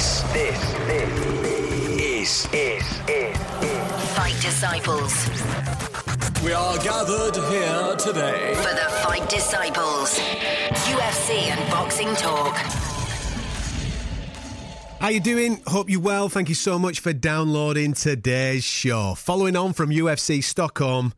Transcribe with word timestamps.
This, 0.00 0.22
this, 0.32 0.72
this 0.86 1.20
is, 2.00 2.48
is, 2.54 3.00
is, 3.06 3.36
Fight 4.14 4.34
Disciples. 4.40 5.28
We 6.42 6.54
are 6.54 6.78
gathered 6.78 7.36
here 7.36 7.96
today. 7.96 8.54
For 8.54 8.72
the 8.72 8.90
Fight 9.02 9.28
Disciples. 9.28 10.18
UFC 10.88 11.50
and 11.50 11.70
boxing 11.70 12.14
talk. 12.14 12.56
How 15.02 15.08
you 15.08 15.20
doing? 15.20 15.60
Hope 15.66 15.90
you're 15.90 16.00
well. 16.00 16.30
Thank 16.30 16.48
you 16.48 16.54
so 16.54 16.78
much 16.78 17.00
for 17.00 17.12
downloading 17.12 17.92
today's 17.92 18.64
show. 18.64 19.14
Following 19.16 19.54
on 19.54 19.74
from 19.74 19.90
UFC 19.90 20.42
Stockholm, 20.42 21.12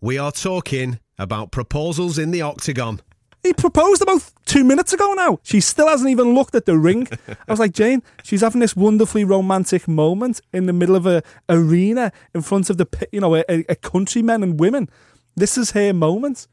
we 0.00 0.18
are 0.18 0.32
talking 0.32 0.98
about 1.20 1.52
proposals 1.52 2.18
in 2.18 2.32
the 2.32 2.42
octagon. 2.42 3.00
He 3.44 3.52
proposed 3.52 4.02
about 4.02 4.22
two 4.46 4.64
minutes 4.64 4.92
ago 4.92 5.12
now. 5.14 5.38
She 5.42 5.60
still 5.60 5.86
hasn't 5.86 6.10
even 6.10 6.34
looked 6.34 6.54
at 6.54 6.64
the 6.66 6.76
ring. 6.78 7.06
I 7.28 7.36
was 7.52 7.60
like, 7.60 7.72
Jane, 7.72 8.02
she's 8.22 8.40
having 8.40 8.60
this 8.60 8.74
wonderfully 8.74 9.22
romantic 9.22 9.86
moment 9.86 10.40
in 10.52 10.66
the 10.66 10.72
middle 10.72 10.96
of 10.96 11.06
a 11.06 11.22
arena 11.48 12.10
in 12.34 12.40
front 12.42 12.70
of 12.70 12.78
the, 12.78 12.86
you 13.12 13.20
know, 13.20 13.36
a, 13.36 13.44
a 13.48 13.76
countrymen 13.76 14.42
and 14.42 14.58
women. 14.58 14.88
This 15.36 15.56
is 15.58 15.72
her 15.72 15.92
moment. 15.92 16.48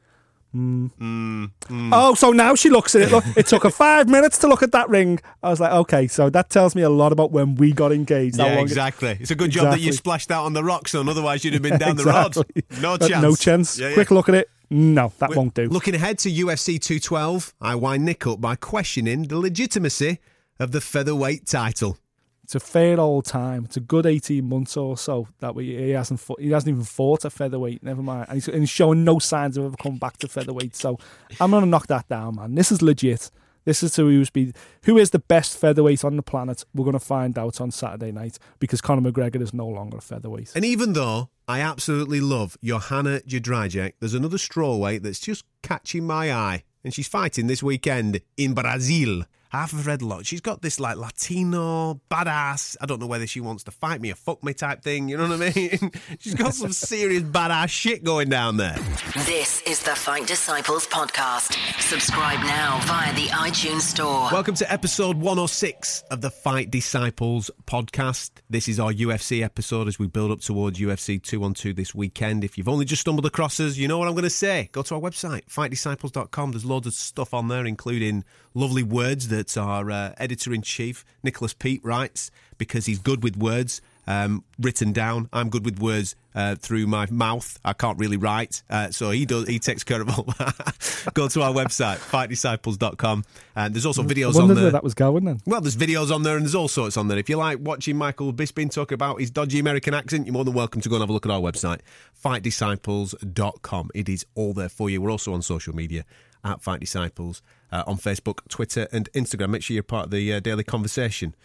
Mm. 0.54 1.50
Oh, 1.94 2.14
so 2.16 2.32
now 2.32 2.56
she 2.56 2.70
looks 2.70 2.94
at 2.96 3.04
it. 3.04 3.12
Look, 3.12 3.24
it 3.38 3.48
took 3.48 3.64
her 3.64 3.70
five 3.70 4.10
minutes 4.10 4.38
to 4.40 4.48
look 4.50 4.62
at 4.62 4.74
that 4.74 4.90
ring. 4.90 5.20
I 5.42 5.50
was 5.50 5.62
like, 5.62 5.72
okay, 5.72 6.08
so 6.08 6.30
that 6.30 6.50
tells 6.50 6.76
me 6.76 6.82
a 6.82 6.90
lot 6.90 7.14
about 7.14 7.32
when 7.32 7.56
we 7.56 7.72
got 7.72 7.94
engaged. 7.94 8.38
Yeah, 8.38 8.60
it- 8.60 8.62
exactly. 8.62 9.18
It's 9.20 9.32
a 9.32 9.36
good 9.36 9.52
job 9.52 9.72
that 9.72 9.80
you 9.80 9.94
splashed 9.94 10.30
out 10.30 10.44
on 10.46 10.52
the 10.54 10.64
rock, 10.64 10.90
son. 10.90 11.08
Otherwise, 11.08 11.46
you'd 11.46 11.54
have 11.54 11.64
been 11.64 11.78
down 11.80 11.92
Exactly. 12.00 12.44
the 12.54 12.76
road. 12.76 12.82
No 12.82 12.94
Uh, 12.96 12.98
chance. 13.08 13.22
No 13.24 13.36
chance. 13.36 13.80
Yeah, 13.80 13.88
yeah. 13.90 13.94
Quick 13.94 14.12
look 14.12 14.28
at 14.28 14.36
it. 14.36 14.50
No, 14.72 15.12
that 15.20 15.36
won't 15.36 15.54
do. 15.54 15.68
Looking 15.68 15.96
ahead 15.96 16.18
to 16.20 16.32
UFC 16.32 16.80
212, 16.80 17.54
I 17.60 17.76
wind 17.76 18.06
Nick 18.06 18.26
up 18.26 18.40
by 18.40 18.56
questioning 18.56 19.24
the 19.24 19.38
legitimacy 19.38 20.20
of 20.60 20.72
the 20.72 20.80
featherweight 20.80 21.46
title. 21.46 21.98
It's 22.44 22.56
a 22.56 22.60
fair 22.60 23.00
old 23.00 23.26
time. 23.26 23.66
It's 23.66 23.78
a 23.78 23.82
good 23.82 24.06
eighteen 24.06 24.50
months 24.50 24.76
or 24.76 24.98
so 24.98 25.28
that 25.40 25.56
we 25.56 25.76
he 25.76 25.92
hasn't 25.92 26.20
fought, 26.20 26.40
he 26.42 26.52
hasn't 26.52 26.70
even 26.70 26.84
fought 26.84 27.24
a 27.24 27.30
featherweight. 27.30 27.82
Never 27.84 28.02
mind, 28.02 28.26
and 28.28 28.36
he's, 28.36 28.48
and 28.48 28.60
he's 28.60 28.70
showing 28.70 29.06
no 29.06 29.20
signs 29.20 29.56
of 29.58 29.66
ever 29.66 29.78
coming 29.78 30.00
back 30.00 30.18
to 30.18 30.28
featherweight. 30.28 30.76
So 30.76 30.98
I'm 31.40 31.52
gonna 31.52 31.66
knock 31.66 31.88
that 31.88 32.10
down, 32.10 32.36
man. 32.36 32.56
This 32.56 32.72
is 32.72 32.82
legit. 32.82 33.32
This 33.64 33.84
is 33.84 33.94
to 33.94 34.02
who's 34.02 34.30
be 34.30 34.54
who 34.84 34.98
is 34.98 35.12
the 35.12 35.20
best 35.20 35.58
featherweight 35.58 36.04
on 36.04 36.18
the 36.18 36.24
planet. 36.24 36.66
We're 36.74 36.84
gonna 36.86 37.00
find 37.00 37.38
out 37.38 37.62
on 37.62 37.72
Saturday 37.72 38.12
night 38.12 38.38
because 38.60 38.82
Conor 38.82 39.10
McGregor 39.10 39.42
is 39.42 39.54
no 39.54 39.68
longer 39.68 39.98
a 39.98 40.02
featherweight. 40.02 40.52
And 40.56 40.66
even 40.66 40.94
though 40.94 41.30
I 41.52 41.60
absolutely 41.60 42.22
love 42.22 42.58
Joanna 42.64 43.20
Jędrzejczyk, 43.28 43.96
there's 44.00 44.14
another 44.14 44.38
strawweight 44.38 45.02
that's 45.02 45.20
just 45.20 45.44
catching 45.62 46.08
my 46.08 46.32
eye. 46.32 46.64
And 46.82 46.94
she's 46.94 47.10
fighting 47.10 47.48
this 47.48 47.62
weekend 47.62 48.22
in 48.38 48.54
Brazil. 48.54 49.24
I've 49.54 49.86
read 49.86 50.02
a 50.02 50.06
lot. 50.06 50.26
She's 50.26 50.40
got 50.40 50.62
this 50.62 50.80
like 50.80 50.96
Latino 50.96 52.00
badass. 52.10 52.78
I 52.80 52.86
don't 52.86 53.02
know 53.02 53.08
whether 53.08 53.28
she 53.28 53.42
wants 53.42 53.66
to 53.66 53.72
fight 53.72 54.00
me 54.00 54.10
or 54.10 54.16
fuck 54.16 54.42
me 54.46 54.54
type 54.54 54.82
thing. 54.82 55.10
You 55.10 55.18
know 55.18 55.28
what 55.28 55.42
I 55.42 55.52
mean? 55.54 55.92
she's 56.20 56.36
got 56.36 56.54
some 56.54 56.72
serious 56.72 57.24
badass 57.24 57.68
shit 57.68 58.02
going 58.02 58.30
down 58.30 58.56
there. 58.56 58.78
This 59.26 59.62
is 59.64 59.84
the 59.84 59.94
Fight 59.94 60.26
Disciples 60.26 60.88
podcast. 60.88 61.58
Subscribe 61.82 62.40
now 62.40 62.80
via 62.86 63.14
the 63.14 63.28
iTunes 63.28 63.82
Store. 63.82 64.30
Welcome 64.32 64.56
to 64.56 64.72
episode 64.72 65.18
106 65.18 66.04
of 66.10 66.22
the 66.22 66.32
Fight 66.32 66.72
Disciples 66.72 67.52
podcast. 67.66 68.32
This 68.50 68.70
is 68.70 68.80
our 68.80 68.94
UFC 68.94 69.44
episode 69.44 69.90
as 69.90 70.00
we 70.00 70.08
build 70.08 70.32
up 70.32 70.40
towards 70.40 70.80
UFC 70.80 71.22
212 71.22 71.76
this 71.76 71.94
weekend. 71.94 72.46
If 72.46 72.58
you've 72.58 72.70
only 72.70 72.86
just 72.86 73.02
stumbled 73.02 73.26
across 73.26 73.60
us, 73.60 73.76
you 73.76 73.90
know 73.90 73.98
what 73.98 74.08
I'm 74.08 74.14
going 74.14 74.24
to 74.24 74.30
say. 74.30 74.70
Go 74.72 74.82
to 74.84 74.96
our 74.96 75.02
website, 75.02 75.44
fightdisciples.com. 75.48 76.52
There's 76.54 76.64
loads 76.64 76.88
of 76.88 76.94
stuff 76.94 77.34
on 77.34 77.50
there, 77.50 77.66
including 77.66 78.24
lovely 78.54 78.84
words 78.84 79.28
that 79.30 79.58
our 79.58 79.90
uh, 79.92 80.14
editor 80.18 80.54
in 80.54 80.62
chief, 80.62 81.06
Nicholas 81.24 81.54
Pete, 81.54 81.84
writes 81.84 82.32
because 82.58 82.86
he's 82.86 83.00
good 83.00 83.24
with 83.24 83.38
words. 83.38 83.82
Um, 84.08 84.44
written 84.60 84.94
down. 84.94 85.30
I'm 85.32 85.50
good 85.50 85.64
with 85.64 85.80
words 85.80 86.16
uh, 86.34 86.56
through 86.56 86.88
my 86.88 87.06
mouth. 87.12 87.60
I 87.64 87.74
can't 87.74 88.00
really 88.00 88.18
write, 88.18 88.64
uh, 88.68 88.90
so 88.90 89.12
he 89.12 89.26
does. 89.26 89.48
He 89.48 89.60
takes 89.60 89.84
care 89.84 90.02
of 90.02 90.10
all 90.10 90.24
that. 90.40 91.10
Go 91.14 91.28
to 91.28 91.44
our 91.44 91.54
website, 91.54 91.98
fightdisciples.com, 91.98 93.24
and 93.56 93.74
there's 93.74 93.86
also 93.86 94.02
videos 94.02 94.36
on 94.36 94.54
there. 94.54 94.72
that 94.72 94.84
was 94.84 94.96
going 94.96 95.26
then. 95.26 95.40
Well, 95.46 95.62
there's 95.62 95.78
videos 95.78 96.14
on 96.14 96.24
there 96.24 96.36
and 96.36 96.44
there's 96.44 96.56
all 96.56 96.68
sorts 96.68 96.98
on 96.98 97.10
there. 97.10 97.20
If 97.20 97.30
you 97.30 97.38
like 97.38 97.60
watching 97.62 97.96
Michael 97.96 98.34
Bisping 98.34 98.72
talk 98.74 98.92
about 98.92 99.20
his 99.20 99.30
dodgy 99.30 99.60
American 99.60 99.94
accent, 99.94 100.26
you're 100.26 100.34
more 100.34 100.46
than 100.46 100.56
welcome 100.56 100.82
to 100.82 100.90
go 100.90 100.96
and 100.96 101.04
have 101.04 101.10
a 101.10 101.14
look 101.14 101.28
at 101.28 101.32
our 101.32 101.40
website, 101.40 101.82
fightdisciples.com. 102.24 103.92
It 103.94 104.10
is 104.10 104.26
all 104.34 104.54
there 104.54 104.70
for 104.70 104.90
you. 104.90 105.00
We're 105.02 105.12
also 105.12 105.34
on 105.34 105.44
social 105.44 105.76
media 105.76 106.06
at 106.44 106.62
Fight 106.62 106.80
Disciples 106.80 107.42
uh, 107.72 107.84
on 107.88 107.98
Facebook, 107.98 108.40
Twitter, 108.50 108.88
and 108.92 109.12
Instagram. 109.14 109.50
Make 109.50 109.64
sure 109.64 109.74
you're 109.74 109.84
part 109.84 110.06
of 110.06 110.12
the 110.12 110.34
uh, 110.34 110.40
daily 110.40 110.64
conversation. 110.64 111.36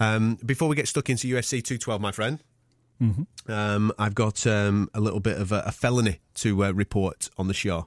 Um, 0.00 0.38
before 0.44 0.68
we 0.68 0.76
get 0.76 0.88
stuck 0.88 1.10
into 1.10 1.26
UFC 1.28 1.62
212, 1.62 2.00
my 2.00 2.12
friend, 2.12 2.42
um, 3.48 3.92
I've 3.98 4.14
got 4.14 4.46
um, 4.46 4.88
a 4.94 5.00
little 5.00 5.20
bit 5.20 5.38
of 5.38 5.52
a, 5.52 5.62
a 5.66 5.72
felony 5.72 6.20
to 6.34 6.64
uh, 6.64 6.70
report 6.72 7.30
on 7.38 7.48
the 7.48 7.54
show. 7.54 7.86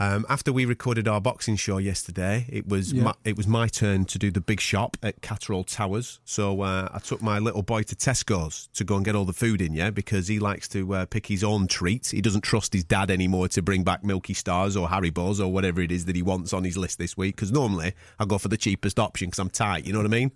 Um, 0.00 0.24
after 0.28 0.52
we 0.52 0.64
recorded 0.64 1.08
our 1.08 1.20
boxing 1.20 1.56
show 1.56 1.78
yesterday, 1.78 2.46
it 2.48 2.68
was 2.68 2.92
Yeah. 2.92 3.02
my, 3.02 3.14
it 3.24 3.36
was 3.36 3.48
my 3.48 3.66
turn 3.66 4.04
to 4.04 4.18
do 4.18 4.30
the 4.30 4.40
big 4.40 4.60
shop 4.60 4.96
at 5.02 5.20
Catterall 5.22 5.64
Towers. 5.64 6.20
So 6.24 6.60
uh, 6.62 6.88
I 6.92 7.00
took 7.00 7.20
my 7.20 7.40
little 7.40 7.62
boy 7.62 7.82
to 7.82 7.96
Tesco's 7.96 8.68
to 8.74 8.84
go 8.84 8.94
and 8.94 9.04
get 9.04 9.16
all 9.16 9.24
the 9.24 9.32
food 9.32 9.60
in, 9.60 9.72
yeah, 9.72 9.90
because 9.90 10.28
he 10.28 10.38
likes 10.38 10.68
to 10.68 10.94
uh, 10.94 11.06
pick 11.06 11.26
his 11.26 11.42
own 11.42 11.66
treats. 11.66 12.10
He 12.12 12.20
doesn't 12.20 12.42
trust 12.42 12.72
his 12.72 12.84
dad 12.84 13.10
anymore 13.10 13.48
to 13.48 13.60
bring 13.60 13.82
back 13.82 14.04
Milky 14.04 14.34
Stars 14.34 14.76
or 14.76 14.88
Harry 14.88 15.10
Haribo's 15.10 15.40
or 15.40 15.52
whatever 15.52 15.80
it 15.80 15.90
is 15.90 16.04
that 16.04 16.14
he 16.14 16.22
wants 16.22 16.52
on 16.52 16.62
his 16.62 16.76
list 16.76 16.98
this 16.98 17.16
week. 17.16 17.34
Because 17.34 17.50
normally 17.50 17.92
I 18.20 18.24
go 18.24 18.38
for 18.38 18.48
the 18.48 18.56
cheapest 18.56 19.00
option 19.00 19.28
because 19.28 19.40
I'm 19.40 19.50
tight. 19.50 19.84
You 19.84 19.92
know 19.92 19.98
what 19.98 20.06
I 20.06 20.10
mean? 20.10 20.30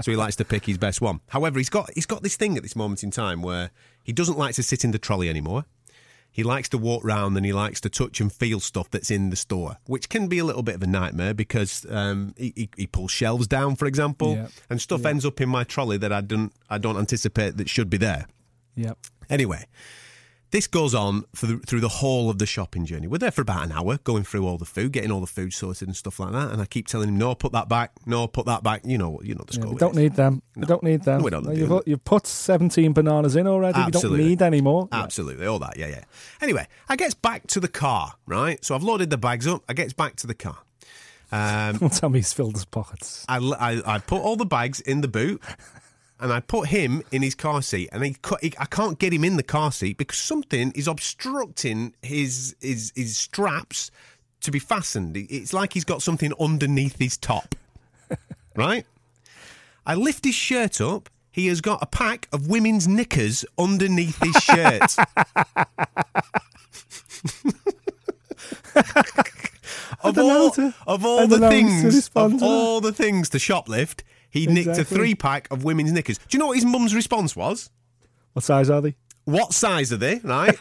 so 0.00 0.10
he 0.10 0.16
likes 0.16 0.36
to 0.36 0.44
pick 0.46 0.64
his 0.64 0.78
best 0.78 1.02
one. 1.02 1.20
However, 1.28 1.58
he's 1.58 1.68
got 1.70 1.90
he's 1.94 2.06
got 2.06 2.22
this 2.22 2.36
thing 2.36 2.56
at 2.56 2.62
this 2.62 2.76
moment 2.76 3.02
in 3.02 3.10
time 3.10 3.42
where 3.42 3.70
he 4.02 4.12
doesn't 4.12 4.38
like 4.38 4.54
to 4.54 4.62
sit 4.62 4.84
in 4.84 4.90
the 4.90 4.98
trolley 4.98 5.28
anymore. 5.28 5.64
He 6.34 6.42
likes 6.42 6.68
to 6.70 6.78
walk 6.78 7.04
round 7.04 7.36
and 7.36 7.44
he 7.44 7.52
likes 7.52 7.80
to 7.82 7.90
touch 7.90 8.18
and 8.20 8.32
feel 8.32 8.58
stuff 8.58 8.90
that's 8.90 9.10
in 9.10 9.28
the 9.28 9.36
store, 9.36 9.76
which 9.86 10.08
can 10.08 10.28
be 10.28 10.38
a 10.38 10.44
little 10.44 10.62
bit 10.62 10.74
of 10.76 10.82
a 10.82 10.86
nightmare 10.86 11.34
because 11.34 11.84
um, 11.90 12.34
he, 12.38 12.52
he, 12.56 12.70
he 12.76 12.86
pulls 12.86 13.10
shelves 13.10 13.46
down, 13.46 13.76
for 13.76 13.84
example, 13.86 14.34
Yeah. 14.34 14.48
and 14.70 14.80
stuff 14.80 15.02
Yeah. 15.02 15.10
ends 15.10 15.26
up 15.26 15.40
in 15.42 15.50
my 15.50 15.64
trolley 15.64 15.98
that 15.98 16.10
I 16.12 16.22
don't 16.22 16.50
I 16.70 16.78
don't 16.78 16.96
anticipate 16.96 17.58
that 17.58 17.68
should 17.68 17.90
be 17.90 17.98
there. 17.98 18.26
Yep. 18.76 18.96
Anyway, 19.28 19.66
this 20.52 20.66
goes 20.68 20.94
on 20.94 21.24
for 21.34 21.46
the, 21.46 21.58
through 21.58 21.80
the 21.80 21.88
whole 21.88 22.30
of 22.30 22.38
the 22.38 22.46
shopping 22.46 22.86
journey. 22.86 23.08
We're 23.08 23.18
there 23.18 23.30
for 23.32 23.42
about 23.42 23.64
an 23.64 23.72
hour, 23.72 23.98
going 24.04 24.22
through 24.22 24.46
all 24.46 24.58
the 24.58 24.64
food, 24.64 24.92
getting 24.92 25.10
all 25.10 25.20
the 25.20 25.26
food 25.26 25.52
sorted 25.52 25.88
and 25.88 25.96
stuff 25.96 26.20
like 26.20 26.30
that. 26.32 26.52
And 26.52 26.62
I 26.62 26.66
keep 26.66 26.86
telling 26.86 27.08
him, 27.08 27.18
"No, 27.18 27.34
put 27.34 27.52
that 27.52 27.68
back. 27.68 27.92
No, 28.06 28.28
put 28.28 28.46
that 28.46 28.62
back." 28.62 28.82
You 28.84 28.98
know, 28.98 29.20
you 29.24 29.34
know 29.34 29.44
the 29.46 29.54
Yeah, 29.54 29.60
score. 29.62 29.72
we 29.72 29.78
don't 29.78 29.96
need 29.96 30.14
them. 30.14 30.42
We 30.54 30.66
don't 30.66 30.82
need 30.82 31.02
them. 31.02 31.18
No, 31.18 31.24
we 31.24 31.30
don't 31.30 31.44
No, 31.44 31.50
you've, 31.52 31.82
you've 31.86 32.04
put 32.04 32.26
17 32.26 32.92
bananas 32.92 33.34
in 33.34 33.46
already. 33.48 33.78
Absolutely. 33.78 34.18
We 34.18 34.22
don't 34.24 34.28
need 34.28 34.42
any 34.42 34.60
more. 34.60 34.88
Yeah. 34.92 35.02
Absolutely, 35.02 35.46
all 35.46 35.58
that, 35.58 35.76
yeah, 35.76 35.88
yeah. 35.88 36.04
Anyway, 36.40 36.68
I 36.88 36.96
gets 36.96 37.14
back 37.14 37.46
to 37.48 37.58
the 37.60 37.68
car, 37.68 38.14
right? 38.26 38.64
So 38.64 38.74
I've 38.74 38.82
loaded 38.84 39.10
the 39.10 39.18
bags 39.18 39.46
up. 39.46 39.62
I 39.68 39.72
gets 39.72 39.92
back 39.94 40.16
to 40.16 40.26
the 40.26 40.34
car. 40.34 40.58
Um, 41.32 41.76
Don't 41.78 41.92
tell 41.92 42.10
me 42.10 42.18
he's 42.18 42.34
filled 42.34 42.54
his 42.54 42.66
pockets. 42.66 43.24
I, 43.26 43.38
I, 43.38 43.94
I 43.94 43.98
put 43.98 44.20
all 44.20 44.36
the 44.36 44.44
bags 44.44 44.80
in 44.80 45.00
the 45.00 45.08
boot, 45.08 45.40
and 46.22 46.32
I 46.32 46.38
put 46.38 46.68
him 46.68 47.02
in 47.10 47.20
his 47.20 47.34
car 47.34 47.60
seat, 47.62 47.88
and 47.92 48.04
he, 48.04 48.16
he, 48.40 48.52
I 48.56 48.64
can't 48.66 48.96
get 48.96 49.12
him 49.12 49.24
in 49.24 49.36
the 49.36 49.42
car 49.42 49.72
seat 49.72 49.98
because 49.98 50.18
something 50.18 50.70
is 50.72 50.86
obstructing 50.86 51.94
his 52.00 52.54
his 52.60 52.92
his 52.94 53.18
straps 53.18 53.90
to 54.42 54.52
be 54.52 54.60
fastened. 54.60 55.16
It's 55.16 55.52
like 55.52 55.72
he's 55.72 55.84
got 55.84 56.00
something 56.00 56.32
underneath 56.38 56.96
his 56.96 57.16
top, 57.16 57.56
right? 58.56 58.86
I 59.84 59.96
lift 59.96 60.24
his 60.24 60.36
shirt 60.36 60.80
up. 60.80 61.10
He 61.32 61.48
has 61.48 61.60
got 61.60 61.82
a 61.82 61.86
pack 61.86 62.28
of 62.32 62.46
women's 62.48 62.86
knickers 62.86 63.44
underneath 63.58 64.22
his 64.22 64.36
shirt. 64.36 64.96
of 70.04 70.18
all, 70.18 70.54
of 70.86 71.04
all 71.04 71.26
the 71.26 71.38
know 71.38 71.46
how 71.46 71.50
to 71.50 71.56
things, 71.56 72.10
of 72.14 72.42
all 72.42 72.80
the 72.80 72.92
things 72.92 73.28
to 73.30 73.38
shoplift, 73.38 74.02
he 74.32 74.46
nicked 74.46 74.78
a 74.78 74.84
three 74.84 75.14
pack 75.14 75.46
of 75.52 75.62
women's 75.62 75.92
knickers. 75.92 76.18
Do 76.18 76.24
you 76.30 76.38
know 76.40 76.48
what 76.48 76.56
his 76.56 76.64
mum's 76.64 76.94
response 76.94 77.36
was? 77.36 77.70
What 78.32 78.42
size 78.42 78.70
are 78.70 78.80
they? 78.80 78.96
What 79.24 79.52
size 79.52 79.92
are 79.92 79.96
they? 79.96 80.20
Right? 80.24 80.56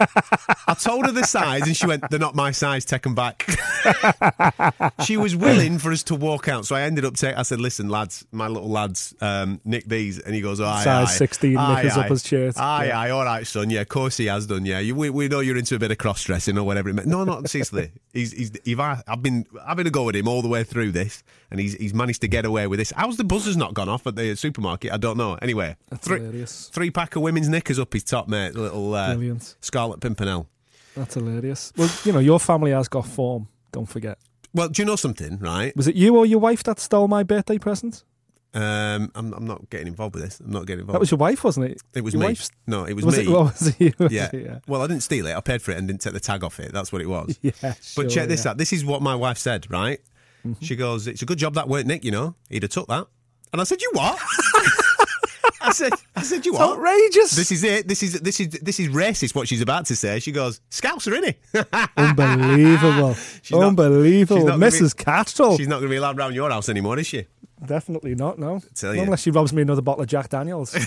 I 0.68 0.76
told 0.76 1.06
her 1.08 1.12
the 1.12 1.24
size, 1.24 1.64
and 1.64 1.76
she 1.76 1.88
went, 1.88 2.10
"They're 2.10 2.20
not 2.20 2.36
my 2.36 2.52
size. 2.52 2.86
Take 2.86 3.02
them 3.02 3.16
back." 3.16 3.46
she 5.06 5.18
was 5.18 5.36
willing 5.36 5.80
for 5.80 5.92
us 5.92 6.04
to 6.04 6.16
walk 6.16 6.48
out, 6.48 6.66
so 6.66 6.76
I 6.76 6.82
ended 6.82 7.06
up 7.06 7.16
taking. 7.16 7.38
I 7.38 7.42
said, 7.44 7.60
"Listen, 7.60 7.90
lads, 7.90 8.26
my 8.32 8.48
little 8.48 8.70
lads, 8.70 9.16
um, 9.22 9.60
nick 9.66 9.86
these," 9.86 10.20
and 10.20 10.36
he 10.36 10.42
goes, 10.42 10.60
oh, 10.62 10.66
aye, 10.66 10.84
Size 10.84 11.08
aye. 11.08 11.12
16 11.12 11.58
Aye, 11.58 11.76
knickers 11.76 11.98
up 11.98 12.06
aye. 12.06 12.10
his 12.10 12.26
shirt. 12.28 12.58
Aye, 12.58 12.86
Yeah. 12.88 13.00
aye, 13.00 13.10
all 13.10 13.26
right, 13.26 13.46
son. 13.48 13.70
Yeah, 13.70 13.82
of 13.82 13.90
course 13.90 14.18
he 14.18 14.26
has 14.28 14.46
done. 14.48 14.66
Yeah, 14.66 14.80
you, 14.80 14.96
we, 14.96 15.10
we 15.10 15.28
know 15.28 15.40
you're 15.40 15.58
into 15.58 15.76
a 15.76 15.80
bit 15.80 15.92
of 15.92 15.98
cross 15.98 16.24
dressing 16.24 16.58
or 16.58 16.64
whatever. 16.64 16.90
It 16.90 16.94
meant. 16.94 17.08
No, 17.08 17.24
not 17.24 17.50
seriously. 17.50 17.92
He's, 18.14 18.32
he's, 18.34 18.52
he's, 18.64 18.80
I've 18.80 19.24
been 19.24 19.46
having 19.66 19.88
a 19.88 19.90
go 19.92 20.10
at 20.10 20.16
him 20.16 20.28
all 20.28 20.42
the 20.42 20.48
way 20.50 20.64
through 20.64 20.92
this, 20.92 21.24
and 21.50 21.60
he's, 21.60 21.74
he's 21.76 21.94
managed 21.94 22.22
to 22.22 22.28
get 22.28 22.46
away 22.46 22.68
with 22.68 22.80
this. 22.80 22.92
How's 22.96 23.18
the 23.18 23.24
buzzers 23.24 23.58
not 23.58 23.74
gone 23.74 23.90
off 23.90 24.06
at 24.06 24.16
the 24.16 24.36
supermarket? 24.36 24.92
I 24.92 24.98
don't 24.98 25.18
know. 25.18 25.36
Anyway, 25.42 25.76
That's 25.90 26.06
three, 26.06 26.20
hilarious. 26.20 26.70
three 26.74 26.92
pack 26.92 27.16
of 27.16 27.22
women's 27.22 27.50
knickers 27.50 27.80
up 27.80 27.94
his 27.94 28.04
top, 28.04 28.28
mate. 28.28 28.51
Little 28.56 28.94
uh, 28.94 29.14
Brilliant. 29.14 29.56
Scarlet 29.62 30.00
Pimpernel. 30.00 30.48
That's 30.96 31.14
hilarious. 31.14 31.72
Well, 31.78 31.90
you 32.04 32.12
know, 32.12 32.20
your 32.20 32.40
family 32.40 32.72
has 32.72 32.88
got 32.88 33.06
form. 33.06 33.48
Don't 33.72 33.86
forget. 33.88 34.18
Well, 34.54 34.68
do 34.70 34.82
you 34.82 34.86
know 34.86 34.98
something, 34.98 35.38
right? 35.40 35.76
Was 35.78 35.88
it 35.88 35.96
you 35.96 36.18
or 36.18 36.26
your 36.26 36.40
wife 36.40 36.64
that 36.64 36.80
stole 36.80 37.08
my 37.08 37.24
birthday 37.24 37.58
present? 37.58 38.04
Um, 38.54 39.10
I'm, 39.16 39.32
I'm 39.34 39.48
not 39.48 39.70
getting 39.70 39.88
involved 39.88 40.14
with 40.16 40.26
this. 40.26 40.42
I'm 40.42 40.52
not 40.52 40.66
getting 40.66 40.82
involved. 40.82 40.96
That 40.96 41.00
was 41.00 41.10
your 41.12 41.18
wife, 41.20 41.42
wasn't 41.46 41.68
it? 41.68 41.82
it 41.96 42.02
was 42.02 42.14
your 42.14 42.20
me. 42.20 42.26
wife's- 42.28 42.52
No, 42.68 42.84
it 42.84 42.94
was, 42.94 43.06
Was 43.06 43.18
me. 43.18 43.24
it? 43.24 43.30
What 43.30 43.44
was 43.54 43.68
it? 43.70 43.76
you? 43.80 43.94
Was 43.98 44.12
yeah. 44.12 44.30
it? 44.34 44.46
yeah. 44.46 44.60
Well, 44.68 44.82
I 44.82 44.88
didn't 44.88 45.04
steal 45.04 45.26
it. 45.28 45.34
I 45.38 45.40
paid 45.40 45.62
for 45.62 45.72
it 45.72 45.78
and 45.78 45.88
didn't 45.88 46.02
take 46.02 46.12
the 46.12 46.20
tag 46.20 46.44
off 46.44 46.60
it. 46.60 46.74
That's 46.74 46.92
what 46.92 47.02
it 47.02 47.08
was. 47.08 47.40
Yeah, 47.42 47.52
But 47.96 48.10
check 48.10 48.28
this 48.28 48.44
yeah. 48.44 48.52
out. 48.52 48.58
This 48.58 48.74
is 48.74 48.84
what 48.84 49.02
my 49.02 49.16
wife 49.16 49.38
said, 49.38 49.72
right? 49.72 50.02
Mm-hmm. 50.46 50.66
She 50.66 50.76
goes, 50.76 51.08
"It's 51.08 51.22
a 51.22 51.26
good 51.26 51.38
job 51.38 51.54
that 51.54 51.70
weren't 51.70 51.88
Nick. 51.88 52.04
You 52.04 52.12
know, 52.12 52.36
he'd 52.50 52.64
have 52.64 52.72
took 52.72 52.88
that." 52.90 53.08
And 53.54 53.62
I 53.62 53.64
said, 53.64 53.82
"You 53.82 53.90
what?" 53.94 54.20
I 55.62 55.72
said, 55.72 55.94
"I 56.16 56.24
said 56.24 56.46
you 56.46 56.52
It's 56.54 56.60
what?" 56.60 56.78
outrageous. 56.78 57.32
This 57.36 57.52
is 57.52 57.64
it. 57.64 57.88
This 57.88 58.04
is 58.04 58.20
this 58.22 58.40
is 58.40 58.50
this 58.50 58.80
is 58.80 58.88
racist. 58.90 59.34
What 59.36 59.48
she's 59.48 59.62
about 59.62 59.86
to 59.88 59.96
say. 59.96 60.20
She 60.20 60.32
goes, 60.32 60.60
"Scouser, 60.70 61.14
innit?" 61.20 61.36
Unbelievable. 61.98 63.14
She's 63.42 63.52
not- 63.52 63.68
Unbelievable. 63.68 64.38
she's 64.38 64.46
not 64.46 64.60
gonna 64.60 64.72
be- 64.72 64.78
Mrs. 64.78 64.96
Cattrall. 64.96 65.58
She's 65.58 65.68
not 65.68 65.76
going 65.76 65.90
to 65.90 65.94
be 65.94 65.98
allowed 65.98 66.18
around 66.18 66.34
your 66.36 66.50
house 66.50 66.70
anymore, 66.70 66.98
is 67.00 67.08
she? 67.08 67.26
Definitely 67.64 68.16
not, 68.16 68.40
no. 68.40 68.60
Tell 68.74 68.90
Not 68.90 68.96
you. 68.98 69.04
unless 69.04 69.22
she 69.22 69.30
robs 69.30 69.54
me 69.54 69.62
another 69.62 69.84
bottle 69.84 70.02
of 70.02 70.08
Jack 70.10 70.30
Daniels. 70.30 70.76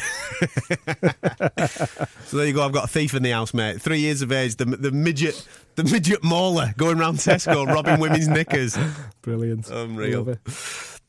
So 2.27 2.39
there 2.39 2.47
you 2.47 2.53
go. 2.53 2.65
I've 2.65 2.73
got 2.73 2.85
a 2.85 2.89
thief 2.89 3.15
in 3.15 3.23
the 3.23 3.31
house, 3.31 3.55
mate. 3.55 3.81
Three 3.81 4.01
years 4.01 4.23
of 4.23 4.33
age. 4.33 4.57
The 4.57 4.65
the 4.65 4.91
midget, 4.91 5.47
the 5.77 5.85
midget 5.85 6.25
mauler 6.25 6.75
going 6.77 6.99
round 6.99 7.19
Tesco 7.19 7.67
robbing 7.67 8.01
women's 8.01 8.27
knickers. 8.29 8.77
Brilliant. 9.23 9.71
Unreal. 9.71 10.37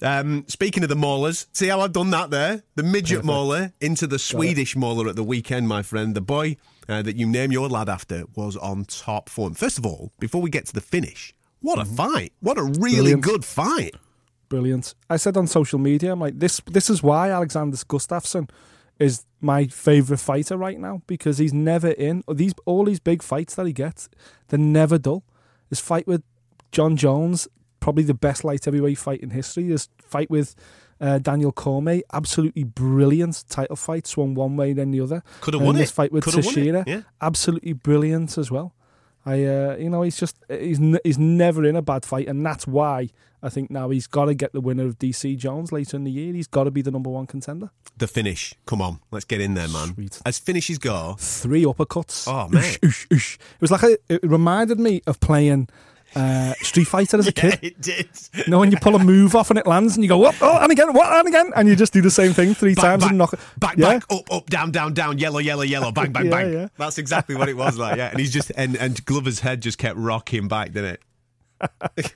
Um, 0.01 0.45
speaking 0.47 0.83
of 0.83 0.89
the 0.89 0.95
maulers, 0.95 1.47
see 1.53 1.67
how 1.67 1.79
I've 1.81 1.93
done 1.93 2.09
that 2.11 2.29
there? 2.29 2.63
The 2.75 2.83
midget 2.83 3.23
mauler 3.23 3.71
into 3.79 4.07
the 4.07 4.19
Swedish 4.19 4.75
mauler 4.75 5.07
at 5.07 5.15
the 5.15 5.23
weekend, 5.23 5.67
my 5.67 5.81
friend. 5.83 6.15
The 6.15 6.21
boy 6.21 6.57
uh, 6.89 7.01
that 7.01 7.15
you 7.15 7.25
name 7.25 7.51
your 7.51 7.69
lad 7.69 7.87
after 7.89 8.25
was 8.35 8.57
on 8.57 8.85
top 8.85 9.29
form. 9.29 9.53
First 9.53 9.77
of 9.77 9.85
all, 9.85 10.11
before 10.19 10.41
we 10.41 10.49
get 10.49 10.65
to 10.67 10.73
the 10.73 10.81
finish, 10.81 11.33
what 11.61 11.79
a 11.79 11.85
fight! 11.85 12.33
What 12.41 12.57
a 12.57 12.63
really 12.63 12.73
Mm-hmm. 12.75 12.91
Brilliant. 12.91 13.23
good 13.23 13.45
fight! 13.45 13.95
Brilliant. 14.49 14.93
I 15.09 15.17
said 15.17 15.37
on 15.37 15.47
social 15.47 15.79
media, 15.79 16.11
I'm 16.11 16.19
like, 16.19 16.37
this 16.39 16.61
this 16.67 16.89
is 16.89 17.01
why 17.01 17.31
Alexander 17.31 17.77
Gustafsson 17.77 18.49
is 18.99 19.25
my 19.41 19.65
favourite 19.67 20.19
fighter 20.19 20.55
right 20.57 20.79
now 20.79 21.01
because 21.07 21.37
he's 21.39 21.53
never 21.53 21.89
in 21.89 22.23
these 22.31 22.53
all 22.65 22.85
these 22.85 22.99
big 22.99 23.23
fights 23.23 23.55
that 23.55 23.65
he 23.65 23.73
gets, 23.73 24.07
they're 24.49 24.59
never 24.59 24.97
dull. 24.97 25.23
His 25.69 25.79
fight 25.79 26.05
with 26.05 26.21
Jon 26.71 26.95
Jones, 26.95 27.47
probably 27.85 28.03
the 28.03 28.13
best 28.15 28.43
light 28.43 28.65
heavyweight 28.65 28.97
fight 28.97 29.21
in 29.21 29.29
history. 29.29 29.65
His 29.65 29.89
fight 30.01 30.29
with 30.29 30.55
uh, 30.99 31.19
Daniel 31.19 31.51
Cormier, 31.51 32.01
absolutely 32.13 32.63
brilliant 32.63 33.43
title 33.49 33.75
fight, 33.75 34.07
swung 34.07 34.33
one 34.33 34.57
way 34.57 34.73
then 34.73 34.91
the 34.91 35.01
other. 35.01 35.21
Could 35.41 35.53
have 35.53 35.61
And 35.61 35.67
won 35.67 35.75
this 35.75 35.91
it. 35.91 35.93
fight 35.93 36.11
with 36.11 36.23
Could 36.23 36.33
have 36.35 36.45
Teixeira, 36.45 36.83
yeah. 36.87 37.01
absolutely 37.21 37.73
brilliant 37.73 38.37
as 38.37 38.49
well. 38.49 38.73
I, 39.27 39.43
uh, 39.43 39.75
you 39.79 39.89
know, 39.89 40.01
he's 40.03 40.17
just 40.17 40.35
he's 40.49 40.79
n- 40.79 40.99
he's 41.03 41.17
never 41.17 41.63
in 41.65 41.75
a 41.75 41.81
bad 41.81 42.05
fight, 42.05 42.27
and 42.27 42.45
that's 42.45 42.65
why 42.67 43.09
I 43.41 43.49
think 43.49 43.71
now 43.71 43.89
he's 43.89 44.05
got 44.07 44.25
to 44.25 44.33
get 44.35 44.53
the 44.53 44.61
winner 44.61 44.85
of 44.85 44.97
DC 44.99 45.35
Jones 45.37 45.71
later 45.71 45.97
in 45.97 46.03
the 46.05 46.11
year. 46.11 46.31
He's 46.33 46.47
got 46.47 46.63
to 46.65 46.71
be 46.71 46.81
the 46.83 46.91
number 46.91 47.09
one 47.09 47.25
contender. 47.27 47.69
The 47.97 48.07
finish. 48.07 48.53
Come 48.67 48.81
on, 48.83 48.99
let's 49.11 49.25
get 49.25 49.41
in 49.41 49.53
there, 49.55 49.67
man. 49.67 49.93
Sweet. 49.95 50.21
As 50.25 50.37
finishes 50.39 50.77
go, 50.77 51.15
Three 51.19 51.63
uppercuts. 51.65 52.27
Oh, 52.27 52.47
man. 52.49 52.61
Oosh, 52.63 52.79
oosh, 52.81 53.07
oosh. 53.09 53.33
It 53.35 53.61
was 53.61 53.71
like 53.71 53.83
a, 53.83 53.97
it 54.09 54.23
reminded 54.23 54.79
me 54.79 55.01
of 55.07 55.19
playing 55.19 55.69
uh, 56.15 56.53
Street 56.61 56.85
Fighter 56.85 57.17
as 57.17 57.27
a 57.27 57.31
kid. 57.33 57.59
it 57.61 57.79
did. 57.81 58.09
You 58.33 58.43
know, 58.47 58.59
when 58.59 58.71
you 58.71 58.77
pull 58.79 58.95
a 58.95 58.99
move 58.99 59.35
off 59.35 59.49
and 59.49 59.59
it 59.59 59.67
lands, 59.67 59.95
and 59.95 60.03
you 60.03 60.07
go, 60.09 60.17
what? 60.17 60.35
Oh, 60.41 60.57
and 60.61 60.71
again, 60.71 60.93
what? 60.93 61.11
And 61.11 61.27
again, 61.27 61.51
and 61.55 61.67
you 61.67 61.75
just 61.75 61.93
do 61.93 62.01
the 62.01 62.11
same 62.11 62.33
thing 62.33 62.53
three 62.53 62.75
times 62.75 63.03
and 63.03 63.17
knock 63.17 63.33
it. 63.33 63.39
back, 63.57 63.77
yeah? 63.77 63.99
back, 63.99 64.05
up, 64.11 64.31
up, 64.31 64.49
down, 64.49 64.71
down, 64.71 64.93
down, 64.93 65.17
yellow, 65.17 65.39
yellow, 65.39 65.63
yellow, 65.63 65.91
bang, 65.91 66.11
bang, 66.11 66.25
Yeah, 66.27 66.31
bang. 66.31 66.53
yeah. 66.53 66.67
That's 66.77 66.97
exactly 66.97 67.35
what 67.35 67.49
it 67.49 67.57
was 67.57 67.77
like. 67.77 67.97
Yeah, 67.97 68.09
and 68.09 68.19
he's 68.19 68.31
just 68.33 68.51
and 68.55 68.75
and 68.77 69.03
Glover's 69.05 69.39
head 69.41 69.61
just 69.61 69.77
kept 69.77 69.97
rocking 69.97 70.47
back, 70.47 70.71
didn't 70.71 70.99
it? 71.61 72.15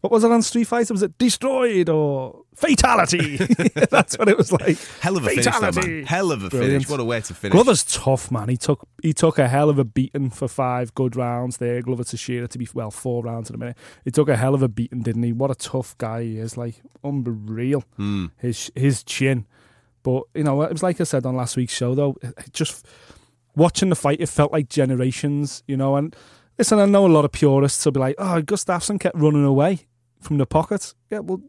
What 0.00 0.12
was 0.12 0.22
it 0.22 0.30
on 0.30 0.42
Street 0.42 0.64
Fighter? 0.64 0.92
Was 0.92 1.02
it 1.02 1.16
destroyed 1.16 1.88
or 1.88 2.43
fatality? 2.54 3.36
That's 3.90 4.18
what 4.18 4.28
it 4.28 4.36
was 4.38 4.52
like. 4.52 4.78
Hell 5.00 5.16
of 5.16 5.24
a 5.26 5.30
finish, 5.30 5.44
though, 5.44 5.50
Fatality. 5.52 5.88
man. 5.88 6.06
Hell 6.06 6.32
of 6.32 6.44
a 6.44 6.48
Brilliant. 6.50 6.72
finish. 6.84 6.88
What 6.90 7.00
a 7.00 7.04
way 7.04 7.20
to 7.20 7.34
finish. 7.34 7.52
Glover's 7.52 7.84
tough, 7.84 8.30
man. 8.30 8.48
He 8.48 8.56
took 8.56 8.86
he 9.02 9.12
took 9.12 9.38
a 9.38 9.48
hell 9.48 9.68
of 9.70 9.78
a 9.78 9.84
beating 9.84 10.30
for 10.30 10.48
five 10.48 10.94
good 10.94 11.16
rounds 11.16 11.58
there. 11.58 11.82
Glover 11.82 12.04
Teixeira 12.04 12.48
to 12.48 12.58
be 12.58 12.68
well 12.74 12.90
four 12.90 13.22
rounds 13.22 13.50
in 13.50 13.56
a 13.56 13.58
minute. 13.58 13.76
He 14.04 14.10
took 14.10 14.28
a 14.28 14.36
hell 14.36 14.54
of 14.54 14.62
a 14.62 14.68
beating, 14.68 15.02
didn't 15.02 15.22
he? 15.22 15.32
What 15.32 15.50
a 15.50 15.54
tough 15.54 15.96
guy 15.98 16.22
he 16.22 16.38
is. 16.38 16.56
Like 16.56 16.82
unreal. 17.02 17.84
Hmm. 17.96 18.26
His 18.38 18.70
his 18.74 19.02
chin. 19.04 19.46
But 20.02 20.24
you 20.34 20.44
know, 20.44 20.60
it 20.62 20.72
was 20.72 20.82
like 20.82 21.00
I 21.00 21.04
said 21.04 21.24
on 21.26 21.36
last 21.36 21.56
week's 21.56 21.74
show 21.74 21.94
though. 21.94 22.16
Just 22.52 22.86
watching 23.56 23.88
the 23.88 23.96
fight, 23.96 24.20
it 24.20 24.28
felt 24.28 24.52
like 24.52 24.68
generations. 24.68 25.62
You 25.66 25.76
know, 25.76 25.96
and 25.96 26.14
listen, 26.58 26.78
I 26.78 26.84
know 26.86 27.06
a 27.06 27.08
lot 27.08 27.24
of 27.24 27.32
purists 27.32 27.84
will 27.84 27.92
be 27.92 28.00
like, 28.00 28.16
"Oh, 28.18 28.42
Gustafsson 28.42 29.00
kept 29.00 29.16
running 29.16 29.44
away 29.44 29.86
from 30.20 30.36
the 30.38 30.46
pocket." 30.46 30.94
Yeah, 31.10 31.20
well, 31.20 31.40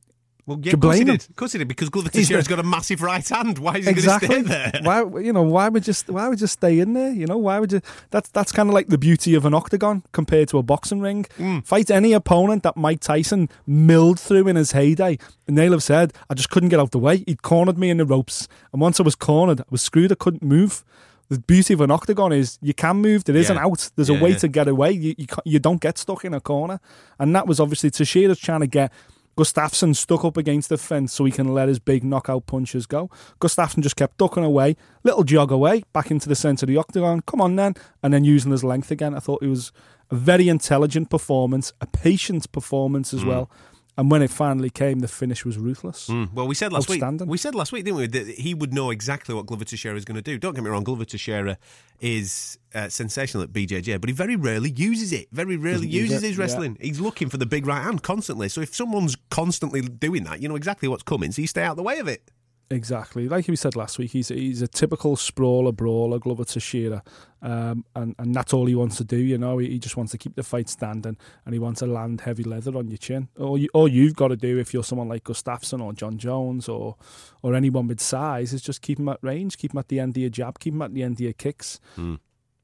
Well, 0.47 0.59
yeah, 0.61 0.73
of 0.73 0.79
course 0.79 0.97
he 0.97 1.03
blame 1.03 1.13
him? 1.13 1.17
did. 1.17 1.29
Of 1.29 1.35
course 1.35 1.51
he 1.53 1.57
did, 1.57 1.67
because 1.67 1.89
Glover 1.89 2.09
Teixeira's 2.09 2.47
got 2.53 2.59
a 2.59 2.63
massive 2.63 3.01
right 3.01 3.27
hand. 3.27 3.57
Why 3.57 3.77
is 3.77 3.85
he 3.85 3.91
exactly. 3.91 4.27
going 4.27 4.43
to 4.45 4.49
stay 4.49 4.71
there? 4.71 4.81
Why 4.83 5.19
you 5.21 5.33
know 5.33 5.41
why 5.41 5.69
would 5.69 5.87
you 5.87 5.93
st- 5.93 6.13
why 6.13 6.27
would 6.29 6.39
you 6.39 6.47
stay 6.47 6.79
in 6.79 6.93
there? 6.93 7.11
You 7.11 7.25
know 7.25 7.37
why 7.37 7.59
would 7.59 7.71
you? 7.71 7.81
That's 8.11 8.29
that's 8.29 8.51
kind 8.51 8.69
of 8.69 8.75
like 8.75 8.87
the 8.89 8.97
beauty 8.99 9.33
of 9.33 9.45
an 9.45 9.53
octagon 9.55 10.03
compared 10.11 10.49
to 10.49 10.57
a 10.59 10.63
boxing 10.63 10.99
ring. 11.01 11.25
Mm. 11.39 11.65
Fight 11.65 11.89
any 11.89 12.13
opponent 12.13 12.61
that 12.63 12.77
Mike 12.77 12.99
Tyson 12.99 13.49
milled 13.65 14.19
through 14.19 14.47
in 14.47 14.55
his 14.55 14.73
heyday, 14.73 15.17
and 15.47 15.57
they'll 15.57 15.71
have 15.71 15.83
said, 15.83 16.13
"I 16.29 16.35
just 16.35 16.51
couldn't 16.51 16.69
get 16.69 16.79
out 16.79 16.91
the 16.91 16.99
way. 16.99 17.23
He'd 17.25 17.41
cornered 17.41 17.77
me 17.79 17.89
in 17.89 17.97
the 17.97 18.05
ropes, 18.05 18.47
and 18.71 18.79
once 18.81 18.99
I 18.99 19.03
was 19.03 19.15
cornered, 19.15 19.61
I 19.61 19.65
was 19.71 19.81
screwed. 19.81 20.11
I 20.11 20.15
couldn't 20.15 20.43
move." 20.43 20.83
The 21.27 21.39
beauty 21.39 21.73
of 21.73 21.81
an 21.81 21.89
octagon 21.89 22.31
is 22.31 22.59
you 22.61 22.75
can 22.75 22.97
move. 22.97 23.23
There 23.23 23.35
is 23.35 23.49
Yeah. 23.49 23.53
an 23.55 23.57
out. 23.63 23.89
There's 23.95 24.09
Yeah, 24.09 24.19
a 24.19 24.21
way 24.23 24.29
yeah. 24.29 24.37
to 24.37 24.47
get 24.47 24.67
away. 24.67 24.91
You 24.91 25.15
you, 25.17 25.25
you 25.43 25.57
don't 25.59 25.81
get 25.81 25.97
stuck 25.97 26.23
in 26.23 26.35
a 26.35 26.39
corner, 26.39 26.79
and 27.17 27.35
that 27.35 27.47
was 27.47 27.59
obviously 27.59 27.89
Teixeira's 27.89 28.37
trying 28.39 28.59
to 28.59 28.67
get 28.67 28.91
Gustafsson 29.37 29.95
stuck 29.95 30.23
up 30.23 30.37
against 30.37 30.69
the 30.69 30.77
fence 30.77 31.13
so 31.13 31.25
he 31.25 31.31
can 31.31 31.53
let 31.53 31.67
his 31.67 31.79
big 31.79 32.03
knockout 32.03 32.45
punches 32.45 32.85
go. 32.85 33.09
Gustafsson 33.41 33.81
just 33.81 33.95
kept 33.97 34.17
ducking 34.17 34.43
away, 34.45 34.77
little 35.03 35.23
jog 35.23 35.51
away, 35.51 35.83
back 35.93 36.09
into 36.09 36.29
the 36.29 36.35
centre 36.35 36.63
of 36.65 36.69
the 36.69 36.77
octagon. 36.77 37.21
Come 37.21 37.41
on 37.41 37.55
then, 37.57 37.75
and 38.01 38.13
then 38.13 38.23
using 38.23 38.51
his 38.51 38.63
length 38.63 38.91
again. 38.91 39.13
I 39.13 39.19
thought 39.19 39.43
it 39.43 39.49
was 39.49 39.71
a 40.09 40.15
very 40.15 40.47
intelligent 40.47 41.09
performance, 41.09 41.73
a 41.81 41.87
patient 41.87 42.49
performance 42.51 43.11
Mm. 43.11 43.17
as 43.17 43.25
well. 43.25 43.49
And 43.97 44.11
when 44.11 44.21
it 44.21 44.29
finally 44.29 44.69
came, 44.69 44.99
the 44.99 45.07
finish 45.07 45.45
was 45.45 45.57
ruthless. 45.57 46.07
Hmm. 46.07 46.25
Well, 46.33 46.47
we 46.47 46.55
said 46.55 46.73
last 46.73 46.89
week. 46.89 47.01
We 47.25 47.37
said 47.37 47.55
last 47.55 47.71
week, 47.71 47.85
didn't 47.85 47.97
we, 47.97 48.07
that 48.07 48.27
he 48.27 48.53
would 48.53 48.73
know 48.73 48.89
exactly 48.89 49.33
what 49.33 49.45
Glover 49.45 49.63
Teixeira 49.63 49.95
is 49.95 50.03
going 50.03 50.15
to 50.15 50.21
do. 50.21 50.37
Don't 50.37 50.53
get 50.53 50.63
me 50.63 50.69
wrong, 50.69 50.83
Glover 50.83 51.05
Teixeira 51.05 51.57
is 52.01 52.59
uh, 52.73 52.89
sensational 52.89 53.43
at 53.43 53.53
BJJ, 53.53 54.01
but 54.01 54.09
he 54.09 54.13
very 54.13 54.35
rarely 54.35 54.69
uses 54.71 55.13
it. 55.13 55.29
Very 55.31 55.55
rarely 55.55 55.87
Doesn't 55.87 55.91
use 55.91 56.09
uses 56.09 56.23
it, 56.23 56.27
his 56.27 56.37
yeah. 56.37 56.43
wrestling. 56.43 56.77
He's 56.81 56.99
looking 56.99 57.29
for 57.29 57.37
the 57.37 57.45
big 57.45 57.65
right 57.65 57.81
hand 57.81 58.03
constantly. 58.03 58.49
So 58.49 58.59
if 58.59 58.75
someone's 58.75 59.15
constantly 59.29 59.81
doing 59.81 60.25
that, 60.25 60.41
you 60.41 60.49
know 60.49 60.57
exactly 60.57 60.89
what's 60.89 61.03
coming. 61.03 61.31
So 61.31 61.41
you 61.41 61.47
stay 61.47 61.63
out 61.63 61.71
of 61.71 61.77
the 61.77 61.83
way 61.83 61.99
of 61.99 62.09
it. 62.09 62.29
Exactly, 62.71 63.29
like 63.29 63.47
we 63.47 63.55
said 63.55 63.75
last 63.75 63.99
week, 63.99 64.11
he's 64.11 64.29
he's 64.29 64.63
a 64.63 64.67
typical 64.67 65.15
sprawler 65.15 65.71
brawler, 65.71 66.17
Glover 66.17 66.45
Teixeira, 66.45 67.03
um, 67.43 67.85
and 67.95 68.15
and 68.17 68.33
that's 68.33 68.53
all 68.53 68.65
he 68.65 68.73
wants 68.73 68.97
to 68.97 69.03
do. 69.03 69.17
You 69.17 69.37
know, 69.37 69.59
he, 69.59 69.69
he 69.69 69.77
just 69.77 69.95
wants 69.95 70.11
to 70.13 70.17
keep 70.17 70.35
the 70.35 70.41
fight 70.41 70.67
standing, 70.67 71.15
and 71.45 71.53
he 71.53 71.59
wants 71.59 71.81
to 71.81 71.85
land 71.85 72.21
heavy 72.21 72.43
leather 72.43 72.75
on 72.75 72.87
your 72.87 72.97
chin. 72.97 73.29
All 73.39 73.55
you 73.55 73.69
all 73.73 73.87
you've 73.87 74.15
got 74.15 74.29
to 74.29 74.35
do 74.35 74.57
if 74.57 74.73
you're 74.73 74.83
someone 74.83 75.07
like 75.07 75.25
Gustafsson 75.25 75.79
or 75.79 75.93
Jon 75.93 76.17
Jones 76.17 76.67
or 76.67 76.95
or 77.43 77.53
anyone 77.53 77.87
with 77.87 78.01
size 78.01 78.51
is 78.51 78.63
just 78.63 78.81
keep 78.81 78.97
him 78.97 79.09
at 79.09 79.19
range, 79.21 79.59
keep 79.59 79.73
him 79.73 79.77
at 79.77 79.89
the 79.89 79.99
end 79.99 80.17
of 80.17 80.21
your 80.21 80.31
jab, 80.31 80.57
keep 80.57 80.73
him 80.73 80.81
at 80.81 80.95
the 80.95 81.03
end 81.03 81.17
of 81.17 81.21
your 81.21 81.33
kicks, 81.33 81.79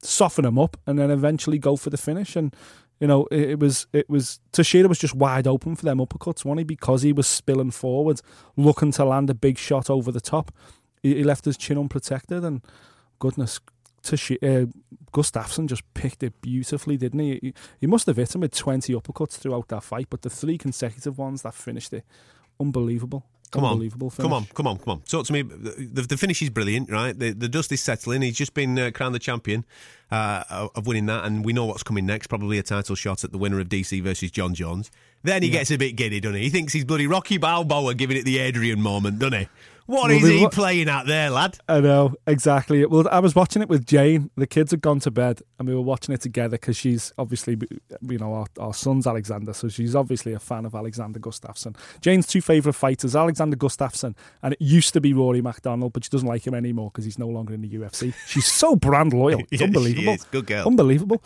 soften 0.02 0.44
him 0.44 0.58
up, 0.58 0.76
and 0.84 0.98
then 0.98 1.12
eventually 1.12 1.58
go 1.58 1.76
for 1.76 1.90
the 1.90 1.96
finish. 1.96 2.34
And 2.34 2.54
you 3.02 3.08
know, 3.08 3.26
it, 3.32 3.50
it 3.50 3.58
was 3.58 3.88
it 3.92 4.08
was 4.08 4.38
Teixeira 4.52 4.88
was 4.88 5.00
just 5.00 5.16
wide 5.16 5.48
open 5.48 5.74
for 5.74 5.84
them 5.84 5.98
uppercuts, 5.98 6.44
wasn't 6.44 6.60
he? 6.60 6.64
Because 6.64 7.02
he 7.02 7.12
was 7.12 7.26
spilling 7.26 7.72
forward, 7.72 8.20
looking 8.56 8.92
to 8.92 9.04
land 9.04 9.28
a 9.28 9.34
big 9.34 9.58
shot 9.58 9.90
over 9.90 10.12
the 10.12 10.20
top. 10.20 10.54
He, 11.02 11.16
he 11.16 11.24
left 11.24 11.44
his 11.44 11.56
chin 11.56 11.78
unprotected, 11.78 12.44
and 12.44 12.64
goodness, 13.18 13.58
Teixeira, 14.04 14.38
uh, 14.62 14.66
Gustafsson 15.12 15.66
just 15.66 15.82
picked 15.94 16.22
it 16.22 16.40
beautifully, 16.40 16.96
didn't 16.96 17.18
he? 17.18 17.40
he? 17.42 17.54
He 17.80 17.88
must 17.88 18.06
have 18.06 18.18
hit 18.18 18.36
him 18.36 18.42
with 18.42 18.54
twenty 18.54 18.92
uppercuts 18.92 19.32
throughout 19.32 19.66
that 19.66 19.82
fight, 19.82 20.06
but 20.08 20.22
the 20.22 20.30
three 20.30 20.56
consecutive 20.56 21.18
ones 21.18 21.42
that 21.42 21.54
finished 21.54 21.92
it, 21.92 22.04
unbelievable. 22.60 23.26
Come 23.52 23.64
on, 23.64 23.78
finish. 23.78 23.92
come 24.16 24.32
on, 24.32 24.46
come 24.46 24.66
on, 24.66 24.78
come 24.78 24.88
on. 24.88 25.00
Talk 25.02 25.26
to 25.26 25.32
me. 25.32 25.42
The, 25.42 26.06
the 26.08 26.16
finish 26.16 26.40
is 26.40 26.48
brilliant, 26.48 26.90
right? 26.90 27.16
The, 27.16 27.32
the 27.32 27.48
dust 27.48 27.70
is 27.70 27.82
settling. 27.82 28.22
He's 28.22 28.36
just 28.36 28.54
been 28.54 28.78
uh, 28.78 28.90
crowned 28.94 29.14
the 29.14 29.18
champion 29.18 29.66
uh, 30.10 30.68
of 30.74 30.86
winning 30.86 31.04
that, 31.06 31.26
and 31.26 31.44
we 31.44 31.52
know 31.52 31.66
what's 31.66 31.82
coming 31.82 32.06
next. 32.06 32.28
Probably 32.28 32.58
a 32.58 32.62
title 32.62 32.94
shot 32.94 33.24
at 33.24 33.30
the 33.30 33.36
winner 33.36 33.60
of 33.60 33.68
DC 33.68 34.02
versus 34.02 34.30
Jon 34.30 34.54
Jones. 34.54 34.90
Then 35.22 35.42
he 35.42 35.50
gets 35.50 35.70
a 35.70 35.76
bit 35.76 35.96
giddy, 35.96 36.18
doesn't 36.18 36.36
he? 36.36 36.44
He 36.44 36.50
thinks 36.50 36.72
he's 36.72 36.86
bloody 36.86 37.06
Rocky 37.06 37.36
Balboa 37.36 37.94
giving 37.94 38.16
it 38.16 38.24
the 38.24 38.38
Adrian 38.38 38.80
moment, 38.80 39.18
doesn't 39.18 39.40
he? 39.40 39.48
What 39.86 40.08
Well, 40.08 40.16
is 40.16 40.26
he 40.28 40.42
what- 40.42 40.52
playing 40.52 40.88
at 40.88 41.06
there, 41.06 41.28
lad? 41.30 41.58
I 41.68 41.80
know 41.80 42.14
exactly. 42.26 42.84
Well, 42.86 43.06
I 43.10 43.18
was 43.18 43.34
watching 43.34 43.62
it 43.62 43.68
with 43.68 43.84
Jane. 43.86 44.30
The 44.36 44.46
kids 44.46 44.70
had 44.70 44.80
gone 44.80 45.00
to 45.00 45.10
bed, 45.10 45.42
and 45.58 45.68
we 45.68 45.74
were 45.74 45.80
watching 45.82 46.14
it 46.14 46.20
together 46.20 46.50
because 46.56 46.76
she's 46.76 47.12
obviously, 47.18 47.58
you 48.08 48.18
know, 48.18 48.32
our, 48.34 48.46
our 48.60 48.74
son's 48.74 49.06
Alexander, 49.06 49.52
so 49.52 49.68
she's 49.68 49.94
obviously 49.96 50.32
a 50.32 50.38
fan 50.38 50.64
of 50.64 50.74
Alexander 50.74 51.18
Gustafsson. 51.18 51.76
Jane's 52.00 52.26
two 52.26 52.40
favourite 52.40 52.74
fighters, 52.76 53.16
Alexander 53.16 53.56
Gustafsson, 53.56 54.14
and 54.42 54.54
it 54.54 54.60
used 54.60 54.92
to 54.94 55.00
be 55.00 55.12
Rory 55.12 55.42
MacDonald, 55.42 55.92
but 55.92 56.04
she 56.04 56.10
doesn't 56.10 56.28
like 56.28 56.46
him 56.46 56.54
anymore 56.54 56.90
because 56.90 57.04
he's 57.04 57.18
no 57.18 57.28
longer 57.28 57.52
in 57.54 57.60
the 57.62 57.68
UFC. 57.68 58.14
She's 58.26 58.46
so 58.46 58.76
brand 58.76 59.12
loyal. 59.12 59.40
It's 59.50 59.52
Yeah, 59.60 59.66
unbelievable. 59.66 60.12
is. 60.14 60.24
Good 60.24 60.46
girl. 60.46 60.66
Unbelievable. 60.66 61.22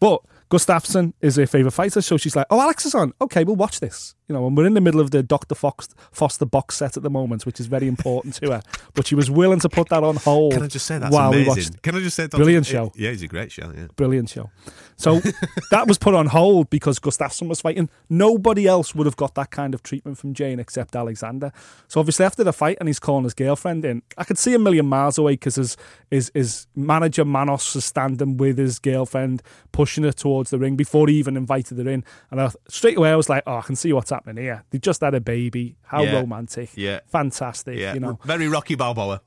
But 0.00 0.22
Gustafsson 0.50 1.12
is 1.20 1.36
her 1.36 1.46
favourite 1.46 1.74
fighter, 1.74 2.00
so 2.00 2.16
she's 2.16 2.34
like, 2.34 2.46
"Oh, 2.50 2.60
Alex 2.60 2.86
is 2.86 2.94
on. 2.94 3.12
Okay, 3.20 3.44
we'll 3.44 3.56
watch 3.56 3.80
this." 3.80 4.14
You 4.30 4.34
know, 4.34 4.46
and 4.46 4.56
we're 4.56 4.64
in 4.64 4.74
the 4.74 4.80
middle 4.80 5.00
of 5.00 5.10
the 5.10 5.24
Dr. 5.24 5.56
Fox, 5.56 5.88
Foster 6.12 6.46
box 6.46 6.76
set 6.76 6.96
at 6.96 7.02
the 7.02 7.10
moment, 7.10 7.44
which 7.44 7.58
is 7.58 7.66
very 7.66 7.88
important 7.88 8.34
to 8.36 8.52
her. 8.52 8.62
But 8.94 9.08
she 9.08 9.16
was 9.16 9.28
willing 9.28 9.58
to 9.58 9.68
put 9.68 9.88
that 9.88 10.04
on 10.04 10.14
hold. 10.14 10.52
Can 10.52 10.62
I 10.62 10.68
just 10.68 10.86
say 10.86 10.98
that's 10.98 11.12
while 11.12 11.32
we 11.32 11.42
amazing? 11.42 11.72
watched 11.72 11.82
Can 11.82 11.96
I 11.96 11.98
just 11.98 12.14
say 12.14 12.22
that's 12.22 12.36
Brilliant 12.36 12.64
show. 12.64 12.92
Yeah, 12.94 13.10
it's 13.10 13.22
a 13.22 13.26
great 13.26 13.50
show. 13.50 13.72
Yeah. 13.76 13.88
brilliant 13.96 14.28
show. 14.28 14.48
So 14.96 15.18
that 15.72 15.88
was 15.88 15.98
put 15.98 16.14
on 16.14 16.26
hold 16.26 16.70
because 16.70 17.00
Gustafsson 17.00 17.48
was 17.48 17.60
fighting. 17.60 17.90
Nobody 18.08 18.68
else 18.68 18.94
would 18.94 19.06
have 19.06 19.16
got 19.16 19.34
that 19.34 19.50
kind 19.50 19.74
of 19.74 19.82
treatment 19.82 20.16
from 20.16 20.32
Jane 20.32 20.60
except 20.60 20.94
Alexander. 20.94 21.50
So 21.88 21.98
obviously 21.98 22.24
after 22.24 22.44
the 22.44 22.52
fight 22.52 22.76
and 22.78 22.88
he's 22.88 23.00
calling 23.00 23.24
his 23.24 23.34
girlfriend 23.34 23.84
in, 23.84 24.02
I 24.16 24.22
could 24.22 24.38
see 24.38 24.54
a 24.54 24.60
million 24.60 24.86
miles 24.86 25.18
away 25.18 25.32
because 25.32 25.56
his, 25.56 25.76
his 26.08 26.30
his 26.34 26.68
manager 26.76 27.24
Manos 27.24 27.74
is 27.74 27.84
standing 27.84 28.36
with 28.36 28.58
his 28.58 28.78
girlfriend, 28.78 29.42
pushing 29.72 30.04
her 30.04 30.12
towards 30.12 30.50
the 30.50 30.58
ring 30.58 30.76
before 30.76 31.08
he 31.08 31.16
even 31.16 31.36
invited 31.36 31.78
her 31.78 31.90
in. 31.90 32.04
And 32.30 32.40
I, 32.40 32.50
straight 32.68 32.96
away 32.96 33.10
I 33.10 33.16
was 33.16 33.28
like, 33.28 33.42
oh, 33.48 33.56
I 33.56 33.62
can 33.62 33.74
see 33.74 33.92
what's 33.92 34.10
happening 34.10 34.19
here. 34.26 34.64
They've 34.70 34.80
just 34.80 35.00
had 35.00 35.14
a 35.14 35.20
baby. 35.20 35.76
How 35.82 36.02
Yeah. 36.02 36.20
romantic. 36.20 36.70
Yeah. 36.76 37.00
Fantastic. 37.06 37.78
Yeah. 37.78 37.94
You 37.94 38.00
know. 38.00 38.18
Very 38.24 38.48
Rocky 38.48 38.74
Balboa. 38.74 39.22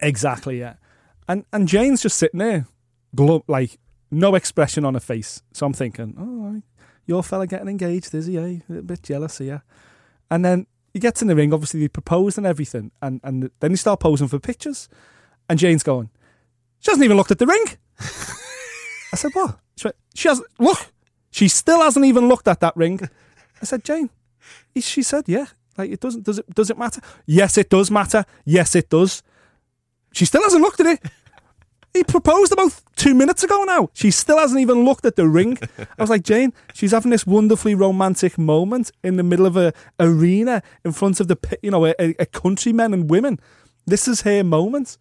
Exactly, 0.00 0.58
yeah. 0.60 0.74
And 1.28 1.44
and 1.52 1.68
Jane's 1.68 2.02
just 2.02 2.16
sitting 2.16 2.38
there, 2.38 2.66
glo- 3.14 3.44
like 3.48 3.78
no 4.10 4.34
expression 4.34 4.84
on 4.84 4.94
her 4.94 5.00
face. 5.00 5.42
So 5.52 5.66
I'm 5.66 5.72
thinking, 5.72 6.14
oh, 6.18 6.62
your 7.06 7.22
fella 7.22 7.46
getting 7.46 7.68
engaged, 7.68 8.14
is 8.14 8.26
he? 8.26 8.38
Eh? 8.38 8.40
A 8.40 8.62
little 8.68 8.82
bit 8.82 9.02
jealous 9.02 9.38
here. 9.38 9.62
And 10.30 10.44
then 10.44 10.66
he 10.92 10.98
gets 10.98 11.22
in 11.22 11.28
the 11.28 11.36
ring. 11.36 11.52
Obviously, 11.52 11.80
they 11.80 11.88
proposed 11.88 12.38
and 12.38 12.46
everything, 12.46 12.90
and 13.00 13.20
and 13.24 13.50
then 13.60 13.70
they 13.72 13.76
start 13.76 14.00
posing 14.00 14.28
for 14.28 14.38
pictures. 14.38 14.88
And 15.48 15.58
Jane's 15.58 15.82
going, 15.82 16.10
she 16.80 16.90
hasn't 16.90 17.04
even 17.04 17.16
looked 17.16 17.30
at 17.30 17.38
the 17.38 17.46
ring. 17.46 17.64
I 18.00 19.16
said, 19.16 19.32
what? 19.34 19.58
She 19.76 19.86
went, 19.88 19.96
she 20.14 20.28
hasn't. 20.28 20.48
Look, 20.58 20.92
she 21.30 21.48
still 21.48 21.80
hasn't 21.82 22.04
even 22.06 22.28
looked 22.28 22.48
at 22.48 22.60
that 22.60 22.76
ring. 22.76 23.00
I 23.60 23.64
said, 23.64 23.84
Jane. 23.84 24.10
He- 24.74 24.80
She 24.80 25.02
said, 25.02 25.24
yeah. 25.28 25.46
Like 25.78 25.90
it 25.90 26.00
doesn't. 26.00 26.24
Does 26.24 26.38
it? 26.38 26.54
Does 26.54 26.68
it 26.70 26.76
matter? 26.78 27.00
Yes, 27.26 27.56
it 27.56 27.70
does 27.70 27.90
matter. 27.90 28.24
Yes, 28.44 28.74
it 28.74 28.90
does. 28.90 29.22
She 30.12 30.26
still 30.26 30.42
hasn't 30.42 30.62
looked 30.62 30.80
at 30.80 30.86
it. 30.86 31.00
He 31.94 32.04
proposed 32.04 32.52
about 32.52 32.72
two 32.96 33.14
minutes 33.14 33.42
ago 33.44 33.64
now. 33.64 33.88
She 33.92 34.10
still 34.10 34.38
hasn't 34.38 34.60
even 34.60 34.84
looked 34.84 35.04
at 35.06 35.16
the 35.16 35.28
ring. 35.28 35.58
I 35.78 36.02
was 36.02 36.08
like, 36.10 36.22
Jane, 36.22 36.52
she's 36.72 36.92
having 36.92 37.10
this 37.10 37.26
wonderfully 37.26 37.74
romantic 37.74 38.38
moment 38.38 38.90
in 39.04 39.16
the 39.16 39.22
middle 39.22 39.44
of 39.46 39.56
a 39.58 39.74
arena 40.00 40.62
in 40.86 40.92
front 40.92 41.20
of 41.20 41.28
the, 41.28 41.36
you 41.62 41.70
know, 41.70 41.84
a, 41.86 41.94
a 41.98 42.24
countrymen 42.26 42.94
and 42.94 43.10
women. 43.10 43.38
This 43.86 44.08
is 44.08 44.22
her 44.22 44.42
moment. 44.42 44.96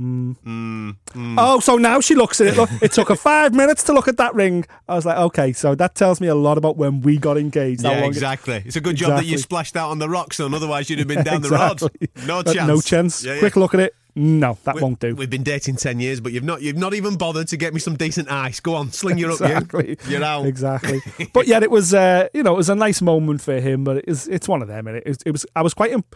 Mm. 0.00 0.96
Oh, 1.38 1.60
so 1.60 1.76
now 1.76 2.00
she 2.00 2.14
looks 2.14 2.40
at 2.40 2.48
it. 2.48 2.56
Look, 2.56 2.70
it 2.82 2.92
took 2.92 3.08
her 3.08 3.16
five 3.16 3.54
minutes 3.54 3.84
to 3.84 3.92
look 3.92 4.08
at 4.08 4.16
that 4.16 4.34
ring. 4.34 4.64
I 4.88 4.94
was 4.96 5.06
like, 5.06 5.16
okay, 5.16 5.52
so 5.52 5.74
that 5.76 5.94
tells 5.94 6.20
me 6.20 6.26
a 6.26 6.34
lot 6.34 6.58
about 6.58 6.76
when 6.76 7.00
we 7.00 7.16
got 7.16 7.38
engaged. 7.38 7.82
Yeah, 7.84 8.04
it- 8.04 8.06
exactly. 8.06 8.62
It's 8.66 8.76
a 8.76 8.80
good 8.80 8.96
job 8.96 9.10
that 9.18 9.26
you 9.26 9.38
splashed 9.38 9.76
out 9.76 9.90
on 9.90 9.98
the 10.00 10.08
rocks, 10.08 10.36
son. 10.38 10.52
Otherwise, 10.54 10.90
you'd 10.90 10.98
have 10.98 11.08
been 11.08 11.22
down 11.24 11.36
Exactly. 11.44 11.90
the 12.00 12.10
road. 12.22 12.26
No 12.26 12.38
Uh, 12.40 12.42
chance. 12.54 12.68
No 12.68 12.80
chance. 12.80 13.24
Yeah, 13.24 13.34
yeah. 13.34 13.38
Quick 13.40 13.56
look 13.56 13.74
at 13.74 13.80
it. 13.80 13.94
No, 14.16 14.56
that 14.64 14.76
We- 14.76 14.82
won't 14.82 15.00
do. 15.00 15.14
We've 15.16 15.30
been 15.30 15.42
dating 15.42 15.76
ten 15.76 15.98
years, 15.98 16.20
but 16.20 16.32
you've 16.32 16.44
not 16.44 16.62
you've 16.62 16.76
not 16.76 16.94
even 16.94 17.16
bothered 17.16 17.48
to 17.48 17.56
get 17.56 17.74
me 17.74 17.80
some 17.80 17.96
decent 17.96 18.30
ice. 18.30 18.60
Go 18.60 18.76
on, 18.76 18.92
sling 18.92 19.18
your 19.18 19.30
exactly. 19.32 19.92
up, 19.92 20.06
you. 20.06 20.12
You're 20.12 20.24
out. 20.24 20.46
Exactly. 20.46 21.00
but 21.32 21.48
yet 21.48 21.64
it 21.64 21.70
was, 21.70 21.92
uh, 21.94 22.28
you 22.32 22.44
know, 22.44 22.54
it 22.54 22.56
was 22.56 22.68
a 22.68 22.76
nice 22.76 23.02
moment 23.02 23.40
for 23.42 23.58
him. 23.60 23.82
But 23.82 23.96
it 23.98 24.04
is, 24.06 24.28
it's 24.28 24.46
one 24.48 24.62
of 24.62 24.68
them. 24.68 24.86
And 24.86 24.98
it, 24.98 25.22
it 25.26 25.30
was, 25.32 25.44
I 25.56 25.62
was 25.62 25.74
quite, 25.74 25.90
imp- 25.90 26.14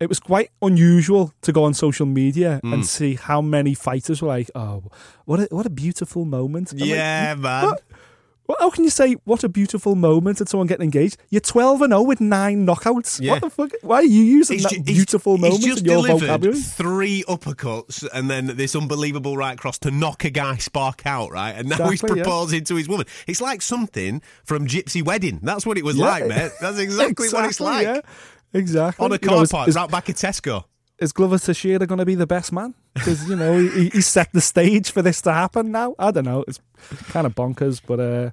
it 0.00 0.08
was 0.08 0.20
quite 0.20 0.50
unusual 0.62 1.32
to 1.42 1.52
go 1.52 1.64
on 1.64 1.74
social 1.74 2.06
media 2.06 2.60
Mm. 2.64 2.74
and 2.74 2.86
see 2.86 3.14
how 3.14 3.40
many 3.40 3.74
fighters 3.74 4.20
were 4.22 4.28
like, 4.28 4.50
"Oh, 4.54 4.84
what 5.24 5.40
a 5.40 5.48
what 5.50 5.66
a 5.66 5.70
beautiful 5.70 6.24
moment." 6.24 6.72
I'm 6.72 6.78
like, 6.78 6.88
Yeah, 6.88 7.34
man. 7.34 7.64
what? 7.66 7.82
Well, 8.48 8.56
how 8.60 8.70
can 8.70 8.84
you 8.84 8.90
say 8.90 9.14
what 9.24 9.42
a 9.42 9.48
beautiful 9.48 9.96
moment 9.96 10.40
at 10.40 10.48
someone 10.48 10.68
getting 10.68 10.84
engaged? 10.84 11.16
You're 11.30 11.40
12 11.40 11.82
and 11.82 11.90
0 11.90 12.02
with 12.02 12.20
nine 12.20 12.64
knockouts. 12.64 13.20
Yeah. 13.20 13.32
What 13.32 13.40
the 13.42 13.50
fuck? 13.50 13.70
Why 13.82 13.96
are 13.96 14.04
you 14.04 14.22
using 14.22 14.58
He's 14.58 14.62
that 14.62 14.70
ju- 14.70 14.82
he's- 14.86 14.96
beautiful 14.98 15.36
moment 15.36 15.54
he's 15.64 15.64
just 15.66 15.78
in 15.80 15.86
your 15.86 15.96
delivered 15.96 16.20
vocabulary? 16.26 16.60
three 16.60 17.24
uppercuts 17.28 18.06
and 18.14 18.30
then 18.30 18.52
this 18.56 18.76
unbelievable 18.76 19.36
right 19.36 19.58
cross 19.58 19.78
to 19.78 19.90
knock 19.90 20.24
a 20.24 20.30
guy 20.30 20.58
spark 20.58 21.04
out, 21.06 21.32
right? 21.32 21.56
And 21.56 21.68
now 21.70 21.76
he's 21.90 21.94
Exactly, 21.94 22.18
yeah. 22.18 22.22
proposing 22.22 22.62
to 22.66 22.76
his 22.76 22.88
woman. 22.88 23.06
It's 23.26 23.40
like 23.40 23.62
something 23.62 24.22
from 24.44 24.68
Gypsy 24.68 25.02
Wedding. 25.04 25.40
That's 25.42 25.66
what 25.66 25.76
it 25.76 25.84
was 25.84 25.96
Yeah. 25.96 26.04
like, 26.06 26.26
mate. 26.28 26.52
That's 26.60 26.78
exactly, 26.88 27.28
what 27.30 27.46
it's 27.46 27.58
like. 27.58 27.84
yeah. 27.84 28.00
Exactly. 28.52 29.04
On 29.04 29.12
a 29.12 29.14
You 29.14 29.20
know, 29.28 29.34
car 29.34 29.42
is- 29.44 29.50
park, 29.52 29.68
is- 29.68 29.74
back 29.74 30.08
at 30.10 30.16
Tesco. 30.16 30.64
is 30.98 31.12
Glover 31.12 31.38
Teixeira 31.38 31.86
going 31.86 31.98
to 31.98 32.06
be 32.06 32.14
the 32.14 32.26
best 32.26 32.52
man? 32.52 32.74
Because 32.94 33.28
you 33.28 33.36
know 33.36 33.58
he, 33.58 33.90
he 33.90 34.00
set 34.00 34.32
the 34.32 34.40
stage 34.40 34.90
for 34.90 35.02
this 35.02 35.20
to 35.22 35.32
happen. 35.32 35.70
Now 35.70 35.94
I 35.98 36.10
don't 36.10 36.24
know. 36.24 36.44
It's 36.48 36.60
kind 37.10 37.26
of 37.26 37.34
bonkers, 37.34 37.80
but 37.86 38.00
uh, 38.00 38.30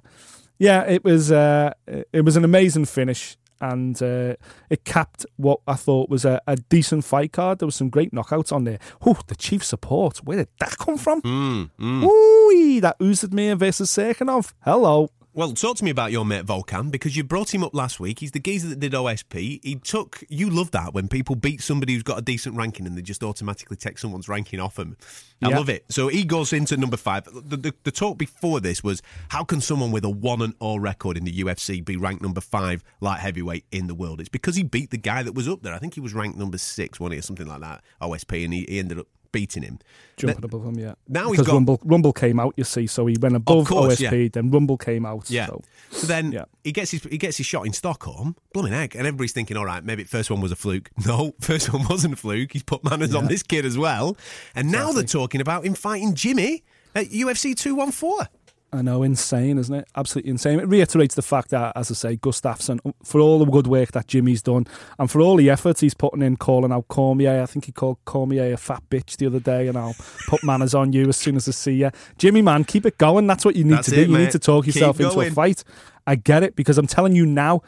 yeah, 0.58 0.82
it 0.84 1.04
was 1.04 1.30
uh, 1.30 1.72
it 2.12 2.24
was 2.24 2.36
an 2.36 2.44
amazing 2.44 2.86
finish, 2.86 3.36
and 3.60 4.00
uh, 4.02 4.36
it 4.70 4.84
capped 4.84 5.26
what 5.36 5.60
I 5.66 5.74
thought 5.74 6.08
was 6.08 6.24
a, 6.24 6.40
a 6.46 6.56
decent 6.56 7.04
fight 7.04 7.32
card. 7.32 7.58
There 7.58 7.66
was 7.66 7.74
some 7.76 7.90
great 7.90 8.12
knockouts 8.12 8.52
on 8.52 8.64
there. 8.64 8.78
Oh, 9.04 9.18
the 9.26 9.34
chief 9.36 9.62
support. 9.62 10.18
Where 10.24 10.38
did 10.38 10.48
that 10.60 10.78
come 10.78 10.96
from? 10.96 11.20
Mm, 11.20 11.70
Ooh, 12.04 12.80
that 12.80 12.98
Oezdemir 13.00 13.58
versus 13.58 13.90
Cirkunov. 13.90 14.54
Hello. 14.64 15.10
Well, 15.36 15.52
talk 15.52 15.76
to 15.78 15.84
me 15.84 15.90
about 15.90 16.12
your 16.12 16.24
mate 16.24 16.46
Volkan 16.46 16.92
because 16.92 17.16
you 17.16 17.24
brought 17.24 17.52
him 17.52 17.64
up 17.64 17.74
last 17.74 17.98
week. 17.98 18.20
He's 18.20 18.30
the 18.30 18.38
geezer 18.38 18.68
that 18.68 18.78
did 18.78 18.92
OSP. 18.92 19.58
He 19.64 19.74
took 19.82 20.22
you 20.28 20.48
love 20.48 20.70
that 20.70 20.94
when 20.94 21.08
people 21.08 21.34
beat 21.34 21.60
somebody 21.60 21.92
who's 21.94 22.04
got 22.04 22.18
a 22.18 22.22
decent 22.22 22.54
ranking 22.56 22.86
and 22.86 22.96
they 22.96 23.02
just 23.02 23.24
automatically 23.24 23.76
take 23.76 23.98
someone's 23.98 24.28
ranking 24.28 24.60
off 24.60 24.76
them. 24.76 24.96
I 25.42 25.48
Yeah. 25.48 25.56
love 25.58 25.68
it. 25.68 25.86
So 25.88 26.06
he 26.06 26.22
goes 26.24 26.52
into 26.52 26.76
number 26.76 26.96
five. 26.96 27.24
The, 27.24 27.56
the, 27.56 27.74
the 27.82 27.90
talk 27.90 28.16
before 28.16 28.60
this 28.60 28.84
was 28.84 29.02
how 29.30 29.42
can 29.42 29.60
someone 29.60 29.90
with 29.90 30.04
a 30.04 30.08
one 30.08 30.40
and 30.40 30.54
all 30.60 30.78
record 30.78 31.16
in 31.16 31.24
the 31.24 31.32
UFC 31.42 31.84
be 31.84 31.96
ranked 31.96 32.22
number 32.22 32.40
five 32.40 32.84
light 33.00 33.18
heavyweight 33.18 33.64
in 33.72 33.88
the 33.88 33.94
world? 33.96 34.20
It's 34.20 34.28
because 34.28 34.54
he 34.54 34.62
beat 34.62 34.90
the 34.92 34.98
guy 34.98 35.24
that 35.24 35.32
was 35.34 35.48
up 35.48 35.62
there. 35.62 35.74
I 35.74 35.78
think 35.78 35.94
he 35.94 36.00
was 36.00 36.14
ranked 36.14 36.38
number 36.38 36.58
six, 36.58 37.00
one 37.00 37.12
or 37.12 37.20
something 37.22 37.48
like 37.48 37.60
that. 37.60 37.82
OSP, 38.00 38.44
and 38.44 38.54
he, 38.54 38.66
he 38.68 38.78
ended 38.78 39.00
up 39.00 39.08
beating 39.34 39.62
him. 39.64 39.78
Jumping 40.16 40.44
above 40.44 40.64
him, 40.64 40.78
yeah. 40.78 40.94
now 41.08 41.24
he's 41.32 41.32
because 41.32 41.46
got- 41.48 41.54
Rumble 41.54 41.80
Rumble 41.84 42.12
came 42.12 42.38
out, 42.38 42.54
you 42.56 42.62
see, 42.64 42.86
so 42.86 43.04
he 43.06 43.16
went 43.20 43.34
above 43.34 43.66
course, 43.66 44.00
OSP. 44.00 44.32
Then 44.32 44.50
Rumble 44.50 44.78
came 44.78 45.04
out. 45.04 45.28
Yeah. 45.28 45.46
So. 45.46 45.62
So 45.90 46.06
then 46.06 46.30
Yeah. 46.32 46.44
he 46.62 46.70
gets 46.72 46.92
his 46.92 47.02
he 47.02 47.18
gets 47.18 47.36
his 47.36 47.46
shot 47.46 47.66
in 47.66 47.72
Stockholm, 47.72 48.36
blooming 48.52 48.72
egg, 48.72 48.94
and 48.94 49.06
everybody's 49.06 49.32
thinking, 49.32 49.56
all 49.56 49.64
right, 49.66 49.84
maybe 49.84 50.04
the 50.04 50.08
first 50.08 50.30
one 50.30 50.40
was 50.40 50.52
a 50.52 50.56
fluke. 50.56 50.90
No, 51.06 51.34
first 51.40 51.72
one 51.72 51.86
wasn't 51.88 52.14
a 52.14 52.16
fluke. 52.16 52.52
He's 52.52 52.62
put 52.62 52.84
manners 52.84 53.14
on 53.14 53.26
this 53.26 53.42
kid 53.42 53.66
as 53.66 53.76
well, 53.76 54.16
and 54.54 54.70
now 54.70 54.92
they're 54.92 55.02
talking 55.04 55.40
about 55.40 55.66
him 55.66 55.74
fighting 55.74 56.14
Jimmy 56.14 56.62
at 56.94 57.06
UFC 57.10 57.54
two 57.56 57.74
one 57.74 57.90
four. 57.90 58.28
I 58.74 58.82
know, 58.82 59.04
insane, 59.04 59.56
isn't 59.58 59.74
it? 59.74 59.86
Absolutely 59.94 60.32
insane. 60.32 60.58
It 60.58 60.66
reiterates 60.66 61.14
the 61.14 61.22
fact 61.22 61.50
that, 61.50 61.76
as 61.76 61.92
I 61.92 61.94
say, 61.94 62.16
Gustafsson, 62.16 62.80
for 63.04 63.20
all 63.20 63.38
the 63.38 63.44
good 63.44 63.68
work 63.68 63.92
that 63.92 64.08
Jimmy's 64.08 64.42
done 64.42 64.66
and 64.98 65.08
for 65.08 65.20
all 65.20 65.36
the 65.36 65.48
efforts 65.48 65.80
he's 65.80 65.94
putting 65.94 66.22
in 66.22 66.36
calling 66.36 66.72
out 66.72 66.88
Cormier, 66.88 67.40
I 67.40 67.46
think 67.46 67.66
he 67.66 67.72
called 67.72 67.98
Cormier 68.04 68.52
a 68.52 68.56
fat 68.56 68.82
bitch 68.90 69.16
the 69.16 69.26
other 69.26 69.38
day, 69.38 69.68
and 69.68 69.78
I'll 69.78 69.94
put 70.26 70.42
manners 70.42 70.74
on 70.74 70.92
you 70.92 71.08
as 71.08 71.16
soon 71.16 71.36
as 71.36 71.46
I 71.46 71.52
see 71.52 71.74
you. 71.74 71.90
Jimmy, 72.18 72.42
man, 72.42 72.64
keep 72.64 72.84
it 72.84 72.98
going. 72.98 73.28
That's 73.28 73.44
what 73.44 73.54
you 73.54 73.62
need 73.62 73.74
That's 73.74 73.90
to 73.90 73.94
do. 73.94 74.02
it, 74.02 74.08
you 74.08 74.18
need 74.18 74.32
to 74.32 74.40
talk 74.40 74.66
yourself 74.66 74.98
into 74.98 75.20
a 75.20 75.30
fight. 75.30 75.62
I 76.04 76.16
get 76.16 76.42
it 76.42 76.56
because 76.56 76.76
I'm 76.76 76.88
telling 76.88 77.14
you 77.14 77.26
now. 77.26 77.62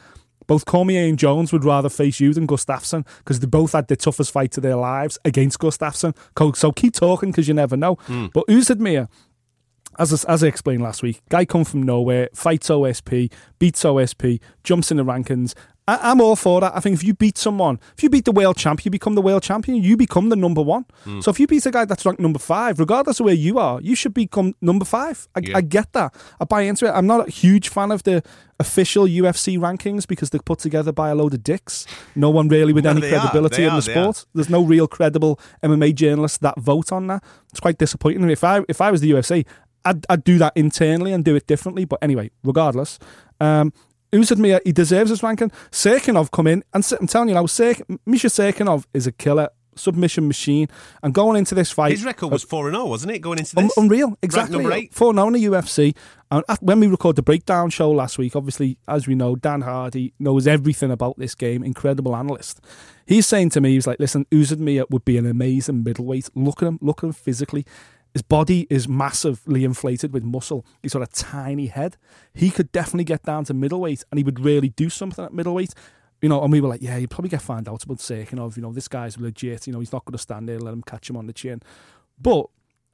Both 0.49 0.65
Cormier 0.65 1.09
and 1.09 1.19
Jones 1.19 1.53
would 1.53 1.65
rather 1.65 1.89
face 1.89 2.21
you 2.21 2.33
than 2.33 2.47
Gustafsson 2.47 3.05
because 3.19 3.41
they 3.41 3.49
both 3.49 3.73
had 3.73 3.89
the 3.89 3.97
toughest 3.97 4.31
fight 4.31 4.57
of 4.57 4.63
their 4.63 4.77
lives 4.77 5.19
against 5.25 5.59
Gustafsson. 5.59 6.15
So 6.57 6.71
keep 6.71 6.95
talking 6.95 7.33
because 7.33 7.49
you 7.49 7.55
never 7.55 7.77
know. 7.77 7.97
Hmm. 8.03 8.27
But 8.33 8.47
Oezdemir, 8.47 9.09
as 9.99 10.25
I, 10.25 10.33
as 10.33 10.45
I 10.45 10.47
explained 10.49 10.83
last 10.83 11.03
week, 11.03 11.21
guy 11.29 11.45
come 11.45 11.65
from 11.65 11.83
nowhere, 11.83 12.29
fights 12.35 12.69
OSP, 12.69 13.33
beats 13.59 13.83
OSP, 13.83 14.41
jumps 14.65 14.91
in 14.91 14.97
the 14.97 15.05
rankings. 15.05 15.55
I, 15.89 16.11
I'm 16.11 16.21
all 16.21 16.35
for 16.35 16.61
that. 16.63 16.75
I 16.75 16.81
think 16.81 16.95
if 16.95 17.05
you 17.05 17.15
beat 17.15 17.39
someone, 17.39 17.79
if 17.97 18.03
you 18.03 18.11
beat 18.11 18.25
the 18.25 18.33
world 18.33 18.57
champ, 18.57 18.85
you 18.85 18.91
become 18.91 19.15
the 19.15 19.23
world 19.23 19.45
champion. 19.45 19.77
You 19.81 19.97
become 19.97 20.31
the 20.31 20.37
number 20.37 20.61
one. 20.61 20.85
Hmm. 21.05 21.21
So 21.21 21.31
if 21.31 21.39
you 21.39 21.47
beat 21.47 21.65
a 21.65 21.71
guy 21.71 21.85
that's 21.85 22.05
ranked 22.05 22.21
number 22.21 22.41
five, 22.41 22.81
regardless 22.81 23.21
of 23.21 23.27
where 23.27 23.35
you 23.35 23.61
are, 23.61 23.81
you 23.81 23.95
should 23.95 24.13
become 24.13 24.55
number 24.61 24.85
five. 24.85 25.29
I, 25.37 25.41
Yeah. 25.45 25.59
I 25.59 25.61
get 25.61 25.93
that. 25.93 26.13
I 26.41 26.45
buy 26.45 26.63
into 26.63 26.87
it. 26.87 26.91
I'm 26.91 27.07
not 27.07 27.29
a 27.29 27.31
huge 27.31 27.69
fan 27.69 27.93
of 27.93 28.03
the 28.03 28.25
official 28.59 29.05
UFC 29.07 29.59
rankings 29.59 30.09
because 30.09 30.31
they're 30.31 30.41
put 30.41 30.59
together 30.59 30.91
by 30.91 31.11
a 31.11 31.15
load 31.15 31.35
of 31.35 31.45
dicks. 31.45 31.87
No 32.17 32.31
one 32.31 32.49
really 32.49 32.73
with 32.73 32.85
No, 32.87 32.91
any 32.91 33.03
credibility 33.03 33.63
in 33.63 33.69
are. 33.71 33.81
the 33.81 33.93
are. 33.93 34.13
sport. 34.13 34.27
There's 34.35 34.51
no 34.51 34.65
real 34.65 34.89
credible 34.89 35.39
MMA 35.63 35.95
journalists 35.95 36.39
that 36.39 36.59
vote 36.59 36.91
on 36.91 37.07
that. 37.09 37.23
It's 37.51 37.61
quite 37.61 37.79
disappointing. 37.79 38.29
If 38.29 38.43
I 38.43 38.63
if 38.69 38.81
I 38.81 38.91
was 38.91 39.01
the 39.03 39.13
UFC, 39.13 39.47
I'd, 39.87 40.05
I'd 40.11 40.25
do 40.25 40.37
that 40.39 40.53
internally 40.57 41.13
and 41.13 41.25
do 41.25 41.35
it 41.35 41.47
differently. 41.47 41.85
But 41.87 42.01
anyway, 42.03 42.31
regardless, 42.45 42.99
um, 43.41 43.73
Oezdemir, 44.13 44.61
he 44.65 44.73
deserves 44.73 45.11
his 45.11 45.23
ranking. 45.23 45.51
Cirkunov 45.71 46.31
come 46.31 46.47
in, 46.47 46.63
and 46.75 46.87
I'm 47.01 47.07
telling 47.07 47.29
you 47.29 47.35
now, 47.35 47.45
Serk, 47.45 47.81
Misha 48.05 48.29
Cirkunov 48.29 48.85
is 48.93 49.07
a 49.07 49.13
killer 49.13 49.49
submission 49.79 50.27
machine. 50.27 50.69
And 51.03 51.13
going 51.15 51.37
into 51.37 51.55
this 51.55 51.71
fight, 51.71 51.93
His 51.93 52.05
record 52.05 52.31
was 52.31 52.43
four 52.43 52.67
and 52.69 52.75
zero, 52.75 52.87
wasn't 52.87 53.13
it? 53.13 53.19
Going 53.21 53.39
into 53.39 53.59
Un- 53.59 53.65
this, 53.65 53.77
unreal, 53.77 54.17
exactly. 54.23 54.57
number 54.59 54.73
eight. 54.73 54.95
Four 54.95 55.13
now 55.15 55.27
in 55.29 55.35
the 55.35 55.45
UFC. 55.45 55.95
And 56.31 56.43
when 56.61 56.81
we 56.81 56.87
record 56.87 57.17
the 57.17 57.23
breakdown 57.23 57.71
show 57.71 57.91
last 57.91 58.19
week, 58.19 58.35
obviously, 58.35 58.79
as 58.89 59.07
we 59.07 59.15
know, 59.15 59.37
Dan 59.37 59.61
Hardy 59.61 60.15
knows 60.19 60.47
everything 60.47 60.91
about 60.91 61.19
this 61.19 61.35
game. 61.35 61.63
Incredible 61.63 62.17
analyst. 62.17 62.61
He's 63.07 63.27
saying 63.27 63.51
to 63.51 63.61
me, 63.61 63.75
he's 63.75 63.87
like, 63.87 64.01
"Listen, 64.01 64.25
Oezdemir 64.33 64.87
would 64.91 65.05
be 65.05 65.19
an 65.19 65.27
amazing 65.27 65.85
middleweight. 65.85 66.31
Look 66.35 66.63
at 66.63 66.69
him. 66.69 66.79
Look 66.81 67.05
at 67.05 67.09
him 67.09 67.13
physically. 67.13 67.65
His 68.17 68.23
body 68.23 68.67
is 68.71 68.89
massively 68.89 69.63
inflated 69.63 70.15
with 70.15 70.25
muscle. 70.25 70.65
He's 70.83 70.95
got 70.95 71.03
a 71.03 71.07
tiny 71.07 71.67
head. 71.67 71.99
He 72.33 72.49
could 72.49 72.73
definitely 72.73 73.05
get 73.05 73.25
down 73.25 73.45
to 73.45 73.53
middleweight, 73.53 74.05
and 74.11 74.17
he 74.17 74.25
would 74.25 74.41
really 74.41 74.71
do 74.71 74.89
something 74.89 75.23
at 75.23 75.35
middleweight. 75.35 75.75
You 76.23 76.31
know, 76.31 76.43
and 76.43 76.51
we 76.51 76.63
were 76.63 76.69
like, 76.71 76.81
yeah, 76.81 76.97
he'd 76.97 77.11
probably 77.11 77.29
get 77.29 77.43
found 77.43 77.69
out 77.69 77.85
about 77.85 78.01
of, 78.11 78.57
you 78.57 78.63
know, 78.63 78.73
this 78.73 78.89
guy's 78.89 79.19
legit. 79.19 79.67
You 79.67 79.75
know, 79.75 79.81
he's 79.81 79.93
not 79.93 80.07
going 80.07 80.15
to 80.15 80.19
stand 80.19 80.49
there. 80.49 80.55
And 80.57 80.65
let 80.65 80.73
him 80.73 80.83
catch 80.83 81.11
him 81.11 81.19
on 81.19 81.27
the 81.27 81.35
chin. 81.35 81.61
But 82.19 82.47